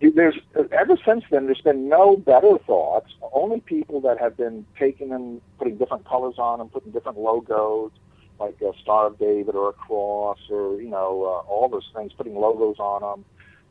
There's 0.02 0.36
ever 0.72 0.98
since 1.06 1.24
then. 1.32 1.46
There's 1.46 1.62
been 1.62 1.88
no 1.88 2.18
better 2.18 2.58
thoughts. 2.68 3.12
Only 3.32 3.62
people 3.62 4.02
that 4.02 4.20
have 4.20 4.36
been 4.36 4.66
taking 4.78 5.10
them, 5.10 5.42
putting 5.58 5.78
different 5.78 6.06
colors 6.06 6.36
on 6.38 6.60
them, 6.60 6.70
putting 6.70 6.92
different 6.92 7.18
logos, 7.18 7.92
like 8.40 8.60
a 8.62 8.74
Star 8.82 9.08
of 9.08 9.18
David 9.18 9.56
or 9.56 9.70
a 9.70 9.74
cross, 9.74 10.40
or 10.50 10.82
you 10.82 10.90
know, 10.90 11.24
uh, 11.24 11.50
all 11.50 11.70
those 11.70 11.90
things, 11.96 12.12
putting 12.14 12.36
logos 12.36 12.78
on 12.80 13.02
them, 13.02 13.26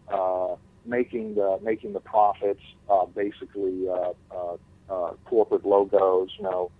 uh, 0.08 0.56
making 0.86 1.34
the 1.34 1.58
making 1.62 1.92
the 1.92 2.00
prophets 2.00 2.62
uh, 2.88 3.04
basically 3.06 3.88
uh, 3.88 4.12
uh, 4.34 4.56
uh, 4.88 5.12
corporate 5.26 5.66
logos. 5.66 6.30
You 6.38 6.44
know, 6.44 6.70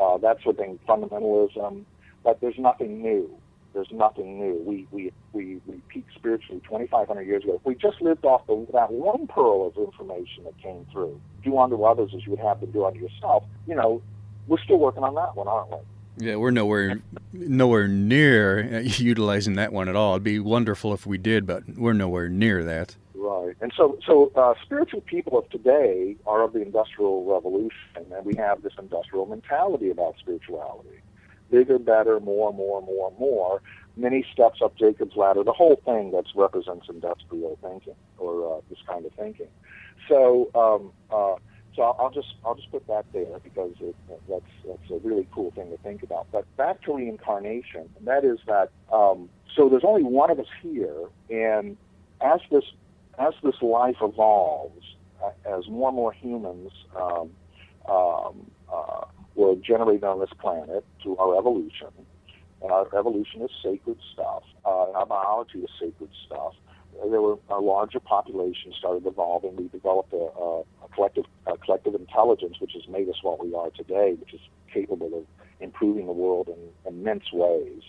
uh, 0.00 0.18
that 0.18 0.42
sort 0.42 0.58
of 0.58 0.64
thing. 0.64 0.78
Fundamentalism, 0.88 1.84
but 2.22 2.40
there's 2.40 2.58
nothing 2.58 3.02
new. 3.02 3.36
There's 3.74 3.90
nothing 3.90 4.38
new. 4.38 4.62
We 4.64 4.86
we 4.90 5.12
we, 5.32 5.60
we 5.66 5.76
peaked 5.88 6.14
spiritually 6.14 6.60
2,500 6.64 7.22
years 7.22 7.44
ago. 7.44 7.54
If 7.54 7.64
we 7.64 7.74
just 7.74 8.00
lived 8.00 8.24
off 8.24 8.46
the, 8.46 8.66
that 8.72 8.90
one 8.90 9.26
pearl 9.26 9.66
of 9.66 9.76
information 9.76 10.44
that 10.44 10.56
came 10.62 10.86
through, 10.92 11.20
do 11.42 11.58
unto 11.58 11.82
others 11.84 12.10
as 12.14 12.24
you 12.24 12.32
would 12.32 12.40
have 12.40 12.60
them 12.60 12.70
do 12.70 12.84
unto 12.84 13.00
yourself. 13.00 13.44
You 13.66 13.74
know, 13.74 14.02
we're 14.46 14.62
still 14.62 14.78
working 14.78 15.04
on 15.04 15.14
that 15.14 15.36
one, 15.36 15.48
aren't 15.48 15.70
we? 15.70 15.78
Yeah, 16.18 16.36
we're 16.36 16.50
nowhere 16.50 17.00
nowhere 17.32 17.88
near 17.88 18.80
utilizing 18.80 19.54
that 19.54 19.72
one 19.72 19.88
at 19.88 19.96
all. 19.96 20.12
It'd 20.12 20.24
be 20.24 20.38
wonderful 20.38 20.92
if 20.92 21.06
we 21.06 21.16
did, 21.18 21.46
but 21.46 21.62
we're 21.76 21.94
nowhere 21.94 22.28
near 22.28 22.62
that. 22.64 22.96
Right. 23.14 23.32
Right, 23.52 23.56
and 23.60 23.72
so 23.76 23.98
so 24.06 24.32
uh, 24.34 24.54
spiritual 24.62 25.00
people 25.02 25.38
of 25.38 25.48
today 25.50 26.16
are 26.26 26.42
of 26.42 26.52
the 26.52 26.62
industrial 26.62 27.24
revolution, 27.24 27.70
and 27.96 28.24
we 28.24 28.34
have 28.36 28.62
this 28.62 28.72
industrial 28.78 29.26
mentality 29.26 29.90
about 29.90 30.14
spirituality: 30.18 31.00
bigger, 31.52 31.78
better, 31.78 32.18
more, 32.18 32.52
more, 32.52 32.82
more, 32.82 33.12
more. 33.18 33.62
Many 33.96 34.24
steps 34.32 34.60
up 34.64 34.76
Jacob's 34.76 35.14
ladder. 35.16 35.44
The 35.44 35.52
whole 35.52 35.80
thing 35.84 36.10
that 36.12 36.24
represents 36.34 36.86
industrial 36.88 37.58
thinking 37.62 37.94
or 38.18 38.56
uh, 38.56 38.60
this 38.70 38.78
kind 38.88 39.04
of 39.04 39.12
thinking. 39.12 39.48
So, 40.08 40.50
um, 40.54 40.92
uh, 41.10 41.36
so 41.76 41.82
I'll, 41.82 42.10
just 42.10 42.34
I'll 42.44 42.54
just 42.54 42.70
put 42.70 42.86
that 42.86 43.04
there 43.12 43.38
because 43.44 43.74
it, 43.80 43.94
that's 44.28 44.42
that's 44.66 44.90
a 44.90 44.98
really 45.06 45.28
cool 45.32 45.50
thing 45.52 45.70
to 45.70 45.76
think 45.78 46.02
about. 46.02 46.26
But 46.32 46.44
back 46.56 46.82
to 46.82 46.94
reincarnation, 46.94 47.88
and 47.96 48.06
that 48.06 48.24
is 48.24 48.38
that. 48.46 48.70
Um, 48.92 49.28
so 49.54 49.68
there's 49.68 49.84
only 49.84 50.02
one 50.02 50.30
of 50.30 50.40
us 50.40 50.46
here, 50.62 51.04
and 51.30 51.76
as 52.22 52.40
this 52.50 52.64
as 53.18 53.34
this 53.42 53.60
life 53.60 53.96
evolves, 54.00 54.84
uh, 55.22 55.58
as 55.58 55.68
more 55.68 55.88
and 55.88 55.96
more 55.96 56.12
humans 56.12 56.72
um, 56.96 57.30
um, 57.88 58.50
uh, 58.72 59.04
were 59.42 59.56
generated 59.56 60.04
on 60.04 60.20
this 60.20 60.30
planet 60.38 60.84
through 61.02 61.16
our 61.18 61.36
evolution, 61.38 61.88
and 62.62 62.70
our 62.70 62.86
evolution 62.96 63.42
is 63.42 63.50
sacred 63.62 63.98
stuff, 64.12 64.42
uh, 64.64 64.92
our 64.92 65.06
biology 65.06 65.58
is 65.58 65.70
sacred 65.80 66.10
stuff. 66.26 66.54
There 67.10 67.20
were 67.20 67.38
a 67.48 67.58
larger 67.58 68.00
population 68.00 68.72
started 68.78 69.06
evolving. 69.06 69.56
We 69.56 69.68
developed 69.68 70.12
a, 70.12 70.16
a, 70.16 70.60
a 70.84 70.88
collective 70.94 71.24
a 71.46 71.56
collective 71.56 71.94
intelligence, 71.94 72.56
which 72.60 72.72
has 72.74 72.86
made 72.86 73.08
us 73.08 73.16
what 73.22 73.44
we 73.44 73.54
are 73.54 73.70
today, 73.70 74.14
which 74.20 74.34
is 74.34 74.40
capable 74.72 75.18
of 75.18 75.24
improving 75.60 76.06
the 76.06 76.12
world 76.12 76.48
in 76.48 76.60
immense 76.86 77.32
ways. 77.32 77.82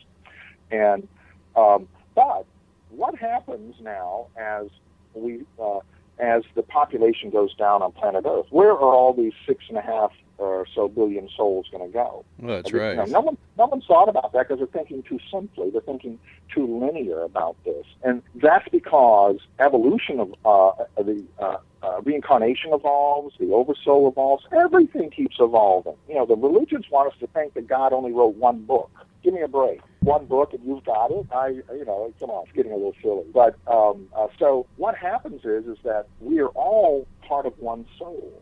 And 0.72 1.08
um, 1.56 1.88
but 2.16 2.46
what 2.90 3.16
happens 3.16 3.76
now 3.82 4.28
as 4.38 4.68
we 5.14 5.44
uh, 5.62 5.80
as 6.20 6.44
the 6.56 6.64
population 6.64 7.30
goes 7.30 7.54
down 7.56 7.82
on 7.82 7.92
planet 7.92 8.26
Earth? 8.26 8.48
Where 8.52 8.72
are 8.72 8.94
all 8.94 9.14
these 9.14 9.34
six 9.46 9.66
and 9.68 9.78
a 9.78 9.82
half 9.82 10.12
or 10.38 10.66
so 10.74 10.88
billion 10.88 11.30
souls 11.36 11.68
going 11.72 11.86
to 11.86 11.94
go? 11.94 12.26
Well, 12.40 12.58
that's 12.58 12.72
I 12.72 12.74
mean, 12.74 12.82
right. 12.82 12.92
you 12.92 12.98
know, 12.98 13.20
no 13.20 13.22
one, 13.22 13.38
no 13.58 13.66
one's 13.68 13.86
thought 13.86 14.10
about 14.10 14.34
that 14.34 14.48
because 14.48 14.60
they're 14.60 14.68
thinking 14.68 15.04
too 15.04 15.20
simply. 15.32 15.70
They're 15.70 15.82
thinking 15.82 16.20
too 16.54 16.80
linear 16.80 17.22
about 17.22 17.56
this, 17.64 17.86
and 18.04 18.22
that's 18.36 18.68
because 18.70 19.38
evolution 19.60 20.20
of 20.20 20.34
uh, 20.46 20.84
the 20.98 21.24
uh, 21.40 21.58
uh, 21.84 22.02
reincarnation 22.02 22.72
evolves, 22.74 23.36
the 23.40 23.52
oversoul 23.52 24.08
evolves, 24.08 24.46
everything 24.52 25.10
keeps 25.10 25.36
evolving. 25.40 25.96
You 26.08 26.16
know, 26.16 26.26
the 26.26 26.36
religions 26.36 26.86
want 26.90 27.12
us 27.12 27.20
to 27.20 27.28
think 27.28 27.54
that 27.56 27.68
God 27.68 27.94
only 27.94 28.12
wrote 28.12 28.36
one 28.36 28.64
book. 28.64 28.90
Give 29.24 29.34
me 29.34 29.42
a 29.42 29.48
break. 29.48 29.82
One 30.02 30.26
book 30.26 30.54
and 30.54 30.62
you've 30.66 30.84
got 30.84 31.12
it. 31.12 31.26
I, 31.34 31.48
you 31.48 31.86
know, 31.86 32.14
come 32.20 32.30
on, 32.30 32.46
it's 32.46 32.56
getting 32.56 32.72
a 32.72 32.76
little 32.76 32.96
silly. 33.02 33.24
But 33.34 33.56
um, 33.68 34.08
uh, 34.16 34.28
so 34.38 34.66
what 34.78 34.96
happens 34.96 35.46
is, 35.46 35.66
is 35.66 35.78
that 35.84 36.08
we 36.20 36.40
are 36.40 36.50
all 36.50 37.08
part 37.28 37.46
of 37.46 37.58
one 37.60 37.86
soul 37.98 38.42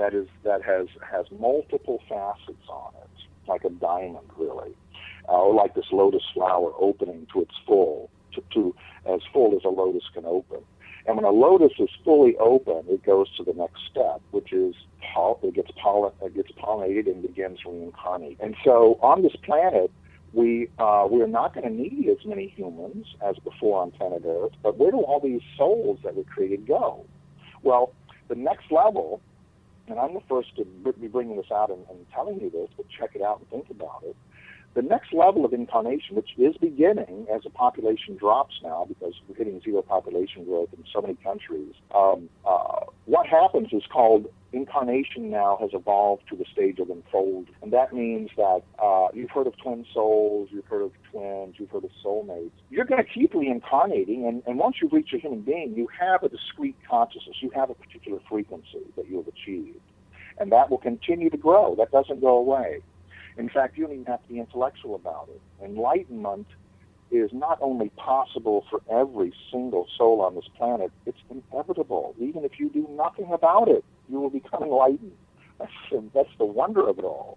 that 0.00 0.14
is 0.14 0.26
that 0.44 0.62
has 0.62 0.86
has 1.08 1.26
multiple 1.38 2.02
facets 2.08 2.66
on 2.68 2.92
it, 3.04 3.16
like 3.46 3.64
a 3.64 3.70
diamond, 3.70 4.28
really, 4.36 4.74
uh, 5.28 5.32
or 5.32 5.54
like 5.54 5.74
this 5.74 5.92
lotus 5.92 6.22
flower 6.34 6.72
opening 6.78 7.26
to 7.32 7.42
its 7.42 7.54
full, 7.66 8.10
to, 8.34 8.42
to 8.54 8.74
as 9.06 9.20
full 9.32 9.54
as 9.54 9.64
a 9.64 9.68
lotus 9.68 10.04
can 10.14 10.24
open. 10.24 10.60
And 11.06 11.16
when 11.16 11.24
a 11.24 11.30
lotus 11.30 11.72
is 11.78 11.90
fully 12.04 12.36
open, 12.38 12.84
it 12.88 13.02
goes 13.04 13.26
to 13.36 13.44
the 13.44 13.54
next 13.54 13.80
step, 13.90 14.20
which 14.30 14.52
is 14.52 14.74
it 15.42 15.54
gets 15.54 15.70
pollen, 15.82 16.12
it 16.22 16.34
gets 16.34 16.50
pollinated 16.52 17.06
and 17.06 17.22
begins 17.22 17.58
reincarnate. 17.66 18.38
And 18.40 18.54
so 18.64 18.98
on 19.02 19.22
this 19.22 19.34
planet, 19.42 19.90
we 20.32 20.68
uh, 20.78 21.08
we 21.10 21.20
are 21.22 21.26
not 21.26 21.54
going 21.54 21.66
to 21.66 21.74
need 21.74 22.08
as 22.08 22.24
many 22.24 22.48
humans 22.48 23.06
as 23.26 23.36
before 23.38 23.82
on 23.82 23.90
planet 23.90 24.22
Earth. 24.26 24.52
But 24.62 24.78
where 24.78 24.90
do 24.90 24.98
all 24.98 25.20
these 25.20 25.42
souls 25.56 25.98
that 26.04 26.14
were 26.14 26.24
created 26.24 26.66
go? 26.66 27.04
Well, 27.62 27.92
the 28.28 28.36
next 28.36 28.70
level, 28.70 29.20
and 29.90 29.98
I'm 29.98 30.14
the 30.14 30.20
first 30.28 30.56
to 30.56 30.64
be 30.92 31.08
bringing 31.08 31.36
this 31.36 31.50
out 31.52 31.70
and, 31.70 31.84
and 31.90 32.06
telling 32.14 32.40
you 32.40 32.50
this, 32.50 32.68
but 32.76 32.86
check 32.88 33.10
it 33.14 33.22
out 33.22 33.40
and 33.40 33.48
think 33.48 33.70
about 33.70 34.02
it. 34.04 34.16
The 34.74 34.82
next 34.82 35.12
level 35.12 35.44
of 35.44 35.52
incarnation, 35.52 36.14
which 36.14 36.30
is 36.38 36.56
beginning 36.56 37.26
as 37.34 37.42
the 37.42 37.50
population 37.50 38.16
drops 38.16 38.54
now 38.62 38.86
because 38.88 39.14
we're 39.28 39.34
hitting 39.34 39.60
zero 39.64 39.82
population 39.82 40.44
growth 40.44 40.68
in 40.72 40.84
so 40.92 41.00
many 41.00 41.16
countries, 41.16 41.74
um, 41.92 42.28
uh, 42.46 42.84
what 43.06 43.26
happens 43.26 43.68
is 43.72 43.82
called 43.92 44.26
incarnation 44.52 45.30
now 45.30 45.58
has 45.60 45.70
evolved 45.72 46.22
to 46.28 46.36
the 46.36 46.44
stage 46.52 46.78
of 46.78 46.88
unfold. 46.90 47.48
And 47.62 47.72
that 47.72 47.92
means 47.92 48.30
that 48.36 48.62
uh, 48.78 49.08
you've 49.12 49.30
heard 49.30 49.48
of 49.48 49.56
twin 49.58 49.84
souls, 49.92 50.48
you've 50.52 50.66
heard 50.66 50.82
of 50.82 50.92
twins, 51.10 51.56
you've 51.58 51.70
heard 51.70 51.84
of 51.84 51.90
soulmates. 52.04 52.52
You're 52.70 52.84
going 52.84 53.02
to 53.04 53.10
keep 53.10 53.34
reincarnating, 53.34 54.26
and, 54.26 54.42
and 54.46 54.58
once 54.58 54.76
you 54.80 54.88
reach 54.92 55.12
a 55.12 55.18
human 55.18 55.40
being, 55.40 55.74
you 55.76 55.88
have 55.98 56.22
a 56.22 56.28
discrete 56.28 56.76
consciousness, 56.88 57.36
you 57.40 57.50
have 57.54 57.70
a 57.70 57.74
particular 57.74 58.20
frequency 58.28 58.86
that 58.96 59.08
you 59.08 59.16
have 59.16 59.28
achieved. 59.28 59.80
And 60.38 60.50
that 60.52 60.70
will 60.70 60.78
continue 60.78 61.28
to 61.28 61.36
grow, 61.36 61.74
that 61.76 61.90
doesn't 61.90 62.20
go 62.20 62.38
away. 62.38 62.80
In 63.36 63.48
fact, 63.48 63.76
you 63.76 63.84
don't 63.84 63.94
even 63.94 64.06
have 64.06 64.22
to 64.22 64.28
be 64.28 64.38
intellectual 64.38 64.94
about 64.94 65.28
it. 65.30 65.40
Enlightenment 65.64 66.46
is 67.10 67.30
not 67.32 67.58
only 67.60 67.88
possible 67.90 68.64
for 68.70 68.80
every 68.90 69.32
single 69.50 69.86
soul 69.96 70.20
on 70.20 70.34
this 70.34 70.44
planet, 70.56 70.92
it's 71.06 71.18
inevitable. 71.30 72.14
Even 72.18 72.44
if 72.44 72.58
you 72.58 72.68
do 72.70 72.86
nothing 72.90 73.32
about 73.32 73.68
it, 73.68 73.84
you 74.08 74.20
will 74.20 74.30
become 74.30 74.62
enlightened. 74.62 75.12
That's, 75.58 75.72
that's 76.14 76.30
the 76.38 76.46
wonder 76.46 76.88
of 76.88 76.98
it 76.98 77.04
all. 77.04 77.36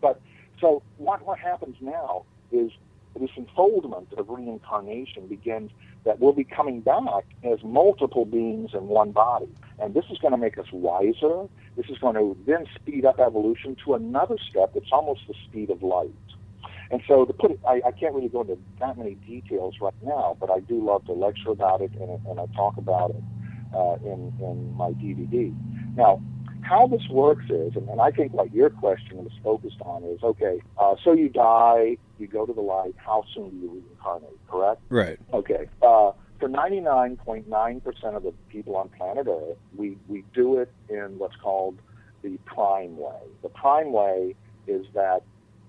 But 0.00 0.18
so 0.62 0.82
what, 0.96 1.26
what 1.26 1.38
happens 1.38 1.76
now 1.82 2.24
is 2.50 2.70
this 3.18 3.30
unfoldment 3.36 4.12
of 4.16 4.30
reincarnation 4.30 5.26
begins 5.26 5.70
that 6.04 6.20
we'll 6.20 6.32
be 6.32 6.44
coming 6.44 6.80
back 6.80 7.24
as 7.44 7.58
multiple 7.62 8.24
beings 8.24 8.70
in 8.72 8.88
one 8.88 9.10
body. 9.12 9.48
And 9.78 9.92
this 9.94 10.04
is 10.10 10.18
going 10.18 10.32
to 10.32 10.38
make 10.38 10.58
us 10.58 10.66
wiser. 10.72 11.48
This 11.76 11.86
is 11.88 11.98
going 11.98 12.14
to 12.14 12.36
then 12.46 12.66
speed 12.74 13.04
up 13.04 13.18
evolution 13.18 13.76
to 13.84 13.94
another 13.94 14.36
step 14.50 14.74
that's 14.74 14.90
almost 14.92 15.20
the 15.28 15.34
speed 15.48 15.70
of 15.70 15.82
light. 15.82 16.10
And 16.90 17.00
so 17.06 17.24
to 17.24 17.32
put 17.32 17.52
it, 17.52 17.60
I, 17.66 17.80
I 17.86 17.92
can't 17.92 18.14
really 18.14 18.28
go 18.28 18.40
into 18.40 18.58
that 18.80 18.98
many 18.98 19.14
details 19.14 19.76
right 19.80 19.94
now, 20.02 20.36
but 20.40 20.50
I 20.50 20.60
do 20.60 20.84
love 20.84 21.04
to 21.06 21.12
lecture 21.12 21.50
about 21.50 21.80
it 21.80 21.92
and, 21.92 22.24
and 22.26 22.40
I 22.40 22.46
talk 22.56 22.76
about 22.76 23.10
it 23.10 23.22
uh, 23.74 23.94
in, 24.04 24.32
in 24.40 24.74
my 24.76 24.90
DVD. 24.90 25.54
Now, 25.96 26.20
how 26.62 26.86
this 26.86 27.02
works 27.10 27.44
is, 27.48 27.74
and, 27.76 27.88
and 27.88 28.00
I 28.00 28.10
think 28.10 28.32
what 28.32 28.52
your 28.52 28.70
question 28.70 29.18
was 29.18 29.32
focused 29.42 29.80
on 29.82 30.04
is, 30.04 30.22
okay, 30.22 30.60
uh, 30.78 30.94
so 31.02 31.12
you 31.12 31.28
die, 31.28 31.96
you 32.18 32.26
go 32.26 32.44
to 32.44 32.52
the 32.52 32.60
light, 32.60 32.94
how 32.96 33.24
soon 33.34 33.50
do 33.50 33.56
you 33.56 33.70
reincarnate, 33.70 34.38
correct? 34.48 34.80
Right. 34.88 35.18
Okay. 35.32 35.68
Uh, 35.82 36.12
for 36.40 36.48
99.9% 36.48 38.16
of 38.16 38.22
the 38.22 38.32
people 38.48 38.76
on 38.76 38.88
planet 38.88 39.26
Earth, 39.28 39.58
we, 39.76 39.98
we 40.08 40.24
do 40.34 40.58
it 40.58 40.72
in 40.88 41.18
what's 41.18 41.36
called 41.36 41.78
the 42.22 42.38
prime 42.46 42.96
way. 42.96 43.20
The 43.42 43.50
prime 43.50 43.92
way 43.92 44.34
is 44.66 44.86
that 44.94 45.22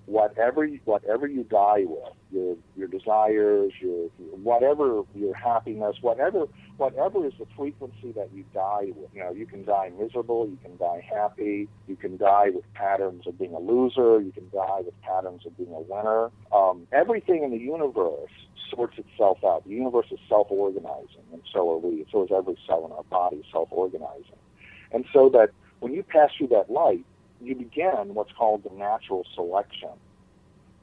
whatever 0.06 0.68
whatever 0.86 1.28
you 1.28 1.44
die 1.44 1.84
with, 1.86 2.14
your 2.32 2.58
your 2.76 2.88
desires, 2.88 3.72
your, 3.80 4.10
whatever 4.44 5.04
your 5.16 5.34
happiness, 5.34 5.98
whatever 6.02 6.46
whatever 6.78 7.26
is 7.26 7.34
the 7.40 7.46
frequency 7.56 8.12
that 8.14 8.30
you 8.34 8.44
die 8.54 8.92
with. 8.96 9.10
You 9.14 9.24
know, 9.24 9.32
you 9.32 9.46
can 9.46 9.64
die 9.64 9.92
miserable, 9.98 10.48
you 10.48 10.58
can 10.64 10.78
die 10.78 11.06
happy, 11.08 11.70
you 11.88 11.96
can 11.96 12.18
die 12.18 12.50
with 12.54 12.66
patterns 12.74 13.28
of 13.28 13.38
being 13.38 13.54
a 13.54 13.60
loser, 13.60 14.20
you 14.20 14.32
can 14.32 14.50
die 14.50 14.82
with 14.84 15.00
patterns 15.02 15.46
of 15.46 15.56
being 15.58 15.74
a 15.74 15.82
winner. 15.82 16.32
Um, 16.52 16.88
everything 16.92 17.44
in 17.44 17.52
the 17.52 17.60
universe 17.60 18.32
sorts 18.70 18.98
itself 18.98 19.40
out. 19.44 19.64
The 19.66 19.72
universe 19.72 20.08
is 20.12 20.20
self-organizing, 20.28 21.26
and 21.32 21.42
so 21.54 21.70
are 21.72 21.78
we. 21.78 22.06
So 22.12 22.24
is 22.24 22.30
every 22.36 22.58
cell 22.66 22.86
in 22.86 22.92
our 22.92 23.04
body 23.04 23.44
self-organizing. 23.52 24.40
And 24.92 25.06
so 25.14 25.30
that 25.30 25.52
when 25.80 25.94
you 25.94 26.04
pass 26.04 26.32
through 26.38 26.48
that 26.48 26.70
light, 26.70 27.06
you 27.42 27.56
begin 27.56 28.14
what's 28.14 28.32
called 28.32 28.64
the 28.64 28.76
natural 28.76 29.26
selection 29.36 29.90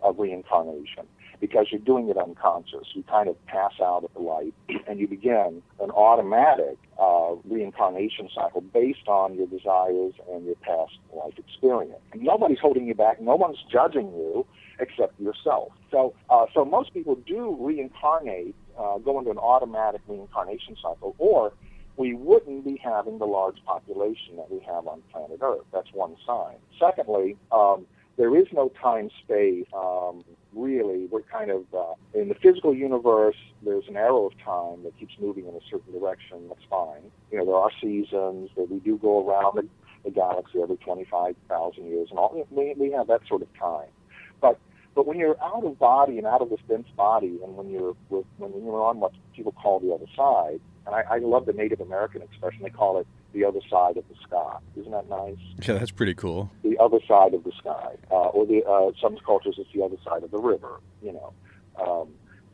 of 0.02 0.18
reincarnation 0.18 1.06
because 1.40 1.66
you're 1.70 1.80
doing 1.80 2.08
it 2.08 2.16
unconscious. 2.16 2.86
You 2.94 3.02
kind 3.04 3.28
of 3.28 3.46
pass 3.46 3.72
out 3.80 4.04
of 4.04 4.10
the 4.14 4.20
light 4.20 4.54
and 4.88 4.98
you 4.98 5.06
begin 5.06 5.62
an 5.80 5.90
automatic 5.90 6.78
uh, 7.00 7.34
reincarnation 7.44 8.28
cycle 8.34 8.60
based 8.60 9.06
on 9.06 9.34
your 9.34 9.46
desires 9.46 10.14
and 10.32 10.44
your 10.44 10.56
past 10.56 10.98
life 11.14 11.34
experience. 11.38 12.00
And 12.12 12.22
nobody's 12.22 12.58
holding 12.58 12.86
you 12.86 12.94
back. 12.94 13.20
No 13.20 13.36
one's 13.36 13.58
judging 13.70 14.08
you 14.12 14.46
except 14.80 15.18
yourself. 15.20 15.72
So, 15.90 16.14
uh, 16.30 16.46
so 16.54 16.64
most 16.64 16.92
people 16.94 17.16
do 17.16 17.56
reincarnate, 17.60 18.54
uh, 18.78 18.98
go 18.98 19.18
into 19.18 19.30
an 19.30 19.38
automatic 19.38 20.00
reincarnation 20.06 20.76
cycle, 20.76 21.14
or 21.18 21.52
we 21.98 22.14
wouldn't 22.14 22.64
be 22.64 22.80
having 22.82 23.18
the 23.18 23.26
large 23.26 23.62
population 23.64 24.36
that 24.36 24.50
we 24.50 24.60
have 24.60 24.86
on 24.86 25.02
planet 25.12 25.40
Earth. 25.42 25.64
That's 25.72 25.92
one 25.92 26.16
sign. 26.24 26.56
Secondly, 26.78 27.36
um, 27.52 27.86
there 28.16 28.36
is 28.36 28.46
no 28.52 28.70
time 28.80 29.10
space. 29.22 29.66
Um, 29.76 30.24
really, 30.54 31.06
we're 31.06 31.22
kind 31.22 31.50
of 31.50 31.64
uh, 31.74 31.94
in 32.14 32.28
the 32.28 32.34
physical 32.36 32.74
universe. 32.74 33.36
There's 33.64 33.86
an 33.88 33.96
arrow 33.96 34.26
of 34.26 34.32
time 34.44 34.84
that 34.84 34.98
keeps 34.98 35.14
moving 35.20 35.46
in 35.46 35.54
a 35.54 35.60
certain 35.70 35.92
direction. 35.92 36.48
That's 36.48 36.64
fine. 36.70 37.10
You 37.30 37.38
know, 37.38 37.44
there 37.44 37.56
are 37.56 37.70
seasons 37.80 38.50
that 38.56 38.70
we 38.70 38.78
do 38.78 38.96
go 38.96 39.28
around 39.28 39.56
the, 39.56 39.68
the 40.04 40.10
galaxy 40.10 40.62
every 40.62 40.76
25,000 40.76 41.84
years, 41.84 42.08
and 42.10 42.18
all. 42.18 42.46
We, 42.50 42.74
we 42.76 42.92
have 42.92 43.08
that 43.08 43.20
sort 43.28 43.42
of 43.42 43.48
time. 43.58 43.88
But 44.40 44.58
but 44.94 45.06
when 45.06 45.18
you're 45.18 45.40
out 45.42 45.64
of 45.64 45.78
body 45.78 46.18
and 46.18 46.26
out 46.26 46.42
of 46.42 46.50
this 46.50 46.60
dense 46.68 46.88
body, 46.96 47.38
and 47.42 47.56
when 47.56 47.70
you're 47.70 47.94
when 48.08 48.52
you're 48.64 48.82
on 48.82 49.00
what 49.00 49.12
people 49.34 49.52
call 49.52 49.80
the 49.80 49.92
other 49.92 50.06
side, 50.16 50.60
And 50.88 50.96
I, 50.96 51.16
I 51.16 51.18
love 51.18 51.44
the 51.44 51.52
Native 51.52 51.80
American 51.82 52.22
expression. 52.22 52.62
They 52.62 52.70
call 52.70 52.98
it 52.98 53.06
the 53.34 53.44
other 53.44 53.60
side 53.70 53.98
of 53.98 54.04
the 54.08 54.14
sky. 54.26 54.56
Isn't 54.74 54.90
that 54.92 55.06
nice? 55.10 55.36
Yeah, 55.66 55.74
that's 55.74 55.90
pretty 55.90 56.14
cool. 56.14 56.50
The 56.62 56.78
other 56.78 56.98
side 57.06 57.34
of 57.34 57.44
the 57.44 57.52
sky, 57.58 57.96
uh, 58.10 58.14
or 58.14 58.46
the 58.46 58.64
uh, 58.64 58.92
some 59.00 59.18
cultures 59.18 59.56
it's 59.58 59.68
the 59.74 59.82
other 59.84 59.96
side 60.02 60.22
of 60.22 60.30
the 60.30 60.38
river. 60.38 60.80
You 61.02 61.12
know, 61.12 61.32
um, 61.78 62.08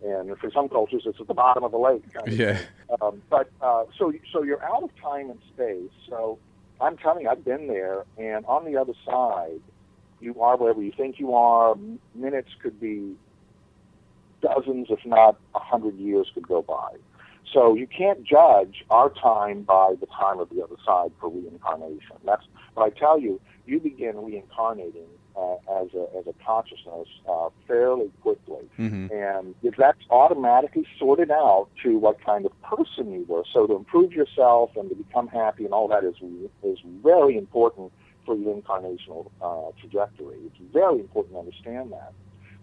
and 0.05 0.37
for 0.39 0.51
some 0.51 0.69
cultures 0.69 1.03
it's 1.07 1.21
at 1.21 1.29
the 1.29 1.35
bottom 1.35 1.63
of 1.63 1.71
the 1.71 1.79
lake. 1.79 2.03
Kind 2.13 2.27
of 2.33 2.35
Yeah. 2.35 2.59
um, 3.01 3.23
but 3.31 3.49
uh, 3.63 3.85
so 3.97 4.13
so 4.33 4.43
you're 4.43 4.63
out 4.65 4.83
of 4.83 4.91
time 5.01 5.31
and 5.31 5.39
space. 5.55 5.93
So 6.09 6.41
I'm 6.81 6.97
telling 6.97 7.23
you, 7.23 7.29
I've 7.29 7.45
been 7.45 7.69
there, 7.69 8.05
and 8.19 8.45
on 8.47 8.65
the 8.65 8.77
other 8.77 8.95
side, 9.07 9.61
you 10.21 10.41
are 10.41 10.57
wherever 10.57 10.83
you 10.83 10.93
think 10.97 11.21
you 11.21 11.35
are. 11.35 11.77
Minutes 12.17 12.51
could 12.61 12.81
be 12.81 13.15
dozens, 14.43 14.89
if 14.91 14.99
not 15.07 15.37
a 15.55 15.61
hundred 15.61 15.97
years, 15.99 16.27
could 16.35 16.49
go 16.49 16.63
by. 16.63 16.95
So 17.55 17.75
you 17.75 17.87
can't 17.87 18.25
judge 18.25 18.85
our 18.91 19.11
time 19.11 19.63
by 19.63 19.95
the 20.01 20.07
time 20.07 20.41
of 20.41 20.51
the 20.51 20.63
other 20.63 20.77
side 20.85 21.13
for 21.21 21.31
reincarnation. 21.31 22.17
That's 22.25 22.43
but 22.75 22.83
I 22.83 22.91
tell 22.91 23.21
you, 23.21 23.41
you 23.65 23.79
begin 23.79 24.17
reincarnating 24.25 25.07
uh, 25.37 25.55
as 25.81 25.89
a 25.95 26.07
as 26.19 26.27
a 26.27 26.35
consciousness 26.45 27.09
uh, 27.29 27.49
fairly 27.67 28.11
quickly 28.23 28.69
hmm 28.77 29.07
and 29.13 29.55
if 29.63 29.75
that's 29.77 30.01
automatically 30.11 30.87
sorted 30.99 31.31
out 31.31 31.69
to 31.83 31.99
what 31.99 32.17
kind 32.25 32.47
of 32.47 32.53
person 32.63 33.13
you 33.13 33.25
were, 33.29 33.45
so 33.53 33.67
to 33.67 33.75
improve 33.75 34.13
yourself 34.13 34.71
and 34.77 34.89
to 34.89 34.97
become 34.97 35.29
happy 35.29 35.65
and 35.65 35.73
all 35.73 35.89
that 35.89 36.05
is 36.05 36.15
is 36.63 36.79
very 37.03 37.37
important 37.37 37.93
for 38.27 38.35
your 38.35 38.55
incarnational 38.55 39.31
uh, 39.43 39.71
trajectory. 39.81 40.39
It's 40.47 40.73
very 40.73 41.01
important 41.01 41.35
to 41.35 41.41
understand 41.41 41.93
that. 41.93 42.13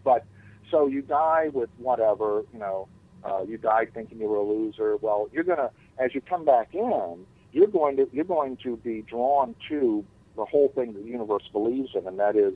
But 0.03 0.25
so 0.71 0.87
you 0.87 1.01
die 1.01 1.49
with 1.53 1.69
whatever, 1.77 2.43
you 2.51 2.59
know, 2.59 2.87
uh, 3.23 3.43
you 3.43 3.57
died 3.57 3.93
thinking 3.93 4.19
you 4.19 4.27
were 4.27 4.37
a 4.37 4.43
loser. 4.43 4.97
Well, 5.01 5.27
you're 5.31 5.43
gonna 5.43 5.71
as 5.97 6.13
you 6.13 6.21
come 6.21 6.45
back 6.45 6.69
in, 6.73 7.25
you're 7.51 7.67
going 7.67 7.97
to 7.97 8.07
you're 8.11 8.25
going 8.25 8.57
to 8.63 8.77
be 8.77 9.03
drawn 9.07 9.55
to 9.69 10.05
the 10.35 10.45
whole 10.45 10.71
thing 10.73 10.93
the 10.93 11.03
universe 11.03 11.43
believes 11.51 11.89
in, 11.95 12.07
and 12.07 12.19
that 12.19 12.35
is 12.35 12.55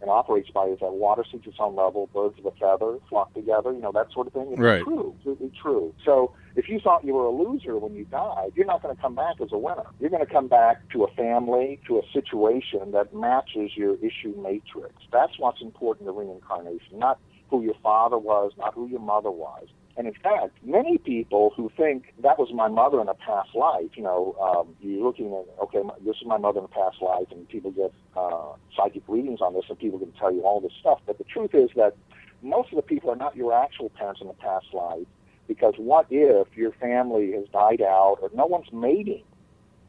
and 0.00 0.10
operates 0.10 0.48
by 0.50 0.66
is 0.66 0.78
that 0.80 0.92
water 0.92 1.24
seeks 1.30 1.46
its 1.46 1.56
own 1.58 1.74
level, 1.74 2.08
birds 2.14 2.38
of 2.38 2.46
a 2.46 2.52
feather 2.52 2.98
flock 3.08 3.34
together, 3.34 3.72
you 3.72 3.80
know, 3.80 3.92
that 3.92 4.06
sort 4.12 4.26
of 4.26 4.32
thing. 4.32 4.48
It's 4.52 4.60
Right. 4.60 4.84
true, 4.84 5.14
absolutely 5.18 5.50
true. 5.60 5.92
So 6.04 6.32
if 6.54 6.68
you 6.68 6.78
thought 6.78 7.04
you 7.04 7.14
were 7.14 7.24
a 7.24 7.30
loser 7.30 7.78
when 7.78 7.94
you 7.94 8.04
died, 8.04 8.52
you're 8.54 8.66
not 8.66 8.82
going 8.82 8.94
to 8.94 9.00
come 9.00 9.14
back 9.14 9.40
as 9.40 9.48
a 9.52 9.58
winner. 9.58 9.86
You're 9.98 10.10
going 10.10 10.24
to 10.24 10.32
come 10.32 10.46
back 10.46 10.88
to 10.90 11.04
a 11.04 11.08
family, 11.08 11.80
to 11.88 11.98
a 11.98 12.02
situation 12.12 12.92
that 12.92 13.12
matches 13.12 13.72
your 13.76 13.96
issue 13.96 14.34
matrix. 14.40 14.94
That's 15.12 15.32
what's 15.38 15.60
important 15.60 16.06
to 16.06 16.12
reincarnation, 16.12 16.98
not 16.98 17.18
who 17.48 17.62
your 17.62 17.74
father 17.82 18.18
was, 18.18 18.52
not 18.56 18.74
who 18.74 18.86
your 18.86 19.00
mother 19.00 19.30
was. 19.30 19.66
And 19.98 20.06
in 20.06 20.14
fact, 20.14 20.56
many 20.64 20.96
people 20.96 21.52
who 21.56 21.72
think 21.76 22.14
that 22.22 22.38
was 22.38 22.52
my 22.54 22.68
mother 22.68 23.00
in 23.00 23.08
a 23.08 23.14
past 23.14 23.52
life, 23.52 23.90
you 23.96 24.04
know, 24.04 24.36
um, 24.40 24.76
you're 24.80 25.04
looking 25.04 25.34
at, 25.34 25.44
okay, 25.64 25.82
this 26.06 26.14
is 26.14 26.24
my 26.24 26.38
mother 26.38 26.60
in 26.60 26.66
a 26.66 26.68
past 26.68 27.02
life, 27.02 27.26
and 27.32 27.48
people 27.48 27.72
get 27.72 27.92
uh, 28.16 28.52
psychic 28.76 29.02
readings 29.08 29.40
on 29.40 29.54
this, 29.54 29.64
and 29.68 29.76
people 29.76 29.98
can 29.98 30.12
tell 30.12 30.32
you 30.32 30.42
all 30.42 30.60
this 30.60 30.70
stuff. 30.78 31.00
But 31.04 31.18
the 31.18 31.24
truth 31.24 31.52
is 31.52 31.70
that 31.74 31.96
most 32.42 32.70
of 32.70 32.76
the 32.76 32.82
people 32.82 33.10
are 33.10 33.16
not 33.16 33.34
your 33.34 33.52
actual 33.52 33.88
parents 33.90 34.20
in 34.20 34.28
a 34.28 34.34
past 34.34 34.66
life, 34.72 35.08
because 35.48 35.74
what 35.78 36.06
if 36.10 36.46
your 36.56 36.70
family 36.70 37.32
has 37.32 37.46
died 37.52 37.82
out, 37.82 38.18
or 38.22 38.30
no 38.32 38.46
one's 38.46 38.72
mating 38.72 39.24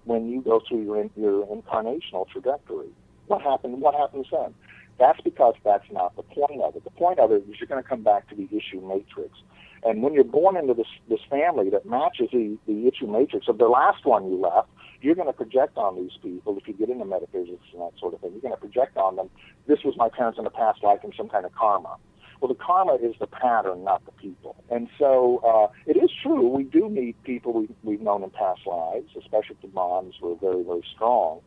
when 0.05 0.28
you 0.28 0.41
go 0.41 0.60
through 0.68 0.86
your, 0.86 1.07
your 1.16 1.45
incarnational 1.45 2.28
trajectory? 2.28 2.89
What 3.28 3.43
happened? 3.43 3.80
What 3.80 3.93
happens 3.93 4.26
then? 4.32 4.55
That's 4.97 5.22
because 5.22 5.53
that's 5.64 5.86
not 5.91 6.16
the 6.16 6.24
point 6.24 6.62
of 6.62 6.76
it. 6.76 6.84
The 6.84 6.89
point 6.89 7.20
of 7.20 7.32
it 7.32 7.43
is 7.47 7.60
you're 7.60 7.68
going 7.68 7.84
to 7.84 7.88
come 7.88 8.01
back 8.01 8.28
to 8.30 8.36
the 8.36 8.49
issue 8.51 8.82
matrix. 8.82 9.38
And 9.84 10.03
when 10.03 10.13
you're 10.13 10.23
born 10.23 10.57
into 10.57 10.73
this 10.73 10.88
this 11.09 11.21
family 11.30 11.69
that 11.69 11.86
matches 11.86 12.30
the, 12.32 12.57
the 12.67 12.88
issue 12.88 13.07
matrix 13.07 13.47
of 13.47 13.57
the 13.57 13.67
last 13.67 14.05
one 14.05 14.30
you 14.30 14.38
left, 14.38 14.69
you're 15.01 15.15
going 15.15 15.27
to 15.27 15.34
project 15.34 15.77
on 15.77 15.95
these 15.95 16.17
people, 16.21 16.57
if 16.57 16.67
you 16.67 16.73
get 16.73 16.89
into 16.89 17.05
metaphysics 17.05 17.63
and 17.71 17.82
that 17.82 17.97
sort 17.99 18.13
of 18.13 18.19
thing, 18.19 18.32
you're 18.32 18.41
going 18.41 18.53
to 18.53 18.59
project 18.59 18.97
on 18.97 19.15
them, 19.15 19.30
this 19.67 19.80
was 19.86 19.95
my 19.97 20.09
parents 20.09 20.38
in 20.38 20.45
a 20.45 20.49
past 20.49 20.84
life 20.84 20.99
and 21.03 21.13
some 21.15 21.30
kind 21.30 21.45
of 21.45 21.53
karma. 21.55 21.95
Well, 22.41 22.49
the 22.49 22.55
karma 22.55 22.95
is 22.95 23.15
the 23.19 23.27
pattern, 23.27 23.84
not 23.84 24.05
the 24.05 24.11
people. 24.13 24.55
And 24.69 24.88
so 24.97 25.41
uh, 25.45 25.73
it 25.86 25.97
is 25.97 26.09
true, 26.23 26.47
we 26.47 26.63
do 26.63 26.89
meet 26.89 27.21
people 27.23 27.53
we, 27.53 27.69
we've 27.84 28.01
known 28.01 28.23
in 28.23 28.30
past 28.30 28.61
lives, 28.65 29.09
especially 29.17 29.55
if 29.55 29.61
the 29.61 29.67
bonds 29.67 30.15
were 30.21 30.36
very, 30.36 30.63
very 30.63 30.84
strong. 30.95 31.41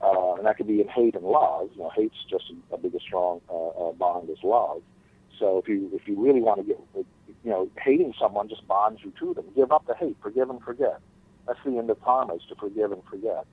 Uh, 0.00 0.34
and 0.34 0.46
that 0.46 0.56
could 0.56 0.66
be 0.66 0.80
in 0.80 0.88
hate 0.88 1.14
and 1.14 1.24
love. 1.24 1.70
You 1.74 1.82
know, 1.82 1.90
hate's 1.94 2.16
just 2.28 2.52
a 2.70 2.76
big, 2.76 2.94
a 2.94 3.00
strong 3.00 3.40
uh, 3.48 3.88
uh, 3.88 3.92
bond 3.92 4.28
as 4.30 4.36
love. 4.44 4.82
So 5.38 5.58
if 5.58 5.68
you 5.68 5.90
if 5.92 6.06
you 6.06 6.20
really 6.22 6.40
want 6.40 6.60
to 6.60 6.64
get, 6.64 6.80
you 6.94 7.50
know, 7.50 7.68
hating 7.82 8.14
someone 8.20 8.48
just 8.48 8.66
bonds 8.66 9.00
you 9.04 9.12
to 9.20 9.34
them. 9.34 9.44
Give 9.54 9.72
up 9.72 9.86
the 9.86 9.94
hate, 9.94 10.16
forgive 10.22 10.50
and 10.50 10.60
forget. 10.62 11.00
That's 11.46 11.58
the 11.64 11.78
end 11.78 11.90
of 11.90 12.00
karma 12.02 12.34
is 12.34 12.42
to 12.48 12.54
forgive 12.56 12.92
and 12.92 13.02
forget. 13.08 13.46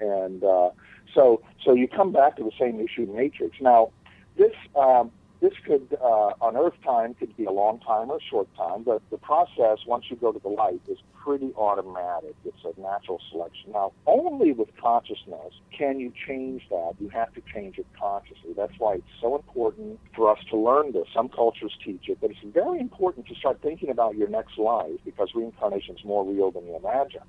And 0.00 0.44
uh, 0.44 0.70
so 1.14 1.42
so 1.64 1.72
you 1.72 1.88
come 1.88 2.12
back 2.12 2.36
to 2.36 2.44
the 2.44 2.52
same 2.58 2.80
issue 2.80 3.10
matrix. 3.12 3.56
Now, 3.60 3.90
this 4.36 4.52
um, 4.74 5.10
this 5.40 5.52
could 5.66 5.96
uh, 6.00 6.32
on 6.40 6.56
Earth 6.56 6.74
time 6.84 7.14
could 7.14 7.36
be 7.36 7.44
a 7.44 7.50
long 7.50 7.80
time 7.80 8.10
or 8.10 8.16
a 8.16 8.20
short 8.30 8.48
time, 8.56 8.84
but 8.84 9.02
the 9.10 9.18
process 9.18 9.78
once 9.86 10.06
you 10.08 10.16
go 10.16 10.32
to 10.32 10.38
the 10.38 10.48
light 10.48 10.80
is 10.88 10.98
pretty 11.22 11.52
automatic. 11.56 12.34
It's 12.44 12.64
a 12.64 12.80
natural 12.80 13.20
selection. 13.30 13.72
Now, 13.72 13.92
only 14.06 14.52
with 14.52 14.68
consciousness 14.80 15.52
can 15.76 16.00
you 16.00 16.12
change 16.26 16.62
that. 16.70 16.94
You 17.00 17.08
have 17.10 17.34
to 17.34 17.42
change 17.52 17.78
it 17.78 17.86
consciously. 17.98 18.52
That's 18.56 18.72
why 18.78 18.94
it's 18.94 19.14
so 19.20 19.34
important 19.36 20.00
for 20.14 20.30
us 20.30 20.38
to 20.50 20.56
learn 20.56 20.92
this. 20.92 21.06
Some 21.14 21.28
cultures 21.28 21.72
teach 21.84 22.08
it, 22.08 22.18
but 22.20 22.30
it's 22.30 22.40
very 22.44 22.80
important 22.80 23.26
to 23.26 23.34
start 23.34 23.60
thinking 23.60 23.90
about 23.90 24.16
your 24.16 24.28
next 24.28 24.56
life 24.58 24.98
because 25.04 25.28
reincarnation 25.34 25.96
is 25.96 26.04
more 26.04 26.24
real 26.24 26.50
than 26.50 26.66
you 26.66 26.76
imagine. 26.76 27.22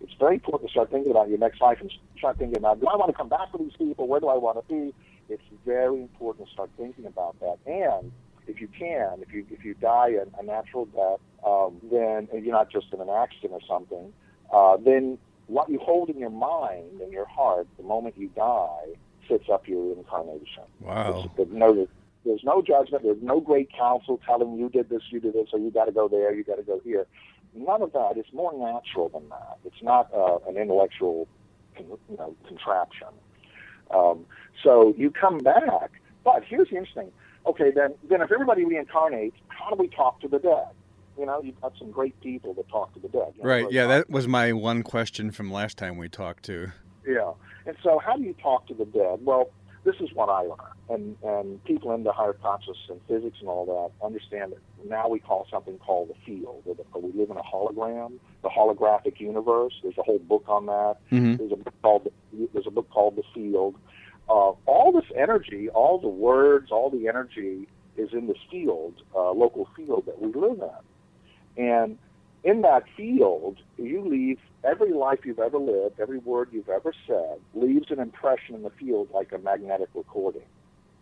It's 0.00 0.14
very 0.18 0.34
important 0.34 0.68
to 0.68 0.72
start 0.72 0.90
thinking 0.90 1.12
about 1.12 1.28
your 1.28 1.38
next 1.38 1.60
life 1.60 1.78
and 1.80 1.92
start 2.18 2.38
thinking 2.38 2.58
about, 2.58 2.80
do 2.80 2.86
I 2.88 2.96
want 2.96 3.10
to 3.10 3.16
come 3.16 3.28
back 3.28 3.52
with 3.52 3.62
these 3.62 3.76
people? 3.76 4.08
Where 4.08 4.20
do 4.20 4.28
I 4.28 4.36
want 4.36 4.58
to 4.58 4.72
be? 4.72 4.94
It's 5.32 5.42
very 5.64 6.00
important 6.00 6.46
to 6.46 6.52
start 6.52 6.70
thinking 6.76 7.06
about 7.06 7.38
that. 7.40 7.58
And 7.66 8.12
if 8.46 8.60
you 8.60 8.68
can, 8.68 9.22
if 9.22 9.32
you 9.32 9.46
if 9.50 9.64
you 9.64 9.74
die 9.74 10.10
a, 10.10 10.40
a 10.40 10.42
natural 10.42 10.86
death, 10.86 11.20
um, 11.46 11.80
then 11.90 12.28
and 12.32 12.44
you're 12.44 12.54
not 12.54 12.70
just 12.70 12.92
in 12.92 13.00
an 13.00 13.08
accident 13.10 13.52
or 13.52 13.60
something, 13.66 14.12
uh, 14.52 14.76
then 14.76 15.18
what 15.46 15.68
you 15.68 15.78
hold 15.78 16.08
in 16.08 16.18
your 16.18 16.30
mind 16.30 17.00
and 17.00 17.12
your 17.12 17.26
heart 17.26 17.66
the 17.76 17.82
moment 17.82 18.16
you 18.16 18.28
die 18.28 18.94
sets 19.28 19.48
up 19.52 19.68
your 19.68 19.96
incarnation. 19.96 20.64
Wow. 20.80 21.30
There's 21.36 21.48
no, 21.50 21.88
there's 22.24 22.44
no 22.44 22.62
judgment. 22.62 23.02
There's 23.02 23.22
no 23.22 23.40
great 23.40 23.70
counsel 23.72 24.20
telling 24.24 24.56
you 24.56 24.68
did 24.68 24.88
this, 24.88 25.02
you 25.10 25.20
did 25.20 25.34
this, 25.34 25.48
so 25.50 25.56
you 25.56 25.70
got 25.70 25.86
to 25.86 25.92
go 25.92 26.08
there, 26.08 26.34
you 26.34 26.44
got 26.44 26.56
to 26.56 26.62
go 26.62 26.80
here. 26.84 27.06
None 27.54 27.82
of 27.82 27.92
that. 27.92 28.16
It's 28.16 28.32
more 28.32 28.52
natural 28.52 29.08
than 29.10 29.28
that. 29.28 29.58
It's 29.64 29.82
not 29.82 30.12
uh, 30.14 30.38
an 30.48 30.56
intellectual, 30.56 31.28
con- 31.76 31.98
you 32.08 32.16
know, 32.16 32.34
contraption. 32.46 33.08
Um, 33.92 34.24
so 34.62 34.94
you 34.96 35.10
come 35.10 35.38
back, 35.38 35.90
but 36.24 36.44
here's 36.44 36.68
the 36.70 36.76
interesting. 36.76 37.10
Okay, 37.46 37.70
then 37.74 37.94
then 38.08 38.20
if 38.22 38.30
everybody 38.30 38.64
reincarnates, 38.64 39.32
how 39.48 39.70
do 39.70 39.76
we 39.76 39.88
talk 39.88 40.20
to 40.20 40.28
the 40.28 40.38
dead? 40.38 40.68
You 41.18 41.26
know, 41.26 41.42
you've 41.42 41.60
got 41.60 41.72
some 41.78 41.90
great 41.90 42.18
people 42.20 42.54
to 42.54 42.62
talk 42.70 42.94
to 42.94 43.00
the 43.00 43.08
dead. 43.08 43.32
You 43.36 43.42
know, 43.42 43.48
Right. 43.48 43.70
Yeah, 43.70 43.86
that 43.86 44.08
was 44.08 44.26
my 44.26 44.52
one 44.52 44.82
question 44.82 45.30
from 45.30 45.50
last 45.52 45.76
time 45.76 45.96
we 45.98 46.08
talked 46.08 46.44
to. 46.44 46.72
yeah. 47.06 47.32
And 47.66 47.76
so 47.82 47.98
how 47.98 48.16
do 48.16 48.22
you 48.22 48.34
talk 48.42 48.66
to 48.68 48.74
the 48.74 48.86
dead? 48.86 49.20
Well, 49.22 49.50
this 49.84 49.96
is 50.00 50.10
what 50.14 50.28
I 50.28 50.42
learned. 50.42 50.78
And 50.88 51.16
and 51.22 51.64
people 51.64 51.92
into 51.92 52.12
higher 52.12 52.34
consciousness 52.34 52.78
and 52.88 53.00
physics 53.08 53.38
and 53.40 53.48
all 53.48 53.66
that 53.66 54.04
understand 54.04 54.52
that 54.52 54.88
now 54.88 55.08
we 55.08 55.18
call 55.18 55.46
something 55.50 55.78
called 55.78 56.10
the 56.10 56.14
field. 56.26 56.62
Or 56.66 56.74
the, 56.74 56.84
or 56.92 57.02
we 57.02 57.12
live 57.12 57.30
in 57.30 57.36
a 57.36 57.42
hologram, 57.42 58.14
the 58.42 58.48
holographic 58.48 59.20
universe. 59.20 59.74
There's 59.82 59.98
a 59.98 60.02
whole 60.02 60.18
book 60.20 60.44
on 60.48 60.66
that. 60.66 60.96
Mhm. 61.10 61.38
There's 61.38 61.52
a 61.52 61.56
book 61.56 61.74
called 61.82 62.12
there's 62.52 62.66
a 62.66 62.70
book 62.70 62.88
called 62.90 63.16
The 63.16 63.22
Field. 63.34 63.76
Uh, 64.28 64.52
all 64.66 64.92
this 64.92 65.10
energy, 65.16 65.68
all 65.70 65.98
the 65.98 66.08
words, 66.08 66.70
all 66.70 66.90
the 66.90 67.08
energy 67.08 67.68
is 67.96 68.12
in 68.12 68.26
this 68.26 68.38
field, 68.50 68.94
uh, 69.14 69.32
local 69.32 69.68
field 69.76 70.04
that 70.06 70.20
we 70.20 70.32
live 70.32 70.60
in. 70.60 71.64
And 71.64 71.98
in 72.44 72.62
that 72.62 72.84
field, 72.96 73.58
you 73.78 74.00
leave 74.00 74.38
every 74.64 74.92
life 74.92 75.20
you've 75.24 75.38
ever 75.38 75.58
lived, 75.58 76.00
every 76.00 76.18
word 76.18 76.48
you've 76.52 76.68
ever 76.68 76.92
said, 77.06 77.38
leaves 77.54 77.90
an 77.90 77.98
impression 77.98 78.54
in 78.54 78.62
the 78.62 78.70
field 78.70 79.08
like 79.12 79.32
a 79.32 79.38
magnetic 79.38 79.88
recording. 79.94 80.42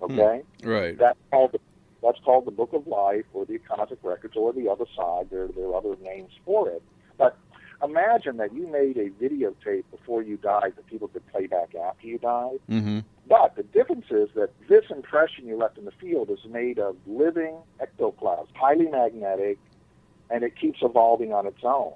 Okay? 0.03 0.43
Right. 0.63 0.99
That's 0.99 1.19
called 1.31 1.53
the, 1.53 1.61
that's 2.03 2.19
called 2.25 2.47
the 2.47 2.51
Book 2.51 2.73
of 2.73 2.87
Life 2.87 3.27
or 3.33 3.45
the 3.45 3.57
Akashic 3.57 3.99
Records 4.03 4.35
or 4.37 4.53
the 4.53 4.69
other 4.69 4.87
side. 4.97 5.29
There, 5.31 5.49
there 5.49 5.67
are 5.67 5.77
other 5.77 5.97
names 6.03 6.33
for 6.45 6.69
it. 6.71 6.83
But 7.19 7.37
imagine 7.83 8.39
that 8.39 8.55
you 8.55 8.67
made 8.67 8.97
a 8.97 9.11
videotape 9.23 9.85
before 9.91 10.23
you 10.23 10.37
died 10.37 10.75
that 10.77 10.87
people 10.87 11.09
could 11.09 11.27
play 11.29 11.47
back 11.47 11.75
after 11.75 12.07
you 12.07 12.19
died. 12.19 12.59
Mm-hmm. 12.71 13.01
But 13.29 13.57
the 13.57 13.63
difference 13.63 14.07
is 14.11 14.29
that 14.35 14.51
this 14.69 14.85
impression 14.91 15.47
you 15.47 15.57
left 15.57 15.79
in 15.79 15.85
the 15.85 15.93
field 15.93 16.31
is 16.31 16.41
made 16.49 16.79
of 16.79 16.97
living 17.07 17.57
ectoplasm, 17.81 18.49
highly 18.55 18.87
magnetic, 18.87 19.59
and 20.31 20.45
it 20.45 20.59
keeps 20.59 20.79
evolving 20.83 21.33
on 21.33 21.47
its 21.47 21.61
own. 21.63 21.93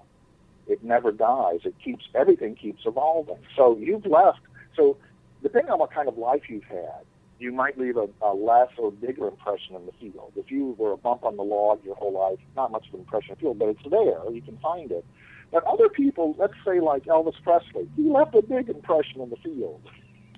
It 0.67 0.83
never 0.83 1.13
dies. 1.13 1.61
It 1.65 1.75
keeps 1.83 2.05
everything 2.15 2.57
keeps 2.57 2.83
evolving. 2.87 3.39
So 3.57 3.77
you've 3.79 4.07
left. 4.07 4.41
So 4.77 4.97
depending 5.43 5.71
on 5.71 5.79
what 5.79 5.93
kind 5.93 6.09
of 6.09 6.19
life 6.19 6.43
you've 6.49 6.65
had, 6.65 7.05
you 7.39 7.53
might 7.53 7.79
leave 7.79 7.97
a, 7.97 8.09
a 8.23 8.33
less 8.33 8.69
or 8.79 8.91
bigger 8.91 9.29
impression 9.29 9.75
in 9.77 9.87
the 9.87 9.93
field. 10.01 10.33
If 10.37 10.51
you 10.51 10.75
were 10.79 10.93
a 10.93 10.97
bump 10.97 11.25
on 11.25 11.37
the 11.37 11.43
log 11.43 11.85
your 11.85 11.97
whole 11.97 12.13
life, 12.13 12.39
not 12.57 12.71
much 12.71 12.89
of 12.89 12.95
an 12.95 13.01
impression 13.01 13.33
in 13.33 13.35
the 13.37 13.41
field, 13.41 13.59
but 13.59 13.69
it's 13.69 13.83
there. 13.91 14.31
You 14.33 14.41
can 14.41 14.57
find 14.59 14.91
it. 14.91 15.05
But 15.53 15.65
other 15.65 15.89
people, 15.89 16.35
let's 16.39 16.55
say 16.65 16.81
like 16.81 17.05
Elvis 17.05 17.35
Presley, 17.43 17.89
he 17.97 18.09
left 18.09 18.35
a 18.35 18.43
big 18.43 18.69
impression 18.69 19.21
in 19.21 19.31
the 19.31 19.37
field. 19.37 19.83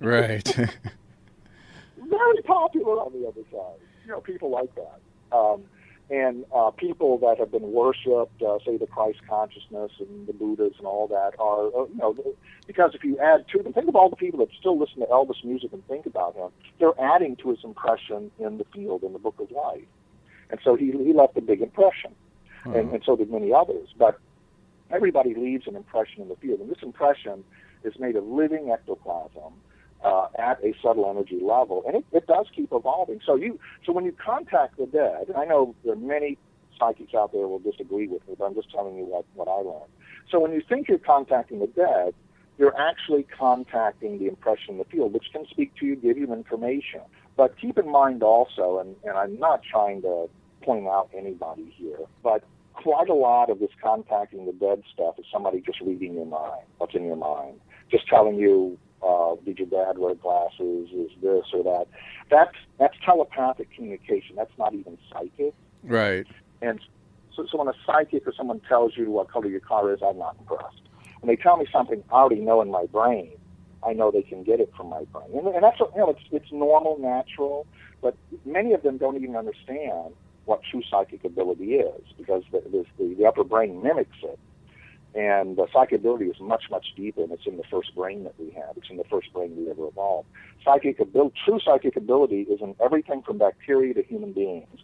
Right. 0.01 0.47
Very 1.97 2.42
popular 2.44 3.01
on 3.01 3.12
the 3.12 3.26
other 3.26 3.42
side. 3.51 3.80
You 4.05 4.12
know, 4.12 4.20
people 4.20 4.51
like 4.51 4.74
that. 4.74 5.01
Um, 5.36 5.64
and 6.09 6.44
uh, 6.54 6.70
people 6.70 7.18
that 7.18 7.38
have 7.38 7.50
been 7.50 7.72
worshipped, 7.72 8.40
uh, 8.40 8.59
say 8.64 8.76
the 8.76 8.86
Christ 8.86 9.18
consciousness 9.28 9.90
and 9.98 10.26
the 10.26 10.32
Buddhas 10.32 10.74
and 10.78 10.86
all 10.86 11.09
that, 11.09 11.32
are 11.40 11.66
uh, 11.66 11.86
you 11.86 11.96
know 11.96 12.16
because 12.66 12.92
if 12.94 13.02
you 13.02 13.18
add 13.18 13.46
to 13.48 13.62
them, 13.62 13.72
think 13.72 13.88
of 13.88 13.96
all 13.96 14.09
the 14.09 14.16
people 14.16 14.38
that 14.40 14.48
still 14.59 14.78
listen 14.78 15.00
to 15.00 15.07
Elvis 15.07 15.44
music 15.44 15.72
and 15.72 15.86
think 15.88 16.07
about 16.07 16.36
him. 16.36 16.50
They're 16.78 16.98
adding 17.00 17.36
to 17.36 17.50
his 17.50 17.59
impression 17.64 18.30
in 18.38 18.59
the 18.59 18.64
field 18.72 19.02
in 19.02 19.12
the 19.12 19.18
Book 19.18 19.40
of 19.40 19.50
Life, 19.50 19.84
and 20.50 20.61
so 20.62 20.76
he 20.76 20.92
he 20.92 21.12
left 21.12 21.36
a 21.36 21.40
big 21.40 21.61
impression, 21.61 22.14
and, 22.64 22.92
and 22.92 23.02
so 23.04 23.16
did 23.16 23.30
many 23.30 23.52
others. 23.52 23.88
But 23.98 24.20
everybody 24.90 25.34
leaves 25.34 25.66
an 25.66 25.74
impression 25.74 26.22
in 26.22 26.28
the 26.28 26.36
field, 26.36 26.61
and 26.61 26.70
this 26.70 26.82
impression 26.82 27.42
is 27.82 27.98
made 27.98 28.14
of 28.14 28.24
living 28.24 28.70
ectoplasm 28.70 29.54
uh, 30.07 30.28
at 30.38 30.62
a 30.62 30.72
subtle 30.80 31.11
energy 31.11 31.40
level, 31.42 31.82
and 31.86 31.96
it, 31.96 32.04
it 32.12 32.26
does 32.26 32.46
keep 32.54 32.70
evolving. 32.72 33.20
So 33.26 33.34
you, 33.34 33.59
so 33.84 33.92
when 33.92 34.04
you 34.04 34.12
contact 34.12 34.78
the 34.78 34.86
dead, 34.86 35.34
I 35.36 35.44
know 35.44 35.74
there 35.84 35.94
are 35.94 35.96
many 35.96 36.38
psychics 36.78 37.14
out 37.14 37.32
there 37.32 37.48
will 37.48 37.59
disagree 37.59 38.07
with 38.07 38.26
me, 38.28 38.36
but 38.38 38.44
I'm 38.44 38.54
just 38.54 38.70
telling 38.70 38.96
you 38.96 39.04
what, 39.04 39.24
what 39.34 39.48
I 39.48 39.57
learned. 39.57 39.90
So 40.30 40.38
when 40.38 40.52
you 40.52 40.62
think 40.68 40.88
you're 40.88 40.98
contacting 40.98 41.59
the 41.59 41.66
dead, 41.66 42.14
you're 42.59 42.78
actually 42.78 43.24
contacting 43.24 44.18
the 44.18 44.28
impression 44.28 44.74
in 44.74 44.78
the 44.78 44.84
field, 44.84 45.12
which 45.12 45.26
can 45.32 45.44
speak 45.50 45.74
to 45.80 45.86
you, 45.86 45.96
give 45.96 46.16
you 46.16 46.32
information. 46.32 47.00
But 47.36 47.59
keep 47.59 47.76
in 47.76 47.90
mind 47.90 48.22
also, 48.22 48.78
and, 48.78 48.94
and 49.04 49.16
I'm 49.16 49.38
not 49.38 49.62
trying 49.68 50.02
to 50.02 50.28
point 50.62 50.86
out 50.86 51.11
anybody 51.16 51.74
here, 51.76 51.98
but 52.22 52.44
quite 52.74 53.09
a 53.09 53.14
lot 53.14 53.50
of 53.50 53.59
this 53.59 53.70
contacting 53.82 54.46
the 54.46 54.52
dead 54.52 54.82
stuff 54.92 55.18
is 55.18 55.24
somebody 55.32 55.61
just 55.61 55.80
reading 55.80 56.14
your 56.14 56.26
mind, 56.26 56.62
what's 56.78 56.94
in 56.94 57.04
your 57.04 57.16
mind, 57.16 57.59
just 57.90 58.07
telling 58.09 58.36
you, 58.36 58.78
did 59.45 59.59
your 59.59 59.68
dad 59.68 59.99
wear 59.99 60.14
glasses, 60.14 60.89
is 60.93 61.11
this 61.22 61.45
or 61.53 61.62
that. 61.64 61.87
That's 62.30 62.57
that's 62.78 62.95
telepathic 63.05 63.72
communication. 63.74 64.37
That's 64.37 64.57
not 64.59 64.74
even 64.74 64.99
psychic. 65.12 65.55
right. 65.82 66.26
And 66.62 66.80
so, 67.34 67.47
so 67.51 67.59
when 67.59 67.68
a 67.68 67.74
psychic 67.84 68.26
or 68.26 68.32
someone 68.34 68.61
tells 68.61 68.97
you 68.97 69.11
what 69.11 69.30
color 69.30 69.47
your 69.47 69.61
car 69.61 69.93
is, 69.93 70.01
I'm 70.03 70.18
not 70.18 70.37
impressed. 70.39 70.80
When 71.20 71.28
they 71.28 71.41
tell 71.41 71.57
me 71.57 71.66
something 71.70 72.03
I 72.11 72.14
already 72.14 72.41
know 72.41 72.62
in 72.62 72.70
my 72.70 72.87
brain, 72.87 73.32
I 73.87 73.93
know 73.93 74.11
they 74.11 74.22
can 74.22 74.43
get 74.43 74.59
it 74.61 74.72
from 74.76 74.89
my 74.89 75.05
brain, 75.05 75.30
and, 75.34 75.47
and 75.49 75.62
that's 75.62 75.78
you 75.80 75.91
know 75.97 76.11
it's 76.11 76.22
it's 76.32 76.53
normal, 76.53 76.99
natural. 76.99 77.66
But 78.03 78.16
many 78.45 78.72
of 78.72 78.82
them 78.82 78.99
don't 78.99 79.16
even 79.16 79.37
understand 79.37 80.14
what 80.45 80.61
true 80.70 80.82
psychic 80.89 81.24
ability 81.24 81.74
is 81.74 82.03
because 82.16 82.43
the, 82.53 82.62
the, 82.99 83.14
the 83.14 83.26
upper 83.26 83.45
brain 83.45 83.82
mimics 83.82 84.16
it. 84.22 84.39
And 85.17 85.59
uh, 85.59 85.64
psychic 85.73 86.01
ability 86.01 86.27
is 86.27 86.39
much, 86.41 86.64
much 86.71 86.89
deeper, 86.95 87.23
and 87.23 87.33
it's 87.33 87.47
in 87.47 87.57
the 87.57 87.64
first 87.71 87.95
brain 87.95 88.25
that 88.25 88.39
we 88.39 88.51
have. 88.51 88.77
It's 88.77 88.91
in 88.91 88.99
the 88.99 89.05
first 89.05 89.33
brain 89.33 89.57
we 89.57 89.71
ever 89.71 89.87
evolved. 89.89 90.29
Psychic 90.62 91.01
ability, 91.01 91.35
true 91.43 91.59
psychic 91.64 91.97
ability 91.97 92.43
is 92.43 92.61
in 92.61 92.75
everything 92.85 93.23
from 93.23 93.39
bacteria 93.39 93.95
to 93.95 94.03
human 94.03 94.33
beings. 94.33 94.79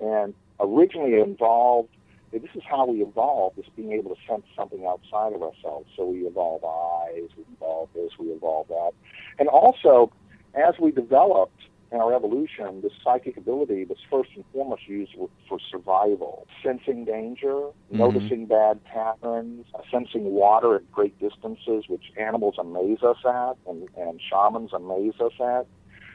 And 0.00 0.32
originally 0.58 1.20
involved, 1.20 1.90
this 2.32 2.42
is 2.54 2.62
how 2.68 2.86
we 2.86 3.02
evolved, 3.02 3.58
is 3.58 3.66
being 3.76 3.92
able 3.92 4.14
to 4.14 4.20
sense 4.26 4.44
something 4.56 4.86
outside 4.86 5.34
of 5.34 5.42
ourselves. 5.42 5.86
So 5.96 6.06
we 6.06 6.20
evolve 6.20 6.64
eyes, 6.64 7.28
we 7.36 7.44
evolve 7.54 7.90
this, 7.94 8.10
we 8.18 8.28
evolve 8.28 8.68
that. 8.68 8.92
And 9.38 9.48
also, 9.48 10.10
as 10.54 10.74
we 10.80 10.92
developed 10.92 11.60
in 11.94 12.00
our 12.00 12.12
evolution, 12.12 12.80
this 12.82 12.92
psychic 13.04 13.36
ability 13.36 13.84
was 13.84 13.98
first 14.10 14.30
and 14.34 14.44
foremost 14.52 14.82
used 14.88 15.12
for 15.48 15.58
survival, 15.70 16.46
sensing 16.62 17.04
danger, 17.04 17.68
noticing 17.88 18.46
bad 18.46 18.84
patterns, 18.84 19.64
uh, 19.74 19.78
sensing 19.92 20.24
water 20.32 20.74
at 20.74 20.90
great 20.90 21.16
distances, 21.20 21.84
which 21.86 22.02
animals 22.18 22.56
amaze 22.58 23.02
us 23.04 23.18
at 23.24 23.54
and, 23.68 23.88
and 23.96 24.20
shamans 24.28 24.72
amaze 24.72 25.14
us 25.20 25.32
at. 25.40 25.66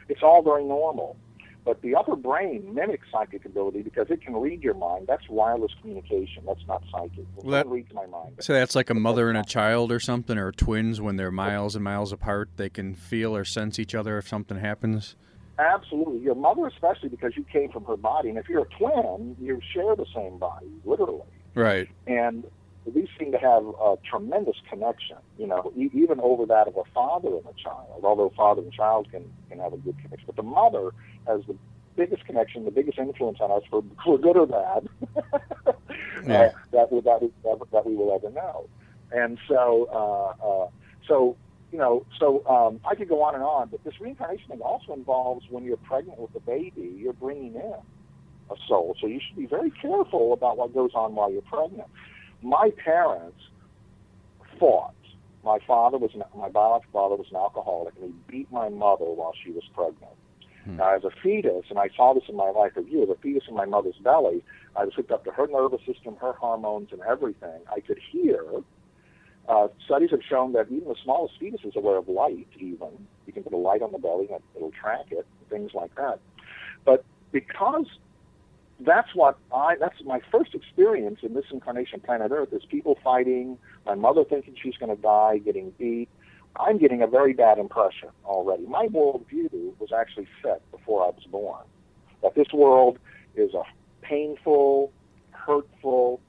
It's 0.09 0.21
all 0.21 0.41
very 0.43 0.65
normal. 0.65 1.15
But 1.63 1.81
the 1.81 1.95
upper 1.95 2.15
brain 2.15 2.73
mimics 2.73 3.07
psychic 3.11 3.45
ability 3.45 3.81
because 3.83 4.07
it 4.09 4.21
can 4.21 4.35
read 4.35 4.63
your 4.63 4.73
mind. 4.73 5.05
That's 5.07 5.29
wireless 5.29 5.71
communication. 5.81 6.43
That's 6.45 6.65
not 6.67 6.83
psychic. 6.91 7.19
It 7.19 7.27
Well, 7.43 7.51
that- 7.51 7.67
reads 7.67 7.93
my 7.93 8.05
mind. 8.05 8.35
So 8.41 8.53
that's 8.53 8.75
like 8.75 8.89
a 8.89 8.93
mother 8.93 9.29
and 9.29 9.37
a 9.37 9.43
child 9.43 9.91
or 9.91 9.99
something, 9.99 10.37
or 10.37 10.51
twins 10.51 10.99
when 10.99 11.15
they're 11.15 11.31
miles 11.31 11.75
and 11.75 11.83
miles 11.83 12.11
apart. 12.11 12.49
They 12.57 12.69
can 12.69 12.95
feel 12.95 13.35
or 13.35 13.45
sense 13.45 13.79
each 13.79 13.95
other 13.95 14.17
if 14.17 14.27
something 14.27 14.57
happens. 14.57 15.15
Absolutely. 15.59 16.19
Your 16.19 16.35
mother, 16.35 16.65
especially 16.67 17.09
because 17.09 17.33
you 17.35 17.43
came 17.43 17.69
from 17.69 17.83
her 17.85 17.97
body. 17.97 18.29
And 18.29 18.37
if 18.37 18.47
you're 18.47 18.63
a 18.63 18.77
twin, 18.77 19.35
you 19.39 19.59
share 19.73 19.93
the 19.95 20.05
same 20.15 20.37
body, 20.37 20.67
literally. 20.85 21.27
Right. 21.53 21.89
And 22.07 22.45
these 22.87 23.09
seem 23.19 23.33
to 23.33 23.37
have 23.37 23.63
a 23.65 23.95
tremendous 24.09 24.55
connection, 24.69 25.17
you 25.37 25.47
know, 25.47 25.73
e- 25.75 25.89
even 25.93 26.21
over 26.21 26.45
that 26.45 26.69
of 26.69 26.77
a 26.77 26.83
father 26.93 27.27
and 27.27 27.45
a 27.45 27.53
child, 27.61 28.01
although 28.03 28.31
father 28.37 28.61
and 28.61 28.71
child 28.71 29.11
can, 29.11 29.23
can 29.49 29.59
have 29.59 29.73
a 29.73 29.77
good 29.77 29.97
connection. 30.01 30.25
But 30.25 30.37
the 30.37 30.43
mother 30.43 30.91
has 31.27 31.41
the 31.45 31.57
biggest 31.97 32.25
connection, 32.25 32.63
the 32.63 32.71
biggest 32.71 32.97
influence 32.97 33.39
on 33.41 33.51
us 33.51 33.63
for, 33.69 33.83
for 34.03 34.17
good 34.17 34.37
or 34.37 34.47
bad 34.47 34.87
Yeah. 36.25 36.41
uh, 36.41 36.51
that, 36.71 36.91
we, 36.91 37.01
that, 37.01 37.21
we, 37.21 37.31
that 37.71 37.85
we 37.85 37.95
will 37.95 38.13
ever 38.15 38.29
know. 38.33 38.67
And 39.11 39.37
so, 39.47 39.89
uh, 39.91 40.45
uh, 40.47 40.67
so 41.05 41.35
you 41.71 41.77
know, 41.77 42.05
so 42.19 42.45
um, 42.47 42.79
I 42.89 42.95
could 42.95 43.09
go 43.09 43.21
on 43.21 43.35
and 43.35 43.43
on, 43.43 43.69
but 43.69 43.83
this 43.83 43.93
reincarnation 43.99 44.47
thing 44.49 44.61
also 44.61 44.93
involves 44.93 45.45
when 45.49 45.63
you're 45.63 45.77
pregnant 45.77 46.19
with 46.19 46.33
a 46.35 46.39
baby, 46.39 46.95
you're 46.97 47.13
bringing 47.13 47.55
in 47.55 47.75
a 48.49 48.55
soul. 48.67 48.95
So 48.99 49.07
you 49.07 49.19
should 49.25 49.37
be 49.37 49.45
very 49.45 49.71
careful 49.71 50.33
about 50.33 50.57
what 50.57 50.73
goes 50.73 50.91
on 50.95 51.15
while 51.15 51.31
you're 51.31 51.41
pregnant. 51.43 51.87
My 52.41 52.71
parents 52.83 53.37
fought. 54.59 54.93
My 55.43 55.59
father 55.65 55.97
was 55.97 56.11
an, 56.15 56.23
my 56.35 56.49
biological 56.49 56.91
father 56.91 57.15
was 57.15 57.27
an 57.29 57.37
alcoholic, 57.37 57.93
and 58.01 58.05
he 58.05 58.13
beat 58.27 58.51
my 58.51 58.69
mother 58.69 59.05
while 59.05 59.33
she 59.43 59.51
was 59.51 59.63
pregnant. 59.73 60.13
Now, 60.77 60.95
as 60.95 61.03
a 61.03 61.09
fetus, 61.23 61.65
and 61.69 61.79
I 61.79 61.89
saw 61.95 62.13
this 62.13 62.23
in 62.27 62.35
my 62.35 62.49
life 62.49 62.73
review, 62.75 63.03
as 63.03 63.09
a 63.09 63.15
fetus 63.15 63.43
in 63.47 63.55
my 63.55 63.65
mother's 63.65 63.95
belly, 64.03 64.43
I 64.75 64.85
was 64.85 64.93
hooked 64.93 65.11
up 65.11 65.23
to 65.25 65.31
her 65.31 65.47
nervous 65.47 65.81
system, 65.85 66.15
her 66.17 66.33
hormones, 66.33 66.89
and 66.91 67.01
everything. 67.01 67.61
I 67.71 67.79
could 67.79 67.99
hear. 68.11 68.43
Uh, 69.47 69.67
studies 69.85 70.11
have 70.11 70.21
shown 70.27 70.53
that 70.53 70.67
even 70.69 70.87
the 70.87 70.95
smallest 71.03 71.33
fetus 71.39 71.61
is 71.63 71.75
aware 71.75 71.97
of 71.97 72.07
light. 72.07 72.47
Even 72.59 72.89
you 73.25 73.33
can 73.33 73.43
put 73.43 73.53
a 73.53 73.57
light 73.57 73.81
on 73.81 73.91
the 73.91 73.97
belly 73.97 74.27
and 74.31 74.41
it'll 74.55 74.71
track 74.71 75.05
it, 75.11 75.25
things 75.49 75.71
like 75.73 75.93
that. 75.95 76.19
But 76.85 77.03
because 77.31 77.85
that's 78.79 79.13
what 79.13 79.37
I 79.53 79.75
that's 79.79 79.95
my 80.05 80.21
first 80.31 80.55
experience 80.55 81.19
in 81.23 81.33
this 81.33 81.45
incarnation 81.51 81.99
planet 81.99 82.31
Earth 82.31 82.53
is 82.53 82.63
people 82.65 82.97
fighting, 83.03 83.57
my 83.85 83.95
mother 83.95 84.23
thinking 84.23 84.55
she's 84.61 84.77
going 84.77 84.95
to 84.95 85.01
die, 85.01 85.39
getting 85.39 85.71
beat. 85.77 86.09
I'm 86.55 86.77
getting 86.77 87.01
a 87.01 87.07
very 87.07 87.33
bad 87.33 87.57
impression 87.57 88.09
already. 88.25 88.65
My 88.65 88.87
worldview 88.87 89.77
was 89.79 89.89
actually 89.97 90.27
set 90.41 90.61
before 90.71 91.03
I 91.03 91.09
was 91.09 91.23
born. 91.29 91.63
That 92.23 92.35
this 92.35 92.47
world 92.53 92.97
is 93.35 93.53
a 93.53 93.63
painful, 94.01 94.91
hurtful, 95.31 96.19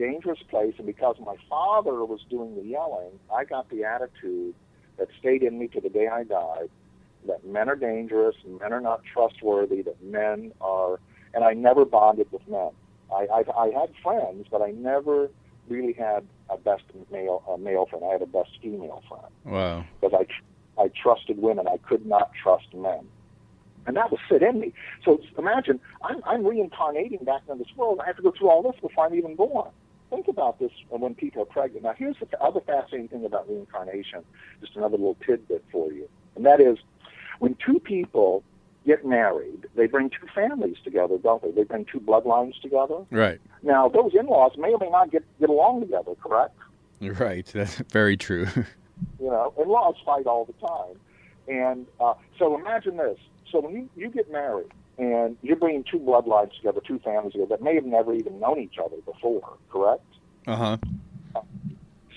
dangerous 0.00 0.38
place, 0.48 0.74
and 0.78 0.86
because 0.86 1.16
my 1.20 1.36
father 1.48 2.04
was 2.04 2.20
doing 2.30 2.56
the 2.56 2.62
yelling, 2.62 3.12
I 3.34 3.44
got 3.44 3.68
the 3.68 3.84
attitude 3.84 4.54
that 4.98 5.08
stayed 5.18 5.42
in 5.42 5.58
me 5.58 5.68
to 5.68 5.80
the 5.80 5.90
day 5.90 6.08
I 6.08 6.24
died 6.24 6.70
that 7.26 7.44
men 7.44 7.68
are 7.68 7.76
dangerous, 7.76 8.34
men 8.60 8.72
are 8.72 8.80
not 8.80 9.02
trustworthy, 9.12 9.82
that 9.82 10.02
men 10.02 10.52
are, 10.62 10.98
and 11.34 11.44
I 11.44 11.52
never 11.52 11.84
bonded 11.84 12.28
with 12.32 12.40
men. 12.48 12.70
I, 13.12 13.26
I, 13.38 13.42
I 13.64 13.66
had 13.78 13.90
friends, 14.02 14.46
but 14.50 14.62
I 14.62 14.70
never 14.70 15.28
really 15.68 15.92
had 15.92 16.26
a 16.48 16.56
best 16.56 16.84
male 17.12 17.42
a 17.48 17.58
male 17.58 17.86
friend. 17.86 18.04
I 18.08 18.12
had 18.12 18.22
a 18.22 18.26
best 18.26 18.50
female 18.62 19.02
friend 19.08 19.32
Wow. 19.44 19.84
because 20.00 20.18
I 20.18 20.24
tr- 20.24 20.80
I 20.82 20.90
trusted 21.02 21.42
women. 21.42 21.66
I 21.68 21.76
could 21.76 22.06
not 22.06 22.30
trust 22.42 22.72
men, 22.74 23.06
and 23.86 23.96
that 23.96 24.10
was 24.10 24.20
fit 24.28 24.42
in 24.42 24.60
me. 24.60 24.72
So 25.04 25.20
imagine 25.36 25.78
I'm 26.02 26.22
I'm 26.24 26.46
reincarnating 26.46 27.24
back 27.24 27.42
into 27.48 27.62
this 27.62 27.76
world. 27.76 28.00
I 28.02 28.06
have 28.06 28.16
to 28.16 28.22
go 28.22 28.32
through 28.36 28.48
all 28.48 28.62
this 28.62 28.80
before 28.80 29.04
I'm 29.06 29.14
even 29.14 29.36
born. 29.36 29.70
Think 30.10 30.28
about 30.28 30.58
this 30.58 30.72
when 30.88 31.14
people 31.14 31.42
are 31.42 31.46
pregnant. 31.46 31.84
Now, 31.84 31.94
here's 31.96 32.16
the 32.18 32.42
other 32.42 32.60
fascinating 32.60 33.08
thing 33.08 33.24
about 33.24 33.48
reincarnation. 33.48 34.24
Just 34.60 34.76
another 34.76 34.96
little 34.96 35.16
tidbit 35.24 35.64
for 35.70 35.92
you, 35.92 36.08
and 36.36 36.44
that 36.44 36.60
is 36.60 36.78
when 37.38 37.56
two 37.64 37.78
people 37.78 38.42
get 38.86 39.04
married, 39.04 39.66
they 39.74 39.86
bring 39.86 40.10
two 40.10 40.26
families 40.34 40.76
together, 40.84 41.18
don't 41.18 41.42
they? 41.42 41.50
They 41.50 41.64
bring 41.64 41.84
two 41.84 42.00
bloodlines 42.00 42.60
together. 42.60 43.04
Right. 43.10 43.40
Now, 43.62 43.88
those 43.88 44.12
in-laws 44.18 44.52
may 44.56 44.72
or 44.72 44.78
may 44.78 44.90
not 44.90 45.10
get 45.10 45.24
get 45.38 45.50
along 45.50 45.80
together, 45.80 46.12
correct? 46.22 46.56
Right. 47.00 47.46
That's 47.52 47.76
very 47.90 48.16
true. 48.16 48.46
You 49.18 49.28
know, 49.28 49.54
in-laws 49.58 49.94
fight 50.04 50.26
all 50.26 50.44
the 50.44 50.52
time. 50.52 51.00
And 51.48 51.86
uh, 52.00 52.12
so 52.38 52.54
imagine 52.54 52.98
this. 52.98 53.18
So 53.50 53.60
when 53.60 53.72
you, 53.72 53.88
you 53.96 54.10
get 54.10 54.30
married 54.30 54.70
and 55.00 55.38
you're 55.40 55.56
bringing 55.56 55.82
two 55.90 55.98
bloodlines 55.98 56.54
together, 56.56 56.80
two 56.86 56.98
families 56.98 57.32
together 57.32 57.56
that 57.56 57.62
may 57.62 57.74
have 57.74 57.86
never 57.86 58.12
even 58.14 58.38
known 58.38 58.60
each 58.60 58.76
other 58.78 58.96
before, 59.06 59.56
correct? 59.70 60.04
Uh 60.46 60.56
huh. 60.56 60.76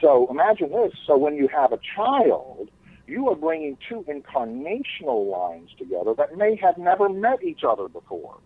So 0.02 0.28
imagine 0.30 0.70
this. 0.70 0.92
So 1.08 1.18
when 1.18 1.36
you 1.36 1.48
have 1.48 1.72
a 1.72 1.80
child, 1.96 2.70
you 3.08 3.30
are 3.30 3.36
bringing 3.36 3.78
two 3.88 4.04
incarnational 4.10 5.32
lines 5.32 5.70
together 5.78 6.14
that 6.16 6.36
may 6.36 6.58
have 6.58 6.78
never 6.78 7.08
met 7.08 7.42
each 7.42 7.64
other 7.64 7.88
before, 7.88 8.38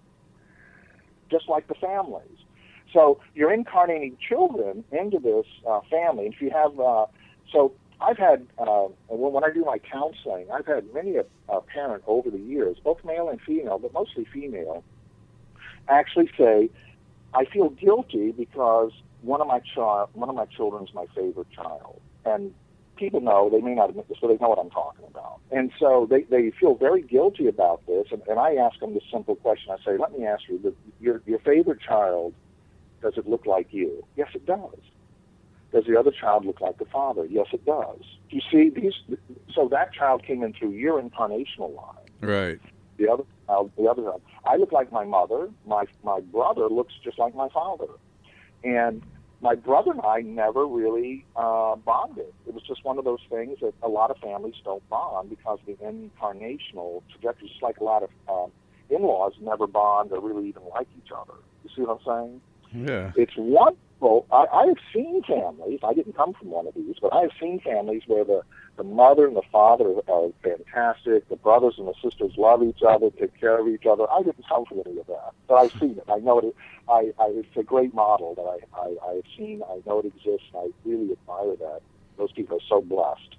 just 1.32 1.50
like 1.50 1.68
the 1.68 1.76
families. 1.76 2.38
So 2.94 3.20
you're 3.34 3.52
incarnating 3.52 4.18
children 4.30 4.84
into 4.92 5.18
this 5.18 5.46
uh, 5.68 5.82
family. 5.90 6.28
If 6.28 6.42
you 6.42 6.52
have, 6.52 6.80
uh, 6.80 7.08
so 7.52 7.74
I've 8.00 8.18
had 8.18 8.48
uh, 8.58 8.88
when 9.10 9.43
I 9.43 9.52
do 9.52 9.66
my 9.66 9.80
counseling, 9.80 10.48
I've 10.54 10.66
had 10.66 10.93
many 10.93 11.16
a, 11.16 11.26
a 11.50 11.62
parent 11.62 12.04
over 12.08 12.30
the 12.30 12.39
years, 12.39 12.78
both 12.84 13.04
male 13.04 13.30
and 13.30 13.41
female, 13.41 13.80
but 13.80 13.93
mostly 13.93 14.26
female, 14.26 14.84
actually 15.88 16.30
say, 16.38 16.70
"I 17.34 17.45
feel 17.45 17.70
guilty 17.70 18.32
because 18.32 18.91
one 19.22 19.41
of 19.41 19.48
my 19.48 19.62
child, 19.74 20.10
one 20.14 20.30
of 20.30 20.36
my 20.36 20.45
children 20.45 20.84
is 20.84 20.93
my 20.93 21.06
favorite 21.16 21.50
child," 21.52 22.00
and 22.26 22.54
people 22.98 23.22
know 23.22 23.50
they 23.50 23.62
may 23.62 23.76
not 23.76 23.89
admit 23.89 24.08
this, 24.10 24.18
but 24.22 24.28
they 24.28 24.38
know 24.38 24.50
what 24.50 24.60
I'm 24.60 24.70
talking 24.70 25.06
about. 25.08 25.39
And 25.52 25.72
so 25.80 26.08
they, 26.10 26.24
they 26.24 26.52
feel 26.60 26.76
very 26.76 27.02
guilty 27.02 27.48
about 27.48 27.86
this. 27.88 28.08
And, 28.12 28.22
and 28.28 28.39
I 28.39 28.56
ask 28.56 28.80
them 28.80 28.93
this 28.93 29.04
simple 29.12 29.36
question. 29.36 29.72
I 29.72 29.78
say, 29.86 29.98
let 29.98 30.18
me 30.18 30.26
ask 30.26 30.43
you, 30.50 30.60
the, 30.60 30.74
your, 31.00 31.22
your 31.26 31.39
favorite 31.39 31.80
child, 31.80 32.34
does 33.02 33.14
it 33.18 33.28
look 33.28 33.45
like 33.45 33.68
you? 33.72 34.04
Yes, 34.16 34.30
it 34.34 34.45
does. 34.45 34.80
Does 35.72 35.86
the 35.86 35.99
other 35.99 36.11
child 36.11 36.45
look 36.45 36.61
like 36.61 36.78
the 36.78 36.86
father? 36.86 37.26
Yes, 37.26 37.47
it 37.51 37.65
does. 37.65 37.99
You 38.30 38.41
see, 38.51 38.70
these, 38.70 38.93
so 39.53 39.68
that 39.70 39.93
child 39.93 40.24
came 40.24 40.43
in 40.43 40.53
through 40.53 40.72
your 40.72 41.01
incarnational 41.01 41.76
line. 41.76 42.07
Right. 42.22 42.59
The 42.97 43.09
other 43.09 43.24
child, 43.45 43.72
the 43.78 43.84
other 43.84 44.03
child. 44.03 44.22
I 44.45 44.55
look 44.55 44.72
like 44.72 44.91
my 44.91 45.03
mother. 45.03 45.49
My 45.65 45.86
my 46.03 46.22
brother 46.22 46.68
looks 46.70 46.93
just 47.03 47.20
like 47.20 47.36
my 47.36 47.49
father, 47.49 47.88
and 48.63 49.03
my 49.41 49.55
brother 49.55 49.91
and 49.91 50.01
I 50.01 50.22
never 50.22 50.65
really 50.65 51.26
uh, 51.36 51.76
bonded. 51.76 52.34
It 52.47 52.53
was 52.53 52.63
just 52.63 52.84
one 52.84 52.97
of 52.97 53.05
those 53.05 53.20
things 53.30 53.59
that 53.61 53.74
a 53.84 53.88
lot 53.88 54.09
of 54.09 54.18
families 54.18 54.55
don't 54.63 54.88
bond 54.89 55.30
because 55.30 55.59
the 55.68 55.74
incarnational 55.74 57.03
trajectory, 57.11 57.49
just 57.49 57.61
like 57.61 57.78
a 57.78 57.84
lot 57.84 58.03
of 58.03 58.09
uh, 58.28 58.47
in-laws 58.95 59.34
never 59.41 59.68
bond 59.68 60.11
or 60.11 60.20
really 60.20 60.49
even 60.49 60.63
like 60.74 60.88
each 60.97 61.11
other. 61.15 61.38
You 61.63 61.70
see 61.76 61.82
what 61.84 61.99
I'm 61.99 62.41
saying? 62.74 62.88
Yeah. 62.88 63.11
It's 63.15 63.38
wonderful. 64.00 64.28
I, 64.32 64.45
I 64.56 64.68
have 64.68 64.78
seen 64.93 65.22
families. 65.24 65.80
I 65.84 65.93
didn't 65.93 66.16
come 66.16 66.34
from 66.34 66.50
one 66.50 66.68
of 66.68 66.74
these, 66.76 66.95
but 67.02 67.14
I 67.14 67.22
have 67.22 67.32
seen 67.39 67.60
families 67.60 68.04
where 68.08 68.24
the 68.24 68.41
the 68.78 68.84
mother 68.84 69.26
and 69.26 69.36
the 69.36 69.41
father 69.52 69.95
are 70.08 70.30
fantastic. 70.43 71.28
The 71.30 71.36
brothers 71.36 71.76
and 71.80 71.88
the 71.88 71.95
sisters 72.04 72.34
love 72.38 72.62
each 72.62 72.84
other, 72.88 73.10
take 73.10 73.39
care 73.39 73.60
of 73.60 73.68
each 73.68 73.86
other. 73.89 74.06
I 74.12 74.22
didn't 74.22 74.48
come 74.48 74.66
from 74.66 74.82
any 74.86 75.00
of 75.00 75.08
that, 75.08 75.32
but 75.48 75.56
I've 75.56 75.72
seen 75.80 75.98
it. 75.98 76.04
I 76.08 76.20
know 76.20 76.39
it. 76.39 76.56
I, 76.88 77.12
I 77.20 77.28
it's 77.30 77.58
a 77.58 77.64
great 77.64 77.93
model 77.93 78.36
that 78.36 78.43
I, 78.43 78.80
I 78.80 79.12
I've 79.12 79.24
seen. 79.38 79.62
I 79.70 79.82
know 79.88 80.00
it 80.00 80.06
exists. 80.06 80.48
And 80.54 80.64
I 80.64 80.88
really 80.88 81.12
admire 81.12 81.56
that. 81.60 81.82
Those 82.18 82.32
people 82.32 82.58
are 82.58 82.68
so 82.68 82.82
blessed. 82.82 83.36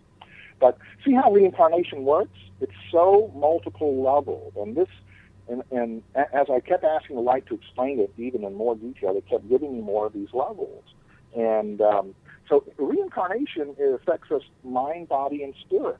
But 0.60 0.78
see 1.04 1.12
how 1.12 1.32
reincarnation 1.32 2.04
works? 2.04 2.38
It's 2.60 2.72
so 2.90 3.32
multiple 3.34 4.02
leveled, 4.02 4.54
and 4.56 4.76
this. 4.76 4.88
And, 5.48 5.62
and 5.70 6.02
as 6.14 6.46
I 6.50 6.60
kept 6.60 6.84
asking 6.84 7.16
the 7.16 7.22
light 7.22 7.46
to 7.46 7.54
explain 7.54 8.00
it 8.00 8.12
even 8.18 8.44
in 8.44 8.54
more 8.54 8.76
detail, 8.76 9.16
it 9.16 9.26
kept 9.28 9.48
giving 9.48 9.72
me 9.72 9.80
more 9.80 10.06
of 10.06 10.12
these 10.12 10.28
levels. 10.32 10.84
And 11.36 11.80
um, 11.80 12.14
so 12.48 12.64
reincarnation 12.76 13.74
affects 13.94 14.30
us 14.30 14.42
mind, 14.64 15.08
body, 15.08 15.42
and 15.42 15.54
spirit. 15.66 15.98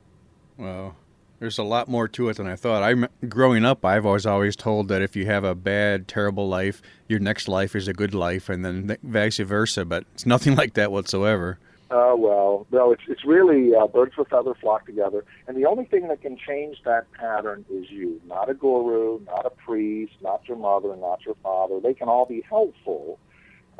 Well, 0.57 0.95
there's 1.39 1.57
a 1.57 1.63
lot 1.63 1.87
more 1.87 2.07
to 2.09 2.29
it 2.29 2.37
than 2.37 2.47
I 2.47 2.55
thought. 2.55 2.83
I 2.83 3.07
growing 3.27 3.63
up, 3.63 3.85
I've 3.85 4.05
always 4.05 4.25
always 4.25 4.55
told 4.55 4.89
that 4.89 5.01
if 5.01 5.15
you 5.15 5.25
have 5.25 5.43
a 5.43 5.55
bad, 5.55 6.07
terrible 6.07 6.49
life, 6.49 6.81
your 7.07 7.19
next 7.19 7.47
life 7.47 7.75
is 7.75 7.87
a 7.87 7.93
good 7.93 8.13
life, 8.13 8.49
and 8.49 8.65
then 8.65 8.97
vice 9.03 9.37
versa. 9.37 9.85
But 9.85 10.03
it's 10.13 10.25
nothing 10.25 10.55
like 10.57 10.73
that 10.73 10.91
whatsoever. 10.91 11.57
Oh 11.91 12.13
uh, 12.13 12.15
well, 12.15 12.67
no, 12.71 12.91
it's 12.91 13.01
it's 13.07 13.25
really 13.25 13.73
uh, 13.73 13.87
birds 13.87 14.13
of 14.17 14.27
a 14.27 14.29
feather 14.29 14.53
flock 14.53 14.85
together, 14.85 15.25
and 15.47 15.57
the 15.57 15.65
only 15.65 15.85
thing 15.85 16.07
that 16.09 16.21
can 16.21 16.37
change 16.37 16.77
that 16.85 17.11
pattern 17.13 17.65
is 17.71 17.89
you, 17.89 18.21
not 18.27 18.47
a 18.47 18.53
guru, 18.53 19.19
not 19.25 19.45
a 19.45 19.49
priest, 19.49 20.13
not 20.21 20.47
your 20.47 20.57
mother, 20.57 20.95
not 20.95 21.25
your 21.25 21.35
father. 21.41 21.79
They 21.79 21.95
can 21.95 22.07
all 22.07 22.27
be 22.27 22.43
helpful, 22.47 23.17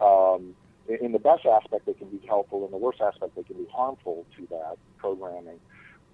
um, 0.02 0.56
in 0.90 1.12
the 1.12 1.20
best 1.20 1.46
aspect, 1.46 1.86
they 1.86 1.94
can 1.94 2.10
be 2.10 2.26
helpful. 2.28 2.66
In 2.66 2.72
the 2.72 2.78
worst 2.78 3.00
aspect, 3.02 3.36
they 3.36 3.44
can 3.44 3.58
be 3.58 3.68
harmful 3.72 4.26
to 4.38 4.48
that 4.50 4.78
programming. 4.98 5.60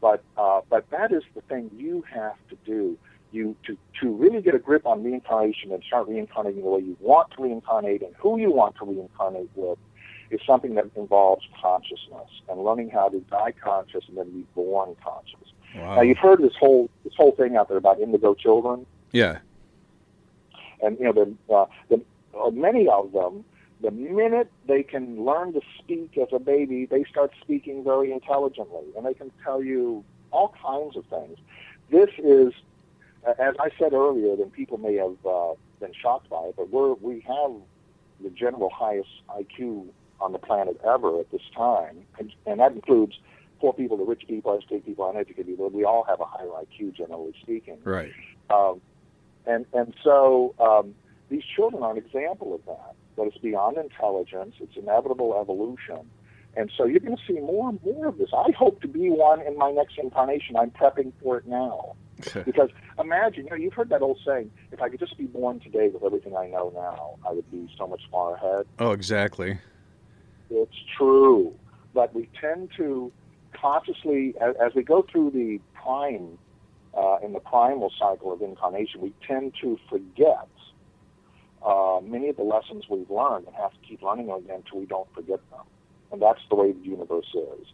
But 0.02 0.24
uh, 0.38 0.62
but 0.70 0.90
that 0.92 1.12
is 1.12 1.24
the 1.34 1.42
thing 1.42 1.72
you 1.76 2.04
have 2.14 2.36
to 2.50 2.58
do. 2.66 2.98
You 3.32 3.56
to 3.66 3.78
to 4.02 4.12
really 4.12 4.42
get 4.42 4.54
a 4.54 4.60
grip 4.60 4.86
on 4.86 5.04
reincarnation 5.04 5.72
and 5.72 5.82
start 5.84 6.08
reincarnating 6.08 6.62
the 6.62 6.70
way 6.70 6.82
you 6.82 6.98
want 7.00 7.32
to 7.38 7.44
reincarnate 7.44 8.02
and 8.02 8.14
who 8.18 8.38
you 8.38 8.52
want 8.52 8.76
to 8.78 8.86
reincarnate 8.86 9.50
with 9.56 9.80
is 10.36 10.42
something 10.46 10.76
that 10.76 10.86
involves 10.96 11.46
consciousness 11.62 12.30
and 12.50 12.64
learning 12.64 12.90
how 12.90 13.10
to 13.10 13.20
die 13.22 13.54
conscious 13.62 14.04
and 14.08 14.18
then 14.18 14.30
be 14.32 14.46
born 14.56 14.96
conscious. 15.04 15.52
Wow. 15.76 15.96
Now 15.96 16.02
you've 16.02 16.18
heard 16.18 16.42
this 16.42 16.54
whole 16.60 16.90
this 17.04 17.14
whole 17.16 17.32
thing 17.32 17.56
out 17.56 17.68
there 17.68 17.78
about 17.78 18.00
indigo 18.00 18.34
children. 18.34 18.86
Yeah. 19.12 19.40
And 20.82 20.98
you 21.00 21.06
know 21.06 21.14
the, 21.14 21.54
uh, 21.54 21.66
the 21.90 22.02
uh, 22.40 22.52
many 22.52 22.88
of 22.88 23.12
them 23.12 23.44
the 23.82 23.92
minute 23.92 24.50
they 24.68 24.84
can 24.84 25.24
learn 25.24 25.54
to 25.54 25.62
speak 25.78 26.18
as 26.18 26.30
a 26.32 26.40
baby, 26.40 26.86
they 26.86 27.04
start 27.04 27.32
speaking 27.42 27.84
very 27.84 28.12
intelligently, 28.12 28.86
and 28.96 29.06
they 29.06 29.14
can 29.14 29.32
tell 29.44 29.62
you 29.62 30.04
all 30.32 30.54
kinds 30.62 30.96
of 30.98 31.06
things. 31.06 31.38
This 31.92 32.10
is, 32.18 32.54
as 33.28 33.54
I 33.60 33.70
said 33.78 33.94
earlier, 33.94 34.36
then 34.36 34.50
people 34.50 34.78
may 34.78 34.96
have 34.96 35.18
uh, 35.26 35.54
been 35.80 35.94
shocked 35.94 36.30
by 36.30 36.46
it, 36.46 36.56
but 36.58 36.70
we're 36.72 36.94
we 36.94 37.20
have 37.28 37.52
the 38.22 38.30
general 38.30 38.70
highest 38.70 39.10
IQ 39.30 39.88
on 40.22 40.32
the 40.32 40.40
planet 40.40 40.80
ever 40.86 41.20
at 41.20 41.32
this 41.32 41.42
time, 41.56 41.98
and, 42.20 42.32
and 42.46 42.60
that 42.60 42.72
includes 42.72 43.14
poor 43.60 43.74
people, 43.74 43.98
the 43.98 44.04
rich 44.04 44.24
people, 44.28 44.54
educated 44.56 44.86
people, 44.86 45.10
uneducated 45.10 45.48
people. 45.48 45.70
We 45.70 45.84
all 45.84 46.04
have 46.04 46.20
a 46.20 46.26
higher 46.26 46.48
IQ, 46.48 46.96
generally 46.96 47.34
speaking. 47.42 47.78
Right. 47.84 48.12
Um, 48.50 48.82
and 49.46 49.66
and 49.74 49.94
so 50.04 50.56
um, 50.60 50.96
these 51.30 51.44
children 51.44 51.84
are 51.84 51.92
an 51.92 51.98
example 51.98 52.54
of 52.54 52.66
that 52.66 52.96
but 53.16 53.28
it's 53.28 53.38
beyond 53.38 53.78
intelligence. 53.78 54.56
It's 54.60 54.76
inevitable 54.76 55.40
evolution. 55.40 56.10
And 56.58 56.72
so 56.78 56.86
you're 56.86 57.02
going 57.02 57.18
to 57.18 57.24
see 57.28 57.40
more 57.40 57.70
and 57.70 57.80
more 57.84 58.08
of 58.08 58.18
this. 58.18 58.30
I 58.34 58.52
hope 58.52 58.82
to 58.82 58.88
be 58.88 59.10
one 59.10 59.42
in 59.42 59.58
my 59.58 59.72
next 59.72 59.98
incarnation. 59.98 60.56
I'm 60.56 60.72
prepping 60.72 61.12
for 61.22 61.38
it 61.38 61.48
now. 61.48 61.96
because 62.46 62.70
imagine, 62.98 63.44
you 63.44 63.50
know, 63.50 63.56
you've 63.58 63.74
heard 63.74 63.90
that 63.90 64.02
old 64.02 64.20
saying, 64.26 64.50
if 64.72 64.82
I 64.82 64.88
could 64.88 65.00
just 65.00 65.18
be 65.18 65.26
born 65.26 65.60
today 65.60 65.90
with 65.90 66.04
everything 66.04 66.36
I 66.36 66.48
know 66.48 66.72
now, 66.74 67.16
I 67.30 67.34
would 67.34 67.50
be 67.52 67.70
so 67.78 67.88
much 67.88 68.04
far 68.10 68.36
ahead. 68.36 68.66
Oh, 68.80 68.92
exactly. 68.92 69.60
It's 70.50 70.76
true. 70.98 71.54
But 71.94 72.14
we 72.14 72.30
tend 72.40 72.72
to 72.78 73.12
consciously, 73.54 74.36
as, 74.42 74.56
as 74.64 74.74
we 74.76 74.84
go 74.84 75.06
through 75.10 75.32
the 75.32 75.60
prime, 75.74 76.38
uh, 76.98 77.18
in 77.24 77.34
the 77.34 77.40
primal 77.40 77.92
cycle 77.98 78.32
of 78.32 78.42
incarnation, 78.42 79.02
we 79.02 79.14
tend 79.28 79.54
to 79.62 79.78
forget 79.90 80.48
uh, 81.66 82.00
many 82.04 82.30
of 82.30 82.38
the 82.38 82.44
lessons 82.44 82.86
we've 82.90 83.10
learned 83.10 83.48
and 83.48 83.56
have 83.56 83.72
to 83.72 83.80
keep 83.88 84.02
learning 84.02 84.28
them 84.28 84.38
again 84.38 84.62
until 84.66 84.80
we 84.80 84.86
don't 84.86 85.12
forget 85.14 85.40
them. 85.50 85.66
And 86.12 86.22
that's 86.22 86.42
the 86.50 86.56
way 86.56 86.72
the 86.72 86.80
universe 86.80 87.34
is. 87.34 87.68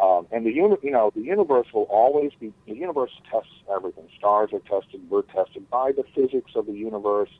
Um, 0.00 0.26
and 0.30 0.46
the 0.46 0.50
uni- 0.50 0.78
you 0.82 0.90
know 0.90 1.10
the 1.14 1.22
universe 1.22 1.66
will 1.74 1.88
always 1.90 2.32
be 2.40 2.52
the 2.66 2.74
universe 2.74 3.10
tests 3.30 3.52
everything. 3.74 4.08
Stars 4.16 4.50
are 4.52 4.60
tested, 4.60 5.08
we're 5.10 5.22
tested 5.22 5.68
by 5.68 5.92
the 5.92 6.04
physics 6.14 6.52
of 6.54 6.66
the 6.66 6.72
universe, 6.72 7.30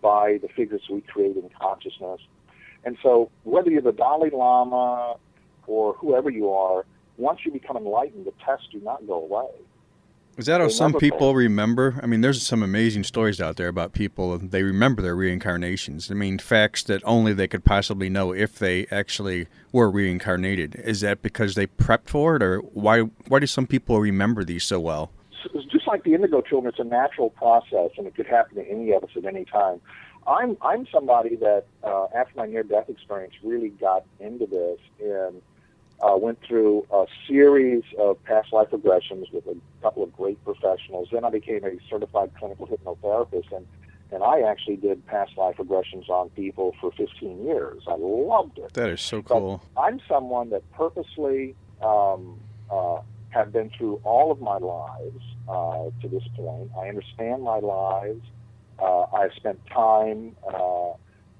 by 0.00 0.38
the 0.40 0.48
figures 0.48 0.82
we 0.90 1.02
create 1.02 1.36
in 1.36 1.50
consciousness. 1.60 2.20
And 2.88 2.96
so 3.02 3.30
whether 3.44 3.70
you're 3.70 3.82
the 3.82 3.92
Dalai 3.92 4.30
Lama 4.30 5.16
or 5.66 5.92
whoever 5.92 6.30
you 6.30 6.50
are, 6.50 6.86
once 7.18 7.40
you 7.44 7.52
become 7.52 7.76
enlightened, 7.76 8.24
the 8.24 8.32
tests 8.42 8.66
do 8.72 8.80
not 8.80 9.06
go 9.06 9.22
away. 9.22 9.50
Is 10.38 10.46
that 10.46 10.62
how 10.62 10.68
some 10.68 10.94
people 10.94 11.34
remember? 11.34 12.00
I 12.02 12.06
mean, 12.06 12.22
there's 12.22 12.42
some 12.46 12.62
amazing 12.62 13.04
stories 13.04 13.42
out 13.42 13.56
there 13.56 13.68
about 13.68 13.92
people 13.92 14.38
they 14.38 14.62
remember 14.62 15.02
their 15.02 15.14
reincarnations. 15.14 16.10
I 16.10 16.14
mean, 16.14 16.38
facts 16.38 16.82
that 16.84 17.02
only 17.04 17.34
they 17.34 17.46
could 17.46 17.62
possibly 17.62 18.08
know 18.08 18.32
if 18.32 18.58
they 18.58 18.86
actually 18.86 19.48
were 19.70 19.90
reincarnated. 19.90 20.76
Is 20.76 21.02
that 21.02 21.20
because 21.20 21.56
they 21.56 21.66
prepped 21.66 22.08
for 22.08 22.36
it, 22.36 22.42
or 22.42 22.60
why? 22.60 23.00
Why 23.00 23.38
do 23.40 23.46
some 23.46 23.66
people 23.66 24.00
remember 24.00 24.44
these 24.44 24.64
so 24.64 24.80
well? 24.80 25.10
It's 25.52 25.70
just 25.70 25.86
like 25.86 26.04
the 26.04 26.14
indigo 26.14 26.40
children, 26.40 26.72
it's 26.72 26.80
a 26.80 26.84
natural 26.84 27.30
process, 27.30 27.90
and 27.98 28.06
it 28.06 28.14
could 28.14 28.26
happen 28.26 28.56
to 28.56 28.66
any 28.66 28.92
of 28.92 29.04
us 29.04 29.10
at 29.14 29.26
any 29.26 29.44
time. 29.44 29.80
I'm 30.28 30.56
I'm 30.60 30.86
somebody 30.92 31.36
that 31.36 31.64
uh, 31.82 32.06
after 32.14 32.34
my 32.36 32.46
near 32.46 32.62
death 32.62 32.88
experience 32.88 33.34
really 33.42 33.70
got 33.70 34.04
into 34.20 34.46
this 34.46 34.78
and 35.00 35.40
uh, 36.00 36.16
went 36.16 36.38
through 36.46 36.86
a 36.92 37.06
series 37.26 37.82
of 37.98 38.22
past 38.24 38.52
life 38.52 38.68
regressions 38.70 39.32
with 39.32 39.46
a 39.46 39.56
couple 39.82 40.02
of 40.02 40.12
great 40.12 40.42
professionals. 40.44 41.08
Then 41.10 41.24
I 41.24 41.30
became 41.30 41.64
a 41.64 41.70
certified 41.88 42.30
clinical 42.38 42.66
hypnotherapist, 42.66 43.50
and 43.56 43.66
and 44.10 44.22
I 44.22 44.40
actually 44.40 44.76
did 44.76 45.06
past 45.06 45.36
life 45.36 45.56
regressions 45.56 46.08
on 46.08 46.30
people 46.30 46.74
for 46.80 46.92
15 46.92 47.44
years. 47.44 47.82
I 47.86 47.96
loved 47.98 48.58
it. 48.58 48.72
That 48.74 48.90
is 48.90 49.00
so 49.00 49.22
cool. 49.22 49.62
But 49.74 49.80
I'm 49.80 50.00
someone 50.08 50.50
that 50.50 50.62
purposely 50.72 51.54
um, 51.82 52.38
uh, 52.70 53.00
have 53.30 53.52
been 53.52 53.70
through 53.76 54.00
all 54.04 54.30
of 54.30 54.40
my 54.40 54.56
lives 54.58 55.22
uh, 55.48 55.90
to 56.02 56.08
this 56.08 56.22
point. 56.36 56.70
I 56.78 56.88
understand 56.88 57.42
my 57.42 57.58
lives. 57.58 58.22
Uh, 58.78 59.02
I've 59.12 59.32
spent 59.34 59.58
time 59.66 60.36
uh, 60.46 60.90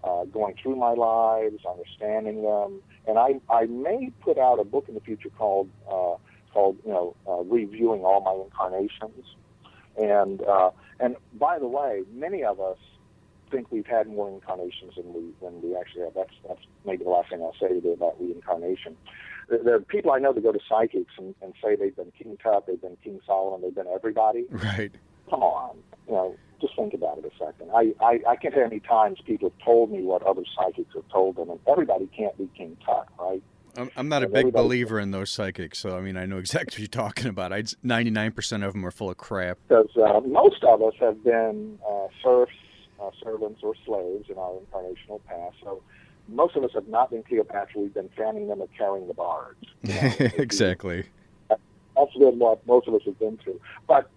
uh, 0.04 0.24
going 0.24 0.54
through 0.60 0.76
my 0.76 0.92
lives, 0.92 1.64
understanding 1.68 2.42
them, 2.42 2.80
and 3.06 3.18
I, 3.18 3.40
I 3.48 3.66
may 3.66 4.10
put 4.20 4.38
out 4.38 4.58
a 4.58 4.64
book 4.64 4.86
in 4.88 4.94
the 4.94 5.00
future 5.00 5.30
called 5.30 5.68
uh, 5.90 6.14
called 6.52 6.78
you 6.84 6.92
know 6.92 7.16
uh, 7.28 7.42
reviewing 7.44 8.02
all 8.02 8.20
my 8.20 8.34
incarnations, 8.44 9.24
and 9.96 10.42
uh, 10.42 10.70
and 11.00 11.16
by 11.34 11.58
the 11.58 11.66
way, 11.66 12.02
many 12.12 12.42
of 12.42 12.60
us 12.60 12.78
think 13.50 13.70
we've 13.70 13.86
had 13.86 14.06
more 14.06 14.28
incarnations 14.28 14.94
than 14.96 15.12
we 15.12 15.32
than 15.40 15.60
we 15.62 15.76
actually 15.76 16.02
have. 16.02 16.14
That's 16.14 16.34
that's 16.46 16.62
maybe 16.84 17.04
the 17.04 17.10
last 17.10 17.30
thing 17.30 17.42
I'll 17.42 17.54
say 17.60 17.68
today 17.68 17.92
about 17.92 18.20
reincarnation. 18.20 18.96
There, 19.48 19.62
there 19.62 19.74
are 19.76 19.80
people 19.80 20.12
I 20.12 20.18
know 20.18 20.32
that 20.32 20.42
go 20.42 20.52
to 20.52 20.60
psychics 20.68 21.12
and, 21.16 21.34
and 21.40 21.54
say 21.62 21.76
they've 21.76 21.96
been 21.96 22.12
King 22.16 22.36
Tut, 22.42 22.66
they've 22.66 22.80
been 22.80 22.96
King 23.02 23.20
Solomon, 23.26 23.62
they've 23.62 23.74
been 23.74 23.92
everybody. 23.92 24.44
Right. 24.50 24.92
Come 25.30 25.42
on, 25.42 25.78
you 26.06 26.14
know, 26.14 26.36
just 26.60 26.74
think 26.76 26.94
about 26.94 27.18
it 27.18 27.24
a 27.24 27.30
second. 27.38 27.70
I, 27.74 27.94
I, 28.00 28.20
I 28.30 28.36
can't 28.36 28.54
tell 28.54 28.64
how 28.64 28.68
many 28.68 28.80
times 28.80 29.18
people 29.24 29.50
have 29.50 29.64
told 29.64 29.90
me 29.90 30.02
what 30.02 30.22
other 30.22 30.42
psychics 30.56 30.94
have 30.94 31.08
told 31.08 31.36
them, 31.36 31.50
and 31.50 31.60
everybody 31.68 32.08
can't 32.16 32.36
be 32.36 32.48
King 32.56 32.76
Tut, 32.84 33.08
right? 33.18 33.42
I'm, 33.76 33.90
I'm 33.96 34.08
not 34.08 34.24
a 34.24 34.28
big 34.28 34.52
believer 34.52 34.98
in 34.98 35.12
those 35.12 35.30
psychics, 35.30 35.78
so 35.78 35.96
I 35.96 36.00
mean, 36.00 36.16
I 36.16 36.26
know 36.26 36.38
exactly 36.38 36.74
what 36.74 36.78
you're 36.80 37.04
talking 37.04 37.28
about. 37.28 37.52
I'd 37.52 37.66
99% 37.84 38.66
of 38.66 38.72
them 38.72 38.84
are 38.84 38.90
full 38.90 39.10
of 39.10 39.16
crap. 39.16 39.58
because 39.68 39.88
uh, 39.96 40.20
most 40.20 40.64
of 40.64 40.82
us 40.82 40.94
have 41.00 41.22
been 41.22 41.78
uh, 41.88 42.08
serfs, 42.22 42.52
uh, 43.00 43.10
servants, 43.22 43.60
or 43.62 43.74
slaves 43.86 44.28
in 44.28 44.36
our 44.36 44.54
incarnational 44.54 45.24
past. 45.26 45.56
So 45.62 45.82
most 46.28 46.56
of 46.56 46.64
us 46.64 46.70
have 46.74 46.88
not 46.88 47.10
been 47.10 47.22
Cleopatra. 47.22 47.80
We've 47.80 47.94
been 47.94 48.10
fanning 48.16 48.48
them 48.48 48.60
and 48.60 48.68
carrying 48.76 49.06
the 49.06 49.14
bards. 49.14 49.64
You 49.82 49.94
know, 49.94 50.12
exactly. 50.38 51.04
That's 51.48 52.14
been 52.14 52.38
what 52.38 52.66
most 52.66 52.86
of 52.86 52.94
us 52.94 53.02
have 53.06 53.18
been 53.18 53.38
through. 53.38 53.60
But 53.86 54.10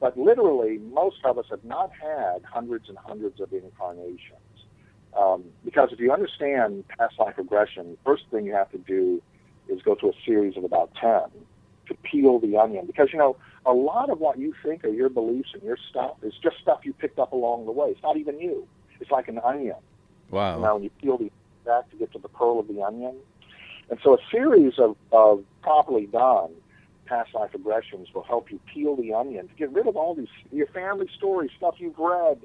but 0.00 0.16
literally, 0.16 0.78
most 0.78 1.16
of 1.24 1.38
us 1.38 1.46
have 1.50 1.64
not 1.64 1.90
had 1.90 2.42
hundreds 2.44 2.88
and 2.88 2.98
hundreds 2.98 3.40
of 3.40 3.52
incarnations. 3.52 4.38
Um, 5.16 5.44
because 5.64 5.88
if 5.92 5.98
you 5.98 6.12
understand 6.12 6.84
past 6.88 7.18
life 7.18 7.34
regression, 7.36 7.96
first 8.04 8.24
thing 8.30 8.44
you 8.44 8.52
have 8.52 8.70
to 8.70 8.78
do 8.78 9.20
is 9.68 9.82
go 9.82 9.94
through 9.94 10.10
a 10.10 10.24
series 10.24 10.56
of 10.56 10.64
about 10.64 10.90
10 11.00 11.22
to 11.88 11.94
peel 12.02 12.38
the 12.38 12.56
onion. 12.56 12.86
Because, 12.86 13.08
you 13.12 13.18
know, 13.18 13.36
a 13.66 13.72
lot 13.72 14.10
of 14.10 14.20
what 14.20 14.38
you 14.38 14.54
think 14.64 14.84
are 14.84 14.88
your 14.88 15.08
beliefs 15.08 15.50
and 15.54 15.62
your 15.62 15.78
stuff 15.90 16.16
is 16.22 16.34
just 16.42 16.58
stuff 16.62 16.80
you 16.84 16.92
picked 16.92 17.18
up 17.18 17.32
along 17.32 17.66
the 17.66 17.72
way. 17.72 17.88
It's 17.88 18.02
not 18.02 18.16
even 18.16 18.38
you. 18.38 18.68
It's 19.00 19.10
like 19.10 19.28
an 19.28 19.40
onion. 19.44 19.76
Wow. 20.30 20.60
Now, 20.60 20.74
when 20.74 20.84
you 20.84 20.90
peel 21.00 21.18
the 21.18 21.30
back 21.64 21.90
to 21.90 21.96
get 21.96 22.12
to 22.12 22.18
the 22.18 22.28
pearl 22.28 22.58
of 22.58 22.68
the 22.68 22.82
onion. 22.82 23.16
And 23.90 23.98
so 24.02 24.14
a 24.14 24.18
series 24.30 24.74
of, 24.78 24.96
of 25.12 25.44
properly 25.62 26.06
done 26.06 26.50
past 27.08 27.34
life 27.34 27.50
regressions 27.52 28.12
will 28.14 28.22
help 28.22 28.50
you 28.50 28.60
peel 28.72 28.96
the 28.96 29.14
onion 29.14 29.48
to 29.48 29.54
get 29.54 29.72
rid 29.72 29.86
of 29.86 29.96
all 29.96 30.14
these 30.14 30.28
your 30.52 30.66
family 30.68 31.08
stories, 31.16 31.50
stuff 31.56 31.76
you've 31.78 31.98
read. 31.98 32.40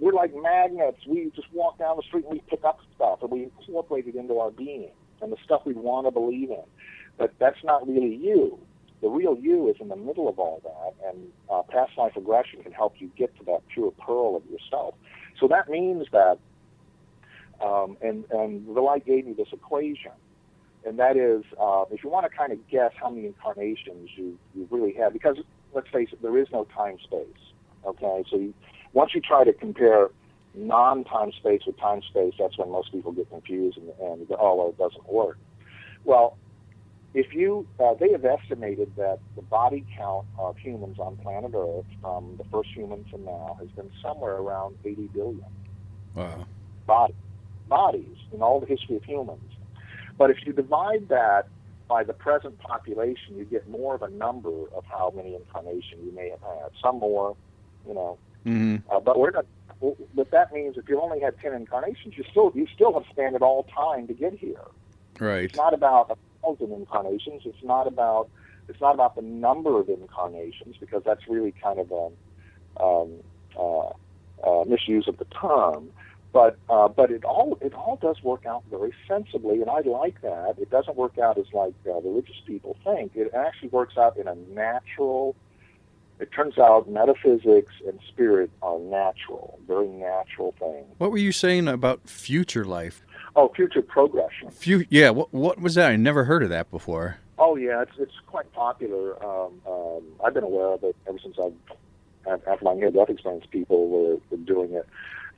We're 0.00 0.12
like 0.12 0.32
magnets. 0.34 1.06
We 1.06 1.30
just 1.34 1.52
walk 1.52 1.78
down 1.78 1.96
the 1.96 2.02
street 2.02 2.24
and 2.24 2.34
we 2.34 2.42
pick 2.48 2.64
up 2.64 2.78
stuff 2.94 3.18
and 3.22 3.30
we 3.30 3.44
incorporate 3.44 4.06
it 4.06 4.14
into 4.14 4.38
our 4.38 4.50
being 4.50 4.90
and 5.20 5.32
the 5.32 5.36
stuff 5.44 5.62
we 5.64 5.74
want 5.74 6.06
to 6.06 6.10
believe 6.10 6.50
in. 6.50 6.64
But 7.16 7.34
that's 7.38 7.62
not 7.64 7.86
really 7.86 8.14
you. 8.14 8.58
The 9.00 9.08
real 9.08 9.36
you 9.36 9.68
is 9.68 9.76
in 9.80 9.88
the 9.88 9.96
middle 9.96 10.28
of 10.28 10.38
all 10.38 10.60
that, 10.64 11.08
and 11.08 11.28
uh, 11.48 11.62
past 11.62 11.92
life 11.96 12.12
regression 12.16 12.62
can 12.62 12.72
help 12.72 12.94
you 12.98 13.10
get 13.16 13.36
to 13.38 13.44
that 13.44 13.60
pure 13.72 13.92
pearl 13.92 14.36
of 14.36 14.44
yourself. 14.50 14.94
So 15.38 15.46
that 15.48 15.68
means 15.68 16.06
that, 16.10 16.38
um, 17.64 17.96
and 18.00 18.24
and 18.30 18.66
the 18.66 18.80
light 18.80 19.06
gave 19.06 19.26
me 19.26 19.34
this 19.34 19.48
equation, 19.52 20.10
and 20.84 20.98
that 20.98 21.16
is, 21.16 21.44
uh, 21.60 21.84
if 21.90 22.02
you 22.04 22.10
want 22.10 22.24
to 22.30 22.36
kind 22.36 22.52
of 22.52 22.58
guess 22.68 22.92
how 23.00 23.10
many 23.10 23.26
incarnations 23.26 24.10
you 24.16 24.38
you 24.54 24.68
really 24.70 24.94
have, 24.98 25.12
because 25.12 25.36
let's 25.74 25.88
face 25.92 26.08
it, 26.12 26.22
there 26.22 26.38
is 26.38 26.48
no 26.52 26.66
time 26.76 26.96
space. 27.02 27.26
Okay, 27.86 28.24
so 28.30 28.36
you, 28.36 28.54
once 28.92 29.12
you 29.14 29.20
try 29.20 29.44
to 29.44 29.52
compare 29.52 30.08
non-time 30.54 31.30
space 31.32 31.60
with 31.66 31.78
time 31.78 32.00
space, 32.08 32.34
that's 32.38 32.58
when 32.58 32.70
most 32.70 32.90
people 32.90 33.12
get 33.12 33.28
confused 33.30 33.78
and, 33.78 33.90
and 34.00 34.28
go, 34.28 34.36
oh, 34.38 34.56
well, 34.56 34.68
it 34.70 34.78
doesn't 34.78 35.08
work. 35.12 35.38
Well, 36.04 36.38
if 37.14 37.26
you, 37.32 37.66
uh, 37.82 37.94
they 37.98 38.12
have 38.12 38.24
estimated 38.24 38.88
that 38.96 39.18
the 39.36 39.42
body 39.42 39.86
count 39.96 40.24
of 40.38 40.56
humans 40.62 40.96
on 40.98 41.16
planet 41.16 41.52
Earth 41.56 41.86
from 42.00 42.36
the 42.38 42.44
first 42.52 42.70
human 42.74 43.04
to 43.12 43.20
now 43.20 43.56
has 43.60 43.68
been 43.76 43.90
somewhere 44.04 44.36
around 44.36 44.76
80 44.84 45.10
billion 45.14 45.40
Wow. 46.14 46.46
body, 46.86 47.14
bodies 47.68 48.16
in 48.32 48.42
all 48.42 48.60
the 48.60 48.66
history 48.66 48.96
of 48.96 49.04
humans. 49.04 49.50
But 50.18 50.30
if 50.30 50.38
you 50.44 50.52
divide 50.52 51.08
that 51.08 51.46
by 51.88 52.04
the 52.04 52.12
present 52.12 52.58
population, 52.58 53.36
you 53.36 53.44
get 53.44 53.68
more 53.68 53.94
of 53.94 54.02
a 54.02 54.10
number 54.10 54.50
of 54.76 54.84
how 54.84 55.12
many 55.16 55.34
incarnations 55.34 56.02
you 56.04 56.12
may 56.12 56.28
have 56.28 56.40
had. 56.40 56.70
Some 56.82 56.98
more, 56.98 57.36
you 57.86 57.94
know. 57.94 58.18
hmm 58.44 58.76
Uh, 58.90 59.00
but 59.00 59.18
we're 59.18 59.30
not. 59.30 59.46
But 60.14 60.32
that 60.32 60.52
means 60.52 60.76
if 60.76 60.88
you 60.88 61.00
only 61.00 61.20
had 61.20 61.38
ten 61.38 61.54
incarnations, 61.54 62.14
you 62.16 62.24
still 62.30 62.52
you 62.54 62.66
still 62.74 62.92
have 62.94 63.04
spent 63.10 63.40
all 63.40 63.62
time 63.64 64.08
to 64.08 64.14
get 64.14 64.34
here. 64.34 64.66
Right. 65.20 65.44
It's 65.44 65.54
not 65.54 65.72
about 65.72 66.10
a 66.10 66.16
thousand 66.42 66.72
incarnations. 66.72 67.42
It's 67.44 67.62
not 67.62 67.86
about 67.86 68.28
it's 68.68 68.80
not 68.80 68.94
about 68.94 69.14
the 69.14 69.22
number 69.22 69.78
of 69.80 69.88
incarnations 69.88 70.76
because 70.78 71.02
that's 71.04 71.28
really 71.28 71.54
kind 71.62 71.78
of 71.78 71.90
a 71.90 72.82
um, 72.82 73.10
uh, 73.58 73.88
uh, 74.46 74.64
misuse 74.64 75.08
of 75.08 75.16
the 75.18 75.26
term. 75.26 75.90
But 76.38 76.56
uh, 76.70 76.86
but 76.86 77.10
it 77.10 77.24
all 77.24 77.58
it 77.60 77.74
all 77.74 77.98
does 78.00 78.22
work 78.22 78.46
out 78.46 78.62
very 78.70 78.94
sensibly, 79.08 79.60
and 79.60 79.68
I 79.68 79.80
like 79.80 80.20
that. 80.22 80.54
It 80.56 80.70
doesn't 80.70 80.96
work 80.96 81.18
out 81.18 81.36
as 81.36 81.46
like 81.52 81.74
uh, 81.84 81.94
religious 81.94 82.40
people 82.46 82.76
think. 82.84 83.16
It 83.16 83.34
actually 83.34 83.70
works 83.70 83.98
out 83.98 84.16
in 84.16 84.28
a 84.28 84.36
natural. 84.54 85.34
It 86.20 86.30
turns 86.30 86.56
out 86.56 86.88
metaphysics 86.88 87.72
and 87.84 87.98
spirit 88.06 88.52
are 88.62 88.78
natural, 88.78 89.58
very 89.66 89.88
natural 89.88 90.54
things. 90.60 90.86
What 90.98 91.10
were 91.10 91.18
you 91.18 91.32
saying 91.32 91.66
about 91.66 92.08
future 92.08 92.64
life? 92.64 93.02
Oh, 93.34 93.48
future 93.48 93.82
progression. 93.82 94.52
Few, 94.52 94.86
yeah. 94.90 95.10
What 95.10 95.34
what 95.34 95.60
was 95.60 95.74
that? 95.74 95.90
I 95.90 95.96
never 95.96 96.22
heard 96.22 96.44
of 96.44 96.50
that 96.50 96.70
before. 96.70 97.16
Oh 97.36 97.56
yeah, 97.56 97.82
it's 97.82 97.98
it's 97.98 98.20
quite 98.28 98.52
popular. 98.52 99.20
Um, 99.24 99.60
um, 99.66 100.04
I've 100.24 100.34
been 100.34 100.44
aware 100.44 100.68
of 100.68 100.84
it 100.84 100.94
ever 101.08 101.18
since 101.18 101.36
I've 101.36 101.52
af- 102.32 102.46
after 102.46 102.64
my 102.64 102.74
near 102.74 102.92
death 102.92 103.10
experience. 103.10 103.44
People 103.50 103.88
were, 103.88 104.18
were 104.30 104.44
doing 104.44 104.74
it. 104.74 104.86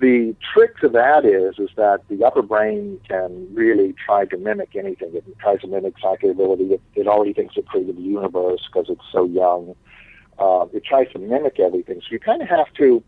The 0.01 0.35
trick 0.55 0.79
to 0.79 0.89
that 0.89 1.27
is 1.27 1.59
is 1.59 1.69
that 1.77 2.01
the 2.09 2.25
upper 2.25 2.41
brain 2.41 3.01
can 3.07 3.55
really 3.55 3.95
try 4.07 4.25
to 4.25 4.37
mimic 4.39 4.75
anything. 4.75 5.15
It 5.15 5.25
tries 5.39 5.61
to 5.61 5.67
mimic 5.67 5.95
psychic 6.01 6.31
ability. 6.31 6.73
It, 6.73 6.81
it 6.95 7.07
already 7.07 7.35
thinks 7.35 7.55
it 7.59 7.67
created 7.67 7.99
the 7.99 8.03
universe 8.03 8.67
because 8.67 8.89
it's 8.89 9.05
so 9.13 9.25
young. 9.25 9.75
Uh, 10.39 10.65
it 10.73 10.85
tries 10.87 11.13
to 11.13 11.19
mimic 11.19 11.61
everything. 11.61 12.01
So 12.01 12.07
you 12.13 12.19
kind 12.19 12.41
of 12.41 12.49
have 12.49 12.73
to. 12.79 13.03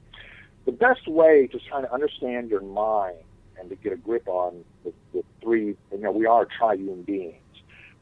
The 0.67 0.73
best 0.73 1.09
way 1.09 1.49
to 1.49 1.59
try 1.59 1.81
to 1.81 1.93
understand 1.93 2.51
your 2.51 2.61
mind 2.61 3.17
and 3.59 3.71
to 3.71 3.77
get 3.77 3.93
a 3.93 3.97
grip 3.97 4.29
on 4.29 4.63
the, 4.85 4.93
the 5.15 5.25
three. 5.43 5.75
You 5.93 5.99
know, 5.99 6.13
we 6.13 6.27
are 6.27 6.45
triune 6.45 7.03
beings. 7.05 7.37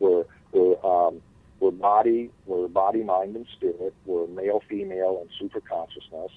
We're 0.01 0.24
we're 0.51 0.84
um, 0.84 1.22
we're 1.61 1.70
body, 1.70 2.30
we're 2.47 2.66
body, 2.66 3.05
mind, 3.05 3.36
and 3.36 3.47
spirit. 3.57 3.95
We're 4.05 4.26
male, 4.26 4.62
female, 4.68 5.18
and 5.20 5.30
super 5.38 5.61
consciousness. 5.61 6.32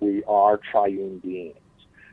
We 0.00 0.24
are 0.24 0.58
triune 0.58 1.18
beings. 1.20 1.56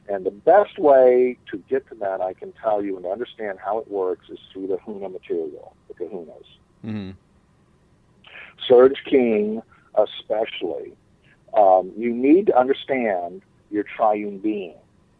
And 0.09 0.25
the 0.25 0.31
best 0.31 0.79
way 0.79 1.37
to 1.51 1.57
get 1.69 1.87
to 1.89 1.95
that, 1.95 2.19
I 2.19 2.33
can 2.33 2.51
tell 2.53 2.83
you, 2.83 2.95
and 2.95 3.05
to 3.05 3.11
understand 3.11 3.59
how 3.63 3.77
it 3.77 3.89
works, 3.89 4.27
is 4.29 4.39
through 4.51 4.67
the 4.67 4.77
Huna 4.77 5.11
material, 5.11 5.75
the 5.87 5.93
Kahunas. 5.93 6.45
hmm 6.81 7.11
Serge 8.67 8.97
King, 9.05 9.61
especially, 9.95 10.93
um, 11.55 11.91
you 11.97 12.13
need 12.13 12.47
to 12.47 12.57
understand 12.57 13.41
your 13.71 13.83
triune 13.83 14.39
being 14.39 14.75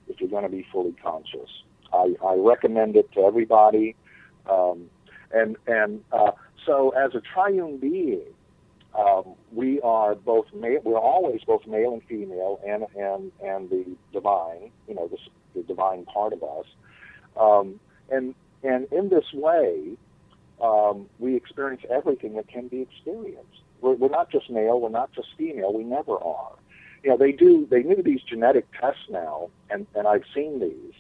if 0.08 0.20
you're 0.20 0.30
going 0.30 0.44
to 0.44 0.50
be 0.50 0.66
fully 0.72 0.94
conscious. 1.02 1.50
I, 1.94 2.16
I 2.24 2.36
recommend 2.36 2.96
it 2.96 3.12
to 3.14 3.22
everybody. 3.22 3.96
Um, 4.50 4.90
and 5.32 5.56
and 5.68 6.04
uh, 6.12 6.32
so, 6.66 6.90
as 6.90 7.14
a 7.16 7.22
triune 7.22 7.78
being, 7.78 8.26
um, 8.98 9.36
we 9.52 9.80
are 9.82 10.16
both 10.16 10.46
male. 10.54 10.80
We're 10.84 10.98
always 10.98 11.42
both 11.46 11.66
male 11.68 11.94
and 11.94 12.04
female, 12.04 12.60
and 12.68 12.86
and 12.96 13.32
and 13.44 13.70
the 13.70 13.86
divine. 14.12 14.72
You 14.88 14.96
know, 14.96 15.08
this, 15.08 15.20
the 15.56 15.64
divine 15.64 16.06
part 16.06 16.34
of 16.34 16.44
us. 16.44 16.66
Um, 17.40 17.80
and 18.10 18.34
and 18.64 18.88
in 18.92 19.10
this 19.10 19.26
way, 19.34 19.96
um, 20.62 21.08
we 21.20 21.36
experience 21.36 21.84
everything 21.90 22.36
that 22.36 22.48
can 22.48 22.68
be 22.68 22.82
experienced. 22.82 23.62
We're, 23.82 23.94
we're 23.94 24.10
not 24.10 24.32
just 24.32 24.50
male. 24.50 24.82
We're 24.82 24.90
not 24.90 25.14
just 25.14 25.30
female. 25.38 25.72
We 25.72 25.84
never 25.84 26.18
are. 26.18 26.56
You 27.04 27.12
know, 27.12 27.18
they 27.18 27.32
do. 27.32 27.68
They 27.70 27.84
do 27.84 28.02
these 28.04 28.22
genetic 28.28 28.66
tests 28.80 29.04
now, 29.10 29.50
and 29.70 29.86
and 29.96 30.08
I've 30.08 30.26
seen 30.34 30.60
these 30.60 30.94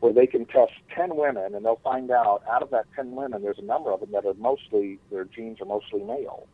where 0.00 0.12
they 0.12 0.26
can 0.26 0.44
test 0.44 0.72
10 0.94 1.16
women 1.16 1.54
and 1.54 1.64
they'll 1.64 1.80
find 1.82 2.10
out 2.10 2.42
out 2.50 2.62
of 2.62 2.70
that 2.70 2.84
10 2.94 3.12
women 3.12 3.40
there's 3.40 3.58
a 3.58 3.64
number 3.64 3.90
of 3.90 4.00
them 4.00 4.10
that 4.12 4.26
are 4.26 4.34
mostly 4.34 4.98
their 5.10 5.24
genes 5.24 5.62
are 5.62 5.64
mostly 5.64 6.02
male 6.02 6.46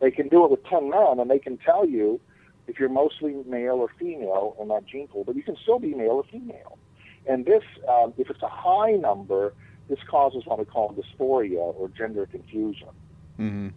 they 0.00 0.10
can 0.10 0.28
do 0.28 0.44
it 0.44 0.50
with 0.50 0.64
10 0.66 0.90
men 0.90 1.18
and 1.18 1.30
they 1.30 1.38
can 1.38 1.56
tell 1.58 1.86
you 1.86 2.20
if 2.66 2.78
you're 2.78 2.88
mostly 2.88 3.34
male 3.46 3.74
or 3.74 3.88
female 3.98 4.56
in 4.60 4.68
that 4.68 4.86
gene 4.86 5.08
pool 5.08 5.24
but 5.24 5.36
you 5.36 5.42
can 5.42 5.56
still 5.62 5.78
be 5.78 5.94
male 5.94 6.22
or 6.22 6.24
female. 6.30 6.78
And 7.26 7.44
this 7.46 7.62
um, 7.88 8.12
if 8.18 8.30
it's 8.30 8.42
a 8.42 8.48
high 8.48 8.92
number 8.92 9.54
this 9.88 9.98
causes 10.10 10.44
what 10.46 10.58
we 10.58 10.64
call 10.64 10.94
dysphoria 10.94 11.74
or 11.78 11.88
gender 11.88 12.26
confusion. 12.26 12.88
Hmm 13.36 13.68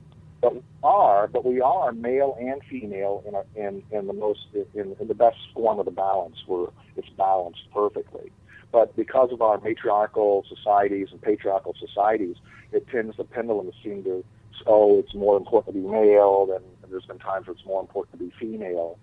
but 0.42 0.56
we 0.56 0.62
are, 0.84 1.28
but 1.28 1.46
we 1.46 1.62
are 1.62 1.92
male 1.92 2.38
and 2.40 2.62
female 2.70 3.24
in, 3.28 3.36
a, 3.36 3.44
in 3.56 3.84
in 3.92 4.08
the 4.08 4.14
most 4.14 4.40
in, 4.54 4.96
in 5.00 5.08
the 5.08 5.16
best 5.16 5.38
form 5.54 5.80
of 5.80 5.86
the 5.86 5.92
balance, 5.92 6.38
where 6.46 6.68
it's 6.96 7.10
balanced 7.18 7.62
perfectly. 7.74 8.32
But 8.72 8.96
because 8.96 9.32
of 9.32 9.42
our 9.42 9.60
matriarchal 9.60 10.46
societies 10.48 11.08
and 11.12 11.22
patriarchal 11.22 11.74
societies, 11.80 12.36
it 12.72 12.88
tends 12.90 13.18
the 13.18 13.24
pendulum 13.24 13.72
to 13.72 14.24
to 14.60 14.64
oh, 14.68 15.00
it's 15.00 15.14
more 15.14 15.38
important 15.38 15.76
to 15.76 15.82
be 15.82 15.88
male 15.88 16.46
than 16.46 16.62
and 16.84 16.92
there's 16.92 17.06
been 17.06 17.20
times 17.20 17.48
where 17.48 17.54
it's 17.54 17.66
more 17.66 17.82
important 17.82 18.20
to 18.20 18.26
be 18.26 18.32
female. 18.40 18.98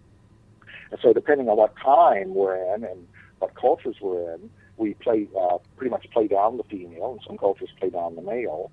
And 0.91 1.01
so, 1.03 1.13
depending 1.13 1.49
on 1.49 1.57
what 1.57 1.75
time 1.83 2.35
we're 2.35 2.57
in 2.75 2.85
and 2.85 3.07
what 3.39 3.55
cultures 3.55 3.97
we're 4.01 4.35
in. 4.35 4.51
We 4.77 4.95
play 4.95 5.29
uh, 5.39 5.59
pretty 5.77 5.91
much 5.91 6.07
play 6.13 6.27
down 6.27 6.57
the 6.57 6.65
female, 6.65 7.13
and 7.13 7.21
some 7.27 7.39
cultures 7.39 7.69
play 7.79 7.91
down 7.91 8.17
the 8.17 8.23
male. 8.23 8.71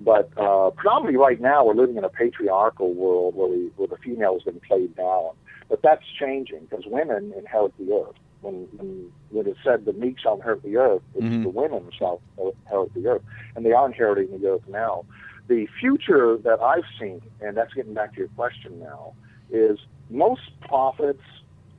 But 0.00 0.30
uh, 0.38 0.70
predominantly 0.70 1.18
right 1.18 1.40
now, 1.40 1.64
we're 1.64 1.74
living 1.74 1.96
in 1.96 2.04
a 2.04 2.08
patriarchal 2.08 2.94
world 2.94 3.36
where, 3.36 3.48
we, 3.48 3.70
where 3.76 3.88
the 3.88 3.98
female 3.98 4.32
has 4.34 4.42
been 4.42 4.60
played 4.60 4.96
down. 4.96 5.30
But 5.68 5.82
that's 5.82 6.02
changing 6.18 6.66
because 6.70 6.84
women 6.86 7.32
inherit 7.36 7.74
the 7.78 7.92
earth. 7.92 8.16
When, 8.40 8.66
when, 8.72 9.12
when 9.30 9.46
it 9.46 9.56
said 9.62 9.84
the 9.84 9.92
meek 9.92 10.18
shall 10.18 10.36
inherit 10.36 10.62
the 10.64 10.76
earth, 10.76 11.02
it's 11.14 11.24
Mhm. 11.24 11.44
the 11.44 11.48
women 11.50 11.90
shall 11.96 12.20
inherit 12.38 12.92
the 12.94 13.06
earth. 13.06 13.22
And 13.54 13.64
they 13.64 13.72
are 13.72 13.86
inheriting 13.86 14.40
the 14.40 14.48
earth 14.48 14.66
now. 14.68 15.04
The 15.48 15.66
future 15.80 16.36
that 16.38 16.60
I've 16.60 16.84
seen, 16.98 17.20
and 17.40 17.56
that's 17.56 17.74
getting 17.74 17.94
back 17.94 18.12
to 18.14 18.18
your 18.20 18.28
question 18.28 18.78
now, 18.80 19.14
is 19.50 19.78
most 20.10 20.42
prophets 20.60 21.22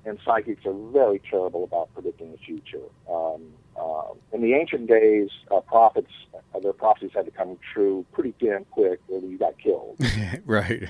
and 0.06 0.20
psychics 0.26 0.66
are 0.66 0.74
very 0.92 1.22
terrible 1.30 1.64
about 1.64 1.94
predicting 1.94 2.32
the 2.32 2.38
future. 2.38 2.84
Um, 3.10 3.42
uh, 3.80 4.14
in 4.34 4.42
the 4.42 4.54
ancient 4.54 4.88
days, 4.88 5.30
uh, 5.50 5.62
prophets, 5.62 6.12
uh, 6.34 6.60
their 6.60 6.74
prophecies 6.74 7.12
had 7.14 7.26
to 7.26 7.32
come 7.32 7.58
true 7.74 8.06
pretty 8.12 8.34
damn 8.40 8.66
quick, 8.66 9.00
or 9.08 9.20
you 9.22 9.38
got 9.38 9.58
killed. 9.58 9.98
right. 10.46 10.84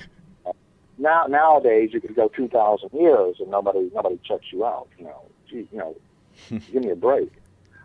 now, 0.98 1.26
nowadays, 1.28 1.90
you 1.92 2.00
could 2.00 2.16
go 2.16 2.28
two 2.28 2.48
thousand 2.48 2.90
years 2.92 3.36
and 3.38 3.50
nobody 3.50 3.90
nobody 3.94 4.18
checks 4.24 4.46
you 4.52 4.64
out. 4.64 4.88
You 4.98 5.04
know, 5.04 5.22
Gee, 5.48 5.68
you 5.70 5.78
know, 5.78 5.96
give 6.48 6.82
me 6.82 6.90
a 6.90 6.96
break. 6.96 7.30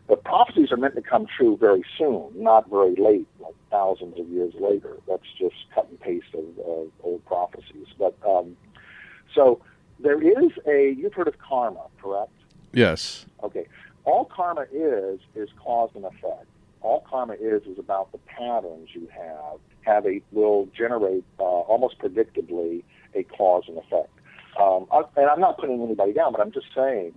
But 0.10 0.24
prophecies 0.24 0.72
are 0.72 0.78
meant 0.78 0.96
to 0.96 1.04
come 1.04 1.28
true 1.28 1.56
very 1.56 1.86
soon, 1.96 2.32
not 2.34 2.68
very 2.68 2.96
late, 2.96 3.28
like 3.40 3.54
thousands 3.70 4.20
of 4.20 4.28
years 4.28 4.56
later. 4.60 4.98
That's 5.08 5.22
just 5.38 5.56
cut 5.74 5.88
and 5.88 6.00
paste 6.00 6.34
of, 6.34 6.46
of 6.66 6.88
old 7.04 7.24
prophecies. 7.28 7.86
But 7.98 8.18
um, 8.28 8.58
so 9.36 9.62
there 10.00 10.20
is 10.20 10.52
a. 10.68 10.96
You've 10.98 11.14
heard 11.14 11.28
of 11.28 11.38
karma, 11.38 11.86
correct? 12.02 12.32
Yes. 12.74 13.28
Okay. 13.44 13.68
All 14.06 14.26
karma 14.26 14.66
is 14.74 15.20
is 15.36 15.50
cause 15.64 15.92
and 15.94 16.06
effect. 16.06 16.48
All 16.82 17.06
karma 17.08 17.34
is 17.34 17.62
is 17.68 17.78
about 17.78 18.12
the 18.12 18.18
patterns 18.20 18.90
you 18.94 19.08
have 19.16 19.60
have 19.82 20.08
a 20.08 20.24
will 20.32 20.68
generate 20.76 21.24
uh, 21.40 21.44
almost 21.44 22.00
predictably 22.00 22.84
a 23.14 23.22
cause 23.24 23.66
and 23.68 23.78
effect. 23.78 24.10
Um, 24.60 24.88
I, 24.92 25.04
and 25.18 25.30
I'm 25.30 25.40
not 25.40 25.60
putting 25.60 25.84
anybody 25.84 26.14
down, 26.14 26.32
but 26.32 26.42
I'm 26.42 26.52
just 26.52 26.68
saying 26.76 27.14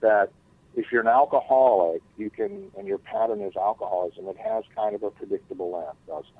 that 0.00 0.30
if 0.76 0.92
you're 0.92 1.00
an 1.00 1.08
alcoholic, 1.08 2.02
you 2.16 2.30
can, 2.30 2.70
and 2.78 2.86
your 2.86 2.98
pattern 2.98 3.40
is 3.40 3.54
alcoholism, 3.56 4.28
it 4.28 4.36
has 4.36 4.64
kind 4.74 4.94
of 4.94 5.02
a 5.02 5.10
predictable 5.10 5.76
end, 5.88 5.96
doesn't 6.06 6.30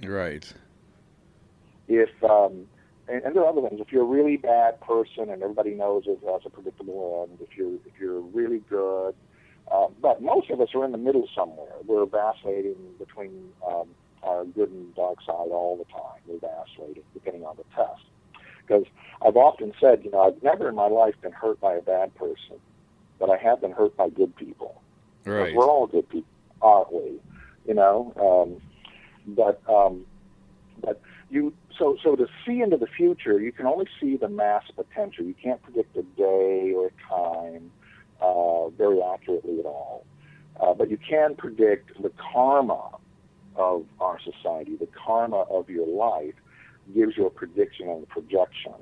it? 0.00 0.08
Right. 0.08 0.52
if 1.88 2.10
um, 2.24 2.66
and, 3.08 3.22
and 3.22 3.36
there 3.36 3.44
are 3.44 3.48
other 3.48 3.66
things. 3.68 3.80
If 3.80 3.92
you're 3.92 4.02
a 4.02 4.06
really 4.06 4.36
bad 4.36 4.80
person 4.80 5.30
and 5.30 5.42
everybody 5.42 5.74
knows 5.74 6.04
it 6.06 6.18
has 6.26 6.42
a 6.44 6.50
predictable 6.50 7.26
end. 7.28 7.38
If 7.40 7.56
you're 7.56 7.74
if 7.74 8.00
you're 8.00 8.20
really 8.20 8.60
good, 8.68 9.14
uh, 9.70 9.86
but 10.00 10.22
most 10.22 10.50
of 10.50 10.60
us 10.60 10.68
are 10.74 10.84
in 10.84 10.92
the 10.92 10.98
middle 10.98 11.28
somewhere. 11.34 11.72
We're 11.86 12.06
vacillating 12.06 12.76
between 12.98 13.50
um, 13.66 13.88
our 14.22 14.44
good 14.44 14.70
and 14.70 14.94
dark 14.94 15.20
side 15.22 15.32
all 15.32 15.76
the 15.76 15.90
time. 15.92 16.20
We're 16.26 16.40
vacillating 16.40 17.04
depending 17.14 17.44
on 17.44 17.56
the 17.56 17.64
test. 17.74 18.02
Because 18.66 18.84
I've 19.24 19.36
often 19.36 19.72
said, 19.80 20.04
you 20.04 20.10
know, 20.10 20.22
I've 20.22 20.42
never 20.42 20.68
in 20.68 20.74
my 20.74 20.88
life 20.88 21.14
been 21.22 21.32
hurt 21.32 21.60
by 21.60 21.74
a 21.74 21.82
bad 21.82 22.14
person, 22.16 22.58
but 23.18 23.30
I 23.30 23.36
have 23.36 23.60
been 23.60 23.72
hurt 23.72 23.96
by 23.96 24.08
good 24.08 24.34
people. 24.36 24.80
Right. 25.24 25.54
We're 25.54 25.68
all 25.68 25.86
good 25.86 26.08
people, 26.08 26.28
aren't 26.62 26.92
we? 26.92 27.20
You 27.66 27.74
know, 27.74 28.12
um, 28.16 29.34
but 29.34 29.60
um, 29.68 30.06
but 30.80 31.00
you 31.30 31.52
so 31.76 31.96
so 32.02 32.14
to 32.16 32.26
see 32.46 32.60
into 32.60 32.76
the 32.76 32.86
future, 32.86 33.40
you 33.40 33.52
can 33.52 33.66
only 33.66 33.86
see 34.00 34.16
the 34.16 34.28
mass 34.28 34.62
potential. 34.74 35.24
You 35.24 35.34
can't 35.34 35.60
predict 35.62 35.96
a 35.96 36.02
day 36.02 36.72
or 36.74 36.88
a 36.88 37.08
time 37.08 37.70
uh, 38.20 38.68
very 38.68 39.00
accurately 39.02 39.58
at 39.58 39.66
all, 39.66 40.06
uh, 40.60 40.74
but 40.74 40.90
you 40.90 40.98
can 40.98 41.34
predict 41.34 42.00
the 42.00 42.12
karma 42.32 42.90
of 43.56 43.84
our 44.00 44.18
society. 44.20 44.76
The 44.76 44.88
karma 45.04 45.40
of 45.50 45.68
your 45.68 45.88
life 45.88 46.34
gives 46.94 47.16
you 47.16 47.26
a 47.26 47.30
prediction 47.30 47.88
and 47.88 48.04
a 48.04 48.06
projection, 48.06 48.74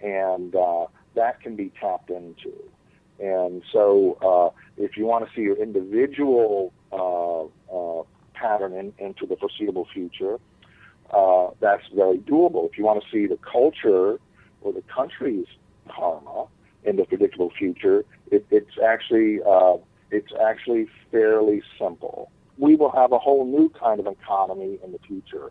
and 0.00 0.54
uh, 0.54 0.86
that 1.16 1.40
can 1.40 1.56
be 1.56 1.72
tapped 1.80 2.10
into. 2.10 2.52
And 3.20 3.62
so, 3.72 4.18
uh, 4.22 4.60
if 4.76 4.96
you 4.96 5.06
want 5.06 5.26
to 5.26 5.34
see 5.34 5.42
your 5.42 5.56
individual 5.56 6.72
uh, 6.92 7.44
uh, 7.72 8.02
pattern 8.34 8.72
in, 8.72 8.92
into 8.98 9.26
the 9.26 9.36
foreseeable 9.36 9.86
future, 9.92 10.38
uh, 11.12 11.50
that's 11.60 11.84
very 11.94 12.18
doable. 12.18 12.68
If 12.68 12.76
you 12.76 12.84
want 12.84 13.02
to 13.02 13.10
see 13.10 13.26
the 13.26 13.38
culture 13.38 14.18
or 14.62 14.72
the 14.72 14.82
country's 14.92 15.46
karma 15.88 16.46
in 16.82 16.96
the 16.96 17.04
predictable 17.04 17.50
future, 17.56 18.04
it, 18.30 18.46
it's 18.50 18.78
actually 18.84 19.40
uh, 19.46 19.76
it's 20.10 20.32
actually 20.44 20.86
fairly 21.10 21.62
simple. 21.78 22.30
We 22.58 22.76
will 22.76 22.90
have 22.90 23.12
a 23.12 23.18
whole 23.18 23.44
new 23.44 23.68
kind 23.70 24.00
of 24.00 24.06
economy 24.06 24.78
in 24.82 24.92
the 24.92 24.98
future, 25.06 25.50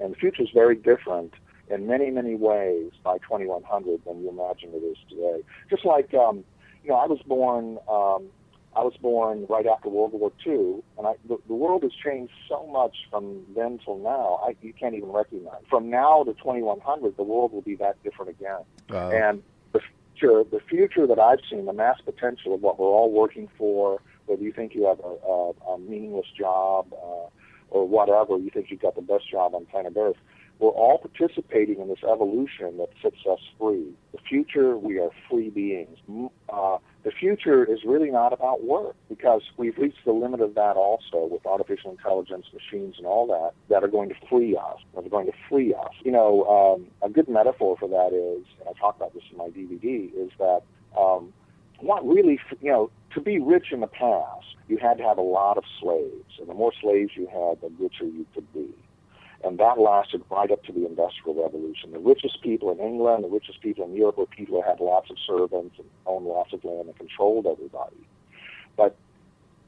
and 0.00 0.12
the 0.12 0.16
future 0.16 0.42
is 0.42 0.50
very 0.54 0.76
different 0.76 1.34
in 1.68 1.86
many 1.86 2.10
many 2.10 2.34
ways 2.34 2.92
by 3.04 3.18
2100 3.18 4.00
than 4.06 4.22
you 4.22 4.30
imagine 4.30 4.70
it 4.74 4.84
is 4.84 4.96
today. 5.08 5.42
Just 5.70 5.84
like 5.84 6.12
um, 6.14 6.44
you 6.84 6.90
know, 6.90 6.96
I 6.96 7.06
was 7.06 7.20
born. 7.26 7.78
Um, 7.88 8.30
I 8.74 8.80
was 8.80 8.94
born 9.02 9.44
right 9.50 9.66
after 9.66 9.90
World 9.90 10.12
War 10.12 10.32
II, 10.46 10.82
and 10.96 11.06
I, 11.06 11.12
the, 11.28 11.36
the 11.46 11.52
world 11.52 11.82
has 11.82 11.92
changed 11.92 12.32
so 12.48 12.66
much 12.72 12.96
from 13.10 13.42
then 13.54 13.78
till 13.84 13.98
now. 13.98 14.40
I, 14.42 14.56
you 14.62 14.72
can't 14.72 14.94
even 14.94 15.10
recognize. 15.10 15.60
From 15.68 15.90
now 15.90 16.24
to 16.24 16.32
2100, 16.32 17.18
the 17.18 17.22
world 17.22 17.52
will 17.52 17.60
be 17.60 17.74
that 17.76 18.02
different 18.02 18.30
again. 18.30 18.60
Wow. 18.88 19.10
And 19.10 19.42
the 19.72 19.80
future, 20.14 20.42
the 20.50 20.60
future 20.60 21.06
that 21.06 21.18
I've 21.18 21.40
seen, 21.50 21.66
the 21.66 21.74
mass 21.74 22.00
potential 22.02 22.54
of 22.54 22.62
what 22.62 22.78
we're 22.78 22.86
all 22.86 23.10
working 23.10 23.48
for, 23.58 24.00
whether 24.24 24.42
you 24.42 24.52
think 24.52 24.74
you 24.74 24.86
have 24.86 25.00
a, 25.00 25.26
a, 25.28 25.74
a 25.74 25.78
meaningless 25.78 26.28
job 26.38 26.92
uh, 26.94 27.28
or 27.70 27.86
whatever, 27.86 28.38
you 28.38 28.48
think 28.48 28.70
you've 28.70 28.80
got 28.80 28.94
the 28.94 29.02
best 29.02 29.30
job 29.30 29.54
on 29.54 29.66
planet 29.66 29.94
Earth, 29.98 30.16
we're 30.62 30.70
all 30.70 30.98
participating 30.98 31.80
in 31.80 31.88
this 31.88 32.04
evolution 32.04 32.78
that 32.78 32.90
sets 33.02 33.26
us 33.28 33.40
free. 33.58 33.88
The 34.12 34.18
future, 34.18 34.78
we 34.78 35.00
are 35.00 35.10
free 35.28 35.50
beings. 35.50 35.98
Uh, 36.48 36.78
the 37.02 37.10
future 37.10 37.64
is 37.64 37.80
really 37.84 38.12
not 38.12 38.32
about 38.32 38.62
work 38.62 38.94
because 39.08 39.42
we've 39.56 39.76
reached 39.76 40.04
the 40.04 40.12
limit 40.12 40.40
of 40.40 40.54
that 40.54 40.76
also 40.76 41.26
with 41.28 41.44
artificial 41.46 41.90
intelligence, 41.90 42.46
machines, 42.54 42.94
and 42.96 43.08
all 43.08 43.26
that 43.26 43.54
that 43.70 43.82
are 43.82 43.88
going 43.88 44.08
to 44.10 44.14
free 44.30 44.56
us. 44.56 44.78
That 44.94 45.04
are 45.04 45.08
going 45.08 45.26
to 45.26 45.32
free 45.48 45.74
us. 45.74 45.94
You 46.04 46.12
know, 46.12 46.44
um, 46.44 46.86
a 47.02 47.12
good 47.12 47.28
metaphor 47.28 47.76
for 47.76 47.88
that 47.88 48.14
is, 48.14 48.46
and 48.60 48.68
I 48.68 48.78
talk 48.78 48.94
about 48.94 49.14
this 49.14 49.24
in 49.32 49.38
my 49.38 49.48
DVD, 49.48 50.14
is 50.14 50.30
that 50.38 50.60
um, 50.96 51.32
what 51.80 52.06
really, 52.06 52.38
you 52.60 52.70
know, 52.70 52.90
to 53.14 53.20
be 53.20 53.40
rich 53.40 53.72
in 53.72 53.80
the 53.80 53.88
past, 53.88 54.46
you 54.68 54.78
had 54.78 54.96
to 54.98 55.02
have 55.02 55.18
a 55.18 55.22
lot 55.22 55.58
of 55.58 55.64
slaves, 55.80 56.38
and 56.38 56.48
the 56.48 56.54
more 56.54 56.72
slaves 56.80 57.10
you 57.16 57.26
had, 57.26 57.60
the 57.60 57.74
richer 57.82 58.04
you 58.04 58.24
could 58.32 58.50
be. 58.52 58.72
And 59.52 59.60
that 59.60 59.78
lasted 59.78 60.22
right 60.30 60.50
up 60.50 60.64
to 60.64 60.72
the 60.72 60.86
Industrial 60.86 61.42
Revolution. 61.42 61.92
The 61.92 61.98
richest 61.98 62.40
people 62.40 62.72
in 62.72 62.80
England, 62.80 63.22
the 63.22 63.28
richest 63.28 63.60
people 63.60 63.84
in 63.84 63.94
Europe 63.94 64.16
were 64.16 64.24
people 64.24 64.62
who 64.62 64.66
had 64.66 64.80
lots 64.80 65.10
of 65.10 65.18
servants 65.26 65.74
and 65.76 65.86
owned 66.06 66.24
lots 66.24 66.54
of 66.54 66.64
land 66.64 66.88
and 66.88 66.96
controlled 66.96 67.46
everybody. 67.46 67.98
But 68.78 68.96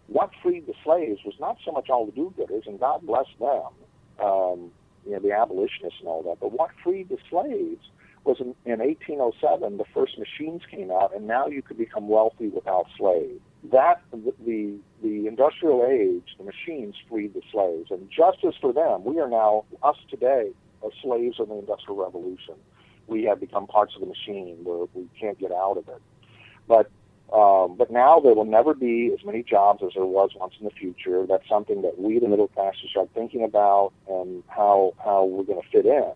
what 0.06 0.30
freed 0.42 0.66
the 0.66 0.72
slaves 0.82 1.20
was 1.26 1.34
not 1.38 1.58
so 1.66 1.70
much 1.70 1.90
all 1.90 2.06
the 2.06 2.12
do-gooders, 2.12 2.66
and 2.66 2.80
God 2.80 3.02
bless 3.02 3.26
them, 3.38 4.26
um, 4.26 4.70
you 5.04 5.12
know, 5.12 5.18
the 5.18 5.32
abolitionists 5.32 6.00
and 6.00 6.08
all 6.08 6.22
that. 6.22 6.40
But 6.40 6.52
what 6.52 6.70
freed 6.82 7.10
the 7.10 7.18
slaves 7.28 7.86
was 8.24 8.40
in, 8.40 8.54
in 8.64 8.80
1807, 8.80 9.76
the 9.76 9.84
first 9.92 10.18
machines 10.18 10.62
came 10.70 10.90
out, 10.90 11.14
and 11.14 11.26
now 11.26 11.46
you 11.46 11.62
could 11.62 11.78
become 11.78 12.08
wealthy 12.08 12.48
without 12.48 12.86
slaves. 12.96 13.40
That 13.72 14.02
the 14.12 14.78
the 15.02 15.26
industrial 15.26 15.86
age, 15.86 16.34
the 16.38 16.44
machines 16.44 16.94
freed 17.08 17.34
the 17.34 17.42
slaves, 17.52 17.90
and 17.90 18.10
justice 18.10 18.54
for 18.60 18.72
them. 18.72 19.04
We 19.04 19.20
are 19.20 19.28
now 19.28 19.64
us 19.82 19.96
today 20.10 20.50
are 20.82 20.90
slaves 21.02 21.40
of 21.40 21.48
the 21.48 21.54
industrial 21.54 21.96
revolution. 21.96 22.54
We 23.06 23.24
have 23.24 23.40
become 23.40 23.66
parts 23.66 23.94
of 23.94 24.00
the 24.00 24.06
machine 24.06 24.58
where 24.64 24.86
we 24.94 25.08
can't 25.18 25.38
get 25.38 25.52
out 25.52 25.76
of 25.78 25.88
it. 25.88 26.02
But 26.66 26.90
um, 27.32 27.76
but 27.76 27.90
now 27.90 28.20
there 28.20 28.34
will 28.34 28.44
never 28.44 28.74
be 28.74 29.10
as 29.18 29.24
many 29.24 29.42
jobs 29.42 29.82
as 29.82 29.92
there 29.94 30.04
was 30.04 30.30
once 30.36 30.54
in 30.58 30.66
the 30.66 30.70
future. 30.70 31.26
That's 31.26 31.48
something 31.48 31.82
that 31.82 31.98
we, 31.98 32.18
the 32.18 32.28
middle 32.28 32.48
class, 32.48 32.74
should 32.80 32.90
start 32.90 33.08
thinking 33.14 33.44
about 33.44 33.92
and 34.08 34.42
how 34.48 34.94
how 35.02 35.24
we're 35.24 35.44
going 35.44 35.60
to 35.60 35.68
fit 35.68 35.86
in, 35.86 36.12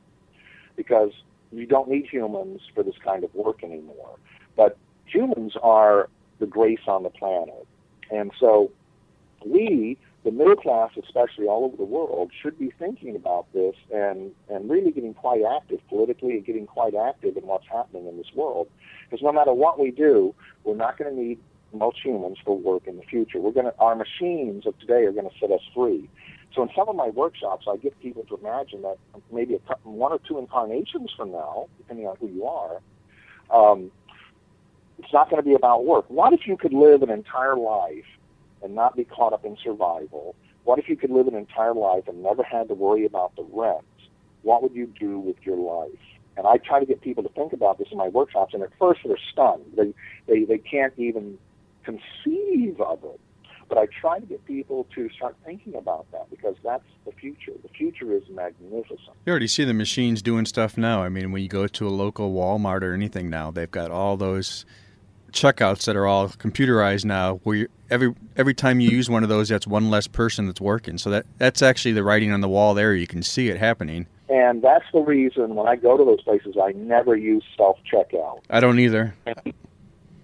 because 0.76 1.12
you 1.52 1.66
don't 1.66 1.88
need 1.88 2.06
humans 2.10 2.60
for 2.74 2.82
this 2.82 2.96
kind 3.04 3.24
of 3.24 3.34
work 3.34 3.62
anymore. 3.62 4.18
But 4.56 4.76
humans 5.06 5.54
are 5.62 6.08
the 6.38 6.46
grace 6.46 6.80
on 6.86 7.02
the 7.02 7.10
planet, 7.10 7.66
and 8.10 8.30
so 8.38 8.70
we, 9.44 9.96
the 10.24 10.30
middle 10.30 10.56
class, 10.56 10.90
especially 11.02 11.46
all 11.46 11.64
over 11.64 11.76
the 11.76 11.84
world, 11.84 12.32
should 12.42 12.58
be 12.58 12.72
thinking 12.78 13.16
about 13.16 13.46
this 13.52 13.74
and 13.92 14.32
and 14.48 14.68
really 14.68 14.90
getting 14.90 15.14
quite 15.14 15.42
active 15.56 15.80
politically 15.88 16.32
and 16.32 16.44
getting 16.44 16.66
quite 16.66 16.94
active 16.94 17.36
in 17.36 17.46
what's 17.46 17.66
happening 17.70 18.06
in 18.06 18.16
this 18.16 18.32
world. 18.34 18.68
Because 19.08 19.22
no 19.22 19.32
matter 19.32 19.52
what 19.52 19.78
we 19.78 19.90
do, 19.90 20.34
we're 20.64 20.76
not 20.76 20.98
going 20.98 21.14
to 21.14 21.22
need 21.22 21.38
most 21.72 21.98
humans 22.02 22.38
for 22.44 22.56
work 22.56 22.86
in 22.86 22.96
the 22.96 23.02
future. 23.02 23.38
We're 23.38 23.52
going 23.52 23.66
to 23.66 23.74
our 23.78 23.94
machines 23.94 24.66
of 24.66 24.78
today 24.78 25.04
are 25.04 25.12
going 25.12 25.28
to 25.28 25.38
set 25.38 25.50
us 25.50 25.60
free. 25.74 26.08
So 26.54 26.62
in 26.62 26.70
some 26.76 26.88
of 26.88 26.96
my 26.96 27.08
workshops, 27.08 27.66
I 27.70 27.76
get 27.76 27.98
people 28.00 28.24
to 28.24 28.36
imagine 28.36 28.82
that 28.82 28.96
maybe 29.30 29.54
a, 29.54 29.74
one 29.88 30.12
or 30.12 30.18
two 30.26 30.38
incarnations 30.38 31.10
from 31.16 31.30
now, 31.30 31.68
depending 31.78 32.06
on 32.06 32.16
who 32.16 32.28
you 32.28 32.46
are, 32.46 32.80
um, 33.50 33.90
it's 34.98 35.12
not 35.12 35.30
going 35.30 35.42
to 35.42 35.48
be 35.48 35.54
about 35.54 35.84
work. 35.84 36.06
What 36.08 36.32
if 36.32 36.46
you 36.46 36.56
could 36.56 36.72
live 36.72 37.02
an 37.02 37.10
entire 37.10 37.56
life 37.56 38.06
and 38.62 38.74
not 38.74 38.96
be 38.96 39.04
caught 39.04 39.32
up 39.32 39.44
in 39.44 39.56
survival? 39.62 40.34
What 40.64 40.78
if 40.78 40.88
you 40.88 40.96
could 40.96 41.10
live 41.10 41.28
an 41.28 41.34
entire 41.34 41.74
life 41.74 42.08
and 42.08 42.22
never 42.22 42.42
had 42.42 42.68
to 42.68 42.74
worry 42.74 43.06
about 43.06 43.36
the 43.36 43.46
rent? 43.52 43.84
What 44.42 44.62
would 44.62 44.74
you 44.74 44.86
do 44.86 45.18
with 45.18 45.36
your 45.42 45.56
life? 45.56 45.98
And 46.36 46.46
I 46.46 46.56
try 46.58 46.80
to 46.80 46.86
get 46.86 47.00
people 47.00 47.22
to 47.22 47.28
think 47.30 47.52
about 47.52 47.78
this 47.78 47.88
in 47.90 47.98
my 47.98 48.08
workshops, 48.08 48.54
and 48.54 48.62
at 48.62 48.70
first 48.78 49.00
they're 49.04 49.16
stunned. 49.32 49.64
They, 49.76 49.94
they, 50.26 50.44
they 50.44 50.58
can't 50.58 50.92
even 50.96 51.38
conceive 51.84 52.80
of 52.80 53.02
it. 53.04 53.20
But 53.68 53.78
I 53.78 53.86
try 54.00 54.18
to 54.18 54.26
get 54.26 54.44
people 54.46 54.86
to 54.94 55.10
start 55.10 55.36
thinking 55.44 55.74
about 55.74 56.06
that 56.12 56.30
because 56.30 56.56
that's 56.64 56.84
the 57.04 57.12
future. 57.12 57.52
The 57.62 57.68
future 57.68 58.12
is 58.14 58.22
magnificent. 58.30 59.00
You 59.26 59.30
already 59.30 59.46
see 59.46 59.64
the 59.64 59.74
machines 59.74 60.22
doing 60.22 60.46
stuff 60.46 60.78
now. 60.78 61.02
I 61.02 61.08
mean, 61.08 61.32
when 61.32 61.42
you 61.42 61.48
go 61.48 61.66
to 61.66 61.86
a 61.86 61.90
local 61.90 62.32
Walmart 62.32 62.82
or 62.82 62.94
anything 62.94 63.28
now, 63.28 63.50
they've 63.50 63.70
got 63.70 63.90
all 63.90 64.16
those 64.16 64.64
checkouts 65.32 65.84
that 65.84 65.96
are 65.96 66.06
all 66.06 66.28
computerized 66.28 67.04
now 67.04 67.34
where 67.44 67.68
every 67.90 68.14
every 68.36 68.54
time 68.54 68.80
you 68.80 68.88
use 68.88 69.10
one 69.10 69.22
of 69.22 69.28
those 69.28 69.48
that's 69.48 69.66
one 69.66 69.90
less 69.90 70.06
person 70.06 70.46
that's 70.46 70.60
working 70.60 70.96
so 70.96 71.10
that 71.10 71.26
that's 71.36 71.60
actually 71.60 71.92
the 71.92 72.02
writing 72.02 72.32
on 72.32 72.40
the 72.40 72.48
wall 72.48 72.74
there 72.74 72.94
you 72.94 73.06
can 73.06 73.22
see 73.22 73.48
it 73.48 73.58
happening 73.58 74.06
and 74.30 74.62
that's 74.62 74.86
the 74.92 75.00
reason 75.00 75.54
when 75.54 75.68
i 75.68 75.76
go 75.76 75.98
to 75.98 76.04
those 76.04 76.22
places 76.22 76.56
i 76.62 76.72
never 76.72 77.14
use 77.14 77.44
self 77.56 77.76
checkout 77.92 78.40
i 78.48 78.58
don't 78.58 78.78
either 78.78 79.14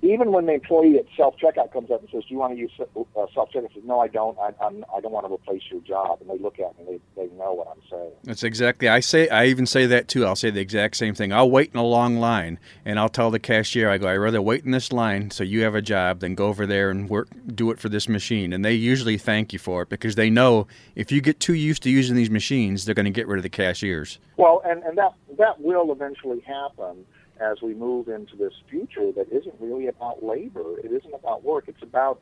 even 0.04 0.32
when 0.32 0.46
the 0.46 0.52
employee 0.52 0.98
at 0.98 1.06
self 1.16 1.36
checkout 1.42 1.72
comes 1.72 1.90
up 1.90 2.00
and 2.00 2.08
says, 2.10 2.24
"Do 2.28 2.34
you 2.34 2.38
want 2.38 2.52
to 2.52 2.58
use 2.58 2.70
uh, 2.78 3.26
self 3.34 3.50
checkout?" 3.50 3.72
says, 3.72 3.82
"No, 3.84 4.00
I 4.00 4.08
don't. 4.08 4.38
I, 4.38 4.52
I'm, 4.62 4.84
I 4.94 5.00
don't 5.00 5.12
want 5.12 5.26
to 5.26 5.32
replace 5.32 5.62
your 5.70 5.80
job." 5.80 6.18
And 6.20 6.28
they 6.28 6.42
look 6.42 6.58
at 6.58 6.78
me, 6.78 7.00
they, 7.16 7.22
they 7.22 7.34
know 7.34 7.54
what 7.54 7.68
I'm 7.68 7.82
saying. 7.90 8.12
That's 8.24 8.42
exactly. 8.42 8.88
I 8.88 9.00
say. 9.00 9.28
I 9.28 9.46
even 9.46 9.66
say 9.66 9.86
that 9.86 10.08
too. 10.08 10.26
I'll 10.26 10.36
say 10.36 10.50
the 10.50 10.60
exact 10.60 10.96
same 10.96 11.14
thing. 11.14 11.32
I'll 11.32 11.50
wait 11.50 11.70
in 11.72 11.78
a 11.78 11.84
long 11.84 12.16
line, 12.16 12.58
and 12.84 12.98
I'll 12.98 13.08
tell 13.08 13.30
the 13.30 13.38
cashier, 13.38 13.88
"I 13.88 13.98
go, 13.98 14.08
I'd 14.08 14.16
rather 14.16 14.42
wait 14.42 14.64
in 14.64 14.70
this 14.72 14.92
line 14.92 15.30
so 15.30 15.42
you 15.42 15.62
have 15.62 15.74
a 15.74 15.82
job 15.82 16.20
than 16.20 16.34
go 16.34 16.46
over 16.46 16.66
there 16.66 16.90
and 16.90 17.08
work, 17.08 17.28
do 17.54 17.70
it 17.70 17.78
for 17.78 17.88
this 17.88 18.08
machine." 18.08 18.52
And 18.52 18.64
they 18.64 18.74
usually 18.74 19.18
thank 19.18 19.52
you 19.52 19.58
for 19.58 19.82
it 19.82 19.88
because 19.88 20.16
they 20.16 20.30
know 20.30 20.66
if 20.94 21.10
you 21.10 21.20
get 21.20 21.40
too 21.40 21.54
used 21.54 21.82
to 21.84 21.90
using 21.90 22.16
these 22.16 22.30
machines, 22.30 22.84
they're 22.84 22.94
going 22.94 23.04
to 23.04 23.10
get 23.10 23.26
rid 23.26 23.38
of 23.38 23.42
the 23.42 23.48
cashiers. 23.48 24.18
Well, 24.36 24.60
and 24.66 24.82
and 24.82 24.98
that 24.98 25.14
that 25.38 25.60
will 25.60 25.90
eventually 25.92 26.40
happen 26.40 27.06
as 27.40 27.60
we 27.62 27.74
move 27.74 28.08
into 28.08 28.36
this 28.36 28.52
future 28.68 29.12
that 29.12 29.26
isn't 29.30 29.54
really 29.60 29.86
about 29.86 30.22
labor. 30.22 30.78
It 30.78 30.92
isn't 30.92 31.14
about 31.14 31.44
work. 31.44 31.64
It's 31.68 31.82
about, 31.82 32.20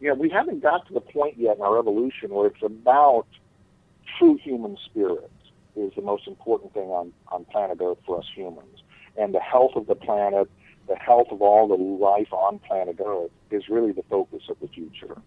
you 0.00 0.08
know, 0.08 0.14
we 0.14 0.28
haven't 0.30 0.62
got 0.62 0.86
to 0.88 0.94
the 0.94 1.00
point 1.00 1.38
yet 1.38 1.56
in 1.56 1.62
our 1.62 1.78
evolution 1.78 2.30
where 2.30 2.46
it's 2.48 2.62
about 2.62 3.26
true 4.18 4.36
human 4.36 4.76
spirit 4.84 5.30
is 5.76 5.92
the 5.94 6.02
most 6.02 6.26
important 6.26 6.72
thing 6.72 6.88
on, 6.88 7.12
on 7.28 7.44
planet 7.44 7.78
Earth 7.82 7.98
for 8.06 8.18
us 8.18 8.26
humans. 8.34 8.82
And 9.16 9.34
the 9.34 9.40
health 9.40 9.72
of 9.76 9.86
the 9.86 9.94
planet, 9.94 10.50
the 10.88 10.96
health 10.96 11.28
of 11.30 11.42
all 11.42 11.68
the 11.68 11.74
life 11.74 12.32
on 12.32 12.58
planet 12.60 12.98
Earth 13.04 13.30
is 13.50 13.68
really 13.68 13.92
the 13.92 14.04
focus 14.08 14.42
of 14.48 14.58
the 14.60 14.68
future. 14.68 15.20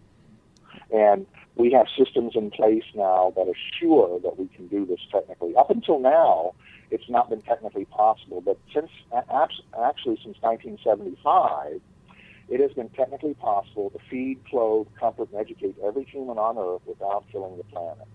And 0.92 1.26
we 1.54 1.70
have 1.72 1.86
systems 1.96 2.32
in 2.34 2.50
place 2.50 2.84
now 2.94 3.32
that 3.36 3.46
assure 3.46 4.18
that 4.20 4.38
we 4.38 4.48
can 4.48 4.66
do 4.68 4.86
this 4.86 5.00
technically. 5.10 5.54
Up 5.56 5.70
until 5.70 6.00
now, 6.00 6.54
it's 6.90 7.08
not 7.08 7.30
been 7.30 7.42
technically 7.42 7.84
possible. 7.86 8.40
But 8.40 8.58
since 8.74 8.90
actually 9.12 10.18
since 10.22 10.36
1975, 10.40 11.80
it 12.48 12.60
has 12.60 12.72
been 12.72 12.88
technically 12.90 13.34
possible 13.34 13.90
to 13.90 13.98
feed, 14.10 14.44
clothe, 14.48 14.88
comfort, 14.98 15.28
and 15.32 15.40
educate 15.40 15.76
every 15.84 16.04
human 16.04 16.36
on 16.38 16.58
Earth 16.58 16.82
without 16.86 17.24
killing 17.30 17.56
the 17.56 17.64
planet. 17.64 18.08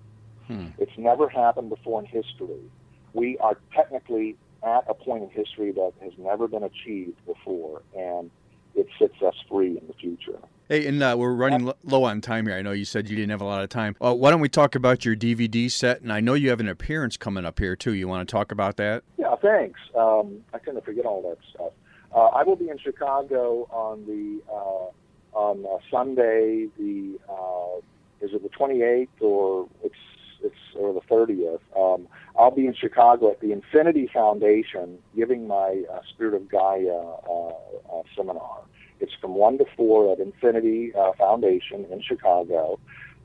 Hmm. 0.48 0.68
It's 0.78 0.98
never 0.98 1.30
happened 1.30 1.70
before 1.70 2.02
in 2.02 2.06
history. 2.06 2.70
We 3.14 3.38
are 3.40 3.58
technically 3.74 4.36
at 4.62 4.84
a 4.90 4.94
point 4.94 5.24
in 5.24 5.30
history 5.30 5.72
that 5.72 5.94
has 6.02 6.12
never 6.18 6.48
been 6.48 6.64
achieved 6.64 7.18
before, 7.26 7.82
and 7.98 8.30
it 8.76 8.88
sets 9.00 9.22
us 9.22 9.36
free 9.50 9.78
in 9.78 9.88
the 9.88 9.94
future. 9.94 10.40
Hey, 10.68 10.88
and 10.88 11.02
uh, 11.04 11.16
we're 11.18 11.34
running 11.34 11.72
low 11.84 12.06
on 12.06 12.22
time 12.22 12.48
here. 12.48 12.56
I 12.56 12.64
know 12.64 12.72
you 12.72 12.86
said 12.86 13.08
you 13.08 13.16
didn't 13.16 13.30
have 13.30 13.42
a 13.42 13.46
lot 13.46 13.62
of 13.62 13.70
time. 13.70 13.96
Uh, 14.04 14.16
why 14.16 14.32
don't 14.32 14.40
we 14.40 14.50
talk 14.50 14.74
about 14.74 15.06
your 15.06 15.16
DVD 15.16 15.72
set? 15.72 16.02
And 16.02 16.12
I 16.12 16.22
know 16.22 16.34
you 16.34 16.50
have 16.50 16.60
an 16.60 16.68
appearance 16.68 17.18
coming 17.18 17.46
up 17.46 17.60
here 17.60 17.76
too. 17.76 17.94
You 17.94 18.08
want 18.08 18.28
to 18.28 18.32
talk 18.32 18.52
about 18.52 18.78
that? 18.78 19.04
Yeah, 19.18 19.36
thanks. 19.36 19.80
Um, 19.96 20.40
I 20.54 20.58
tend 20.58 20.78
to 20.78 20.82
forget 20.82 21.06
all 21.06 21.22
that 21.22 21.38
stuff. 21.54 21.72
Uh, 22.16 22.30
I 22.36 22.44
will 22.44 22.56
be 22.56 22.70
in 22.70 22.80
Chicago 22.80 23.68
on 23.70 24.06
the 24.08 24.42
uh, 24.52 25.38
on 25.38 25.66
uh, 25.66 25.78
Sunday. 25.92 26.68
The 26.80 27.20
uh, 27.30 27.78
is 28.22 28.32
it 28.34 28.42
the 28.42 28.50
28th 28.50 29.08
or 29.22 29.70
it's 29.84 29.96
it's 30.42 30.56
or 30.76 30.94
the 30.94 31.02
30th? 31.02 31.60
Um, 31.78 32.08
I'll 32.38 32.52
be 32.52 32.68
in 32.68 32.74
Chicago 32.74 33.32
at 33.32 33.40
the 33.40 33.52
Infinity 33.52 34.10
Foundation 34.14 35.00
giving 35.16 35.48
my 35.48 35.84
uh, 35.92 36.00
Spirit 36.14 36.34
of 36.34 36.50
Gaia 36.50 36.98
uh, 37.30 37.50
uh, 37.94 38.04
seminar. 38.16 38.62
It's 39.00 39.14
from 39.20 39.36
1 39.36 39.58
to 39.60 39.66
4 39.76 40.14
at 40.14 40.20
Infinity 40.20 40.94
uh, 40.96 41.12
Foundation 41.18 41.86
in 41.92 42.02
Chicago. 42.02 42.80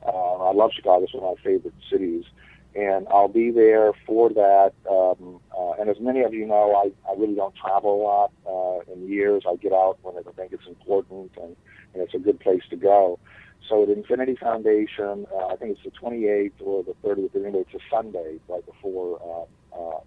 Uh, 0.06 0.48
I 0.48 0.52
love 0.52 0.70
Chicago. 0.74 1.04
It's 1.04 1.14
one 1.14 1.24
of 1.24 1.38
my 1.38 1.42
favorite 1.42 1.74
cities. 1.90 2.24
And 2.74 3.08
I'll 3.08 3.28
be 3.28 3.50
there 3.50 3.92
for 4.06 4.28
that. 4.30 4.72
Um, 4.88 5.40
uh, 5.56 5.72
and 5.80 5.90
as 5.90 5.96
many 6.00 6.22
of 6.22 6.32
you 6.32 6.46
know, 6.46 6.74
I, 6.74 7.10
I 7.10 7.14
really 7.16 7.34
don't 7.34 7.54
travel 7.56 8.00
a 8.00 8.02
lot 8.02 8.32
uh, 8.46 8.92
in 8.92 9.08
years. 9.08 9.42
I 9.48 9.56
get 9.56 9.72
out 9.72 9.98
when 10.02 10.16
I 10.16 10.22
think 10.32 10.52
it's 10.52 10.66
important 10.68 11.32
and, 11.36 11.56
and 11.94 12.02
it's 12.02 12.14
a 12.14 12.18
good 12.18 12.38
place 12.38 12.62
to 12.70 12.76
go. 12.76 13.18
So 13.68 13.84
at 13.84 13.88
Infinity 13.88 14.36
Foundation, 14.36 15.26
uh, 15.32 15.46
I 15.46 15.56
think 15.56 15.76
it's 15.76 15.84
the 15.84 15.90
28th 15.90 16.52
or 16.60 16.82
the 16.82 16.94
30th. 17.06 17.34
Anyway, 17.34 17.60
it's 17.60 17.74
a 17.74 17.78
Sunday 17.90 18.38
right 18.48 18.64
before 18.66 19.48
uh, 19.72 19.78
uh, 19.78 20.00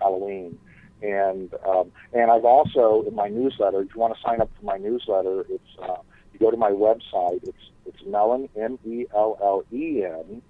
Halloween. 0.00 0.58
And 1.02 1.52
um, 1.66 1.92
and 2.12 2.30
I've 2.30 2.44
also 2.44 3.04
in 3.06 3.14
my 3.14 3.28
newsletter. 3.28 3.82
If 3.82 3.94
you 3.94 4.00
want 4.00 4.14
to 4.14 4.20
sign 4.22 4.40
up 4.40 4.50
for 4.58 4.64
my 4.64 4.78
newsletter, 4.78 5.44
it's 5.50 5.78
uh, 5.82 5.98
you 6.32 6.38
go 6.38 6.50
to 6.50 6.56
my 6.56 6.70
website. 6.70 7.42
It's 7.42 7.70
it's 7.84 8.02
Mellen 8.06 8.48
M 8.56 8.78
E 8.86 9.04
L 9.14 9.36
L 9.42 9.64
E 9.70 10.02
N 10.04 10.40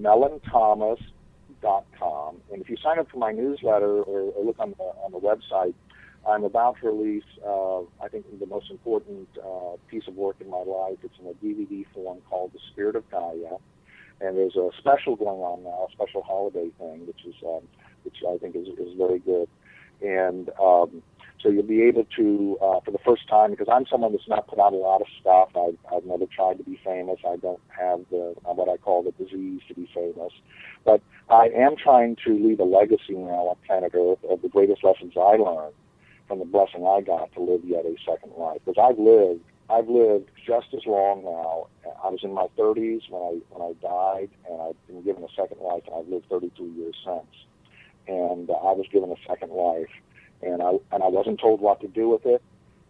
mellenthomas.com. 0.00 2.36
And 2.52 2.62
if 2.62 2.68
you 2.68 2.76
sign 2.82 2.98
up 2.98 3.08
for 3.10 3.18
my 3.18 3.30
newsletter 3.32 4.02
or, 4.02 4.32
or 4.32 4.44
look 4.44 4.58
on 4.58 4.74
the 4.76 4.84
on 4.84 5.12
the 5.12 5.20
website, 5.20 5.74
I'm 6.28 6.44
about 6.44 6.76
to 6.80 6.86
release, 6.86 7.24
uh, 7.44 7.80
I 8.00 8.08
think, 8.10 8.26
the 8.38 8.46
most 8.46 8.70
important 8.70 9.28
uh, 9.38 9.76
piece 9.88 10.06
of 10.06 10.14
work 10.14 10.36
in 10.40 10.48
my 10.50 10.62
life. 10.62 10.98
It's 11.02 11.18
in 11.18 11.26
a 11.26 11.34
DVD 11.34 11.84
form 11.92 12.18
called 12.28 12.52
The 12.52 12.60
Spirit 12.72 12.96
of 12.96 13.10
Gaia. 13.10 13.56
And 14.20 14.36
there's 14.36 14.54
a 14.54 14.70
special 14.78 15.16
going 15.16 15.40
on 15.40 15.64
now, 15.64 15.88
a 15.88 15.92
special 15.92 16.22
holiday 16.22 16.70
thing, 16.78 17.06
which 17.06 17.24
is, 17.26 17.34
um, 17.44 17.62
which 18.04 18.18
I 18.28 18.38
think 18.38 18.54
is, 18.54 18.68
is 18.78 18.96
very 18.96 19.18
good 19.18 19.48
and 20.02 20.50
um, 20.60 21.02
so 21.40 21.48
you'll 21.48 21.62
be 21.64 21.82
able 21.82 22.06
to, 22.16 22.58
uh, 22.60 22.80
for 22.84 22.90
the 22.90 22.98
first 23.04 23.28
time, 23.28 23.50
because 23.50 23.68
I'm 23.70 23.86
someone 23.86 24.12
that's 24.12 24.28
not 24.28 24.46
put 24.46 24.58
out 24.58 24.72
a 24.72 24.76
lot 24.76 25.00
of 25.00 25.06
stuff. 25.20 25.48
I've, 25.56 25.78
I've 25.92 26.04
never 26.04 26.26
tried 26.26 26.58
to 26.58 26.64
be 26.64 26.78
famous. 26.84 27.18
I 27.26 27.36
don't 27.36 27.60
have 27.68 28.00
the 28.10 28.34
uh, 28.44 28.52
what 28.52 28.68
I 28.68 28.76
call 28.76 29.02
the 29.02 29.12
disease 29.12 29.60
to 29.68 29.74
be 29.74 29.88
famous, 29.94 30.32
but 30.84 31.00
I 31.30 31.48
am 31.48 31.76
trying 31.76 32.16
to 32.24 32.34
leave 32.34 32.60
a 32.60 32.64
legacy 32.64 33.14
now 33.14 33.48
on 33.48 33.56
planet 33.66 33.92
Earth 33.94 34.18
of 34.28 34.42
the 34.42 34.48
greatest 34.48 34.84
lessons 34.84 35.14
I 35.16 35.36
learned 35.36 35.74
from 36.32 36.38
the 36.38 36.44
blessing 36.46 36.86
I 36.86 37.02
got 37.02 37.30
to 37.34 37.40
live 37.40 37.60
yet 37.62 37.84
a 37.84 37.94
second 38.08 38.32
life. 38.38 38.60
Because 38.64 38.82
I've 38.82 38.98
lived, 38.98 39.44
I've 39.68 39.88
lived 39.88 40.30
just 40.46 40.68
as 40.72 40.86
long 40.86 41.24
now. 41.24 41.68
I 42.02 42.08
was 42.08 42.20
in 42.22 42.32
my 42.32 42.46
30s 42.58 43.02
when 43.10 43.22
I 43.22 43.32
when 43.50 43.60
I 43.60 43.72
died, 43.82 44.30
and 44.48 44.62
I've 44.62 44.86
been 44.86 45.02
given 45.02 45.22
a 45.22 45.32
second 45.36 45.60
life, 45.60 45.82
and 45.86 45.94
I've 45.94 46.08
lived 46.08 46.26
32 46.30 46.64
years 46.76 46.96
since 47.04 47.26
and 48.08 48.50
uh, 48.50 48.54
I 48.54 48.72
was 48.72 48.86
given 48.92 49.10
a 49.10 49.28
second 49.28 49.52
life, 49.52 49.90
and 50.42 50.62
I 50.62 50.72
and 50.92 51.02
I 51.02 51.08
wasn't 51.08 51.40
told 51.40 51.60
what 51.60 51.80
to 51.80 51.88
do 51.88 52.08
with 52.08 52.26
it, 52.26 52.42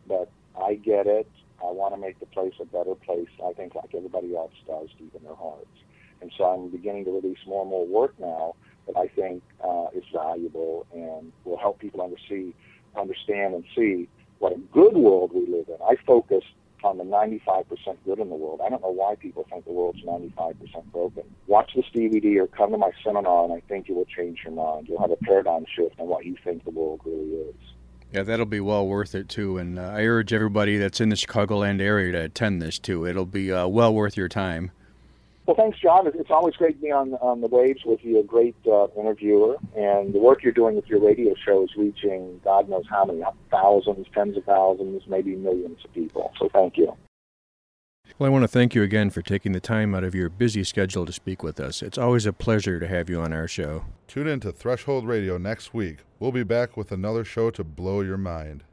but 0.06 0.30
I 0.60 0.74
get 0.74 1.06
it. 1.06 1.28
I 1.60 1.70
want 1.70 1.94
to 1.94 2.00
make 2.00 2.18
the 2.18 2.26
place 2.26 2.54
a 2.60 2.64
better 2.64 2.94
place. 2.94 3.28
I 3.44 3.52
think 3.52 3.74
like 3.74 3.94
everybody 3.94 4.34
else 4.34 4.52
does, 4.66 4.88
deep 4.98 5.14
in 5.14 5.22
their 5.22 5.34
hearts. 5.34 5.66
And 6.20 6.32
so 6.36 6.44
I'm 6.44 6.70
beginning 6.70 7.04
to 7.06 7.10
release 7.10 7.38
more 7.46 7.62
and 7.62 7.70
more 7.70 7.86
work 7.86 8.14
now 8.18 8.54
that 8.86 8.96
I 8.96 9.08
think 9.08 9.42
uh, 9.62 9.86
is 9.94 10.04
valuable 10.12 10.86
and 10.92 11.32
will 11.44 11.58
help 11.58 11.78
people 11.78 12.00
under 12.00 12.16
see, 12.28 12.54
understand 12.96 13.54
and 13.54 13.64
see 13.76 14.08
what 14.38 14.52
a 14.52 14.58
good 14.72 14.94
world 14.94 15.32
we 15.34 15.46
live 15.46 15.68
in. 15.68 15.76
I 15.86 15.96
focus 16.06 16.44
on 16.84 16.98
the 16.98 17.04
95% 17.04 17.64
good 18.04 18.18
in 18.18 18.28
the 18.28 18.34
world. 18.34 18.60
I 18.64 18.68
don't 18.68 18.82
know 18.82 18.90
why 18.90 19.14
people 19.14 19.46
think 19.48 19.64
the 19.64 19.72
world's 19.72 20.02
95% 20.02 20.56
broken. 20.92 21.22
Watch 21.46 21.72
this 21.76 21.84
DVD 21.94 22.38
or 22.38 22.48
come 22.48 22.72
to 22.72 22.78
my 22.78 22.90
seminar, 23.04 23.44
and 23.44 23.52
I 23.52 23.60
think 23.68 23.88
it 23.88 23.94
will 23.94 24.06
change 24.06 24.40
your 24.44 24.52
mind. 24.52 24.88
You'll 24.88 25.00
have 25.00 25.10
a 25.10 25.16
paradigm 25.16 25.64
shift 25.74 26.00
on 26.00 26.08
what 26.08 26.24
you 26.24 26.36
think 26.42 26.64
the 26.64 26.70
world 26.70 27.00
really 27.04 27.48
is. 27.48 27.54
Yeah, 28.12 28.24
that'll 28.24 28.46
be 28.46 28.60
well 28.60 28.86
worth 28.86 29.14
it 29.14 29.28
too. 29.28 29.56
And 29.58 29.78
uh, 29.78 29.82
I 29.82 30.02
urge 30.02 30.32
everybody 30.32 30.76
that's 30.76 31.00
in 31.00 31.08
the 31.08 31.16
Chicagoland 31.16 31.80
area 31.80 32.12
to 32.12 32.18
attend 32.24 32.60
this 32.60 32.78
too. 32.78 33.06
It'll 33.06 33.26
be 33.26 33.50
uh, 33.50 33.66
well 33.68 33.94
worth 33.94 34.16
your 34.16 34.28
time. 34.28 34.70
Well, 35.46 35.56
thanks, 35.56 35.78
John. 35.80 36.06
It's 36.06 36.30
always 36.30 36.54
great 36.54 36.76
to 36.76 36.82
be 36.82 36.92
on 36.92 37.14
on 37.14 37.40
the 37.40 37.48
waves 37.48 37.80
with 37.84 38.04
you. 38.04 38.20
A 38.20 38.22
great 38.22 38.54
uh, 38.66 38.86
interviewer, 38.98 39.56
and 39.76 40.14
the 40.14 40.20
work 40.20 40.44
you're 40.44 40.52
doing 40.52 40.76
with 40.76 40.86
your 40.86 41.00
radio 41.00 41.34
show 41.44 41.64
is 41.64 41.70
reaching 41.76 42.40
God 42.44 42.68
knows 42.68 42.84
how 42.88 43.04
many 43.04 43.22
thousands, 43.50 44.06
tens 44.14 44.36
of 44.36 44.44
thousands, 44.44 45.02
maybe 45.08 45.34
millions 45.34 45.78
of 45.84 45.92
people. 45.92 46.32
So, 46.38 46.48
thank 46.52 46.76
you. 46.76 46.96
Well, 48.18 48.28
I 48.28 48.30
want 48.30 48.42
to 48.42 48.48
thank 48.48 48.74
you 48.74 48.82
again 48.82 49.10
for 49.10 49.22
taking 49.22 49.52
the 49.52 49.60
time 49.60 49.94
out 49.94 50.04
of 50.04 50.14
your 50.14 50.28
busy 50.28 50.62
schedule 50.64 51.06
to 51.06 51.12
speak 51.12 51.42
with 51.42 51.58
us. 51.58 51.82
It's 51.82 51.98
always 51.98 52.26
a 52.26 52.32
pleasure 52.32 52.78
to 52.78 52.86
have 52.86 53.08
you 53.08 53.20
on 53.20 53.32
our 53.32 53.48
show. 53.48 53.84
Tune 54.06 54.28
in 54.28 54.38
to 54.40 54.52
Threshold 54.52 55.06
Radio 55.06 55.38
next 55.38 55.72
week. 55.74 55.98
We'll 56.20 56.32
be 56.32 56.44
back 56.44 56.76
with 56.76 56.92
another 56.92 57.24
show 57.24 57.50
to 57.50 57.64
blow 57.64 58.00
your 58.00 58.18
mind. 58.18 58.64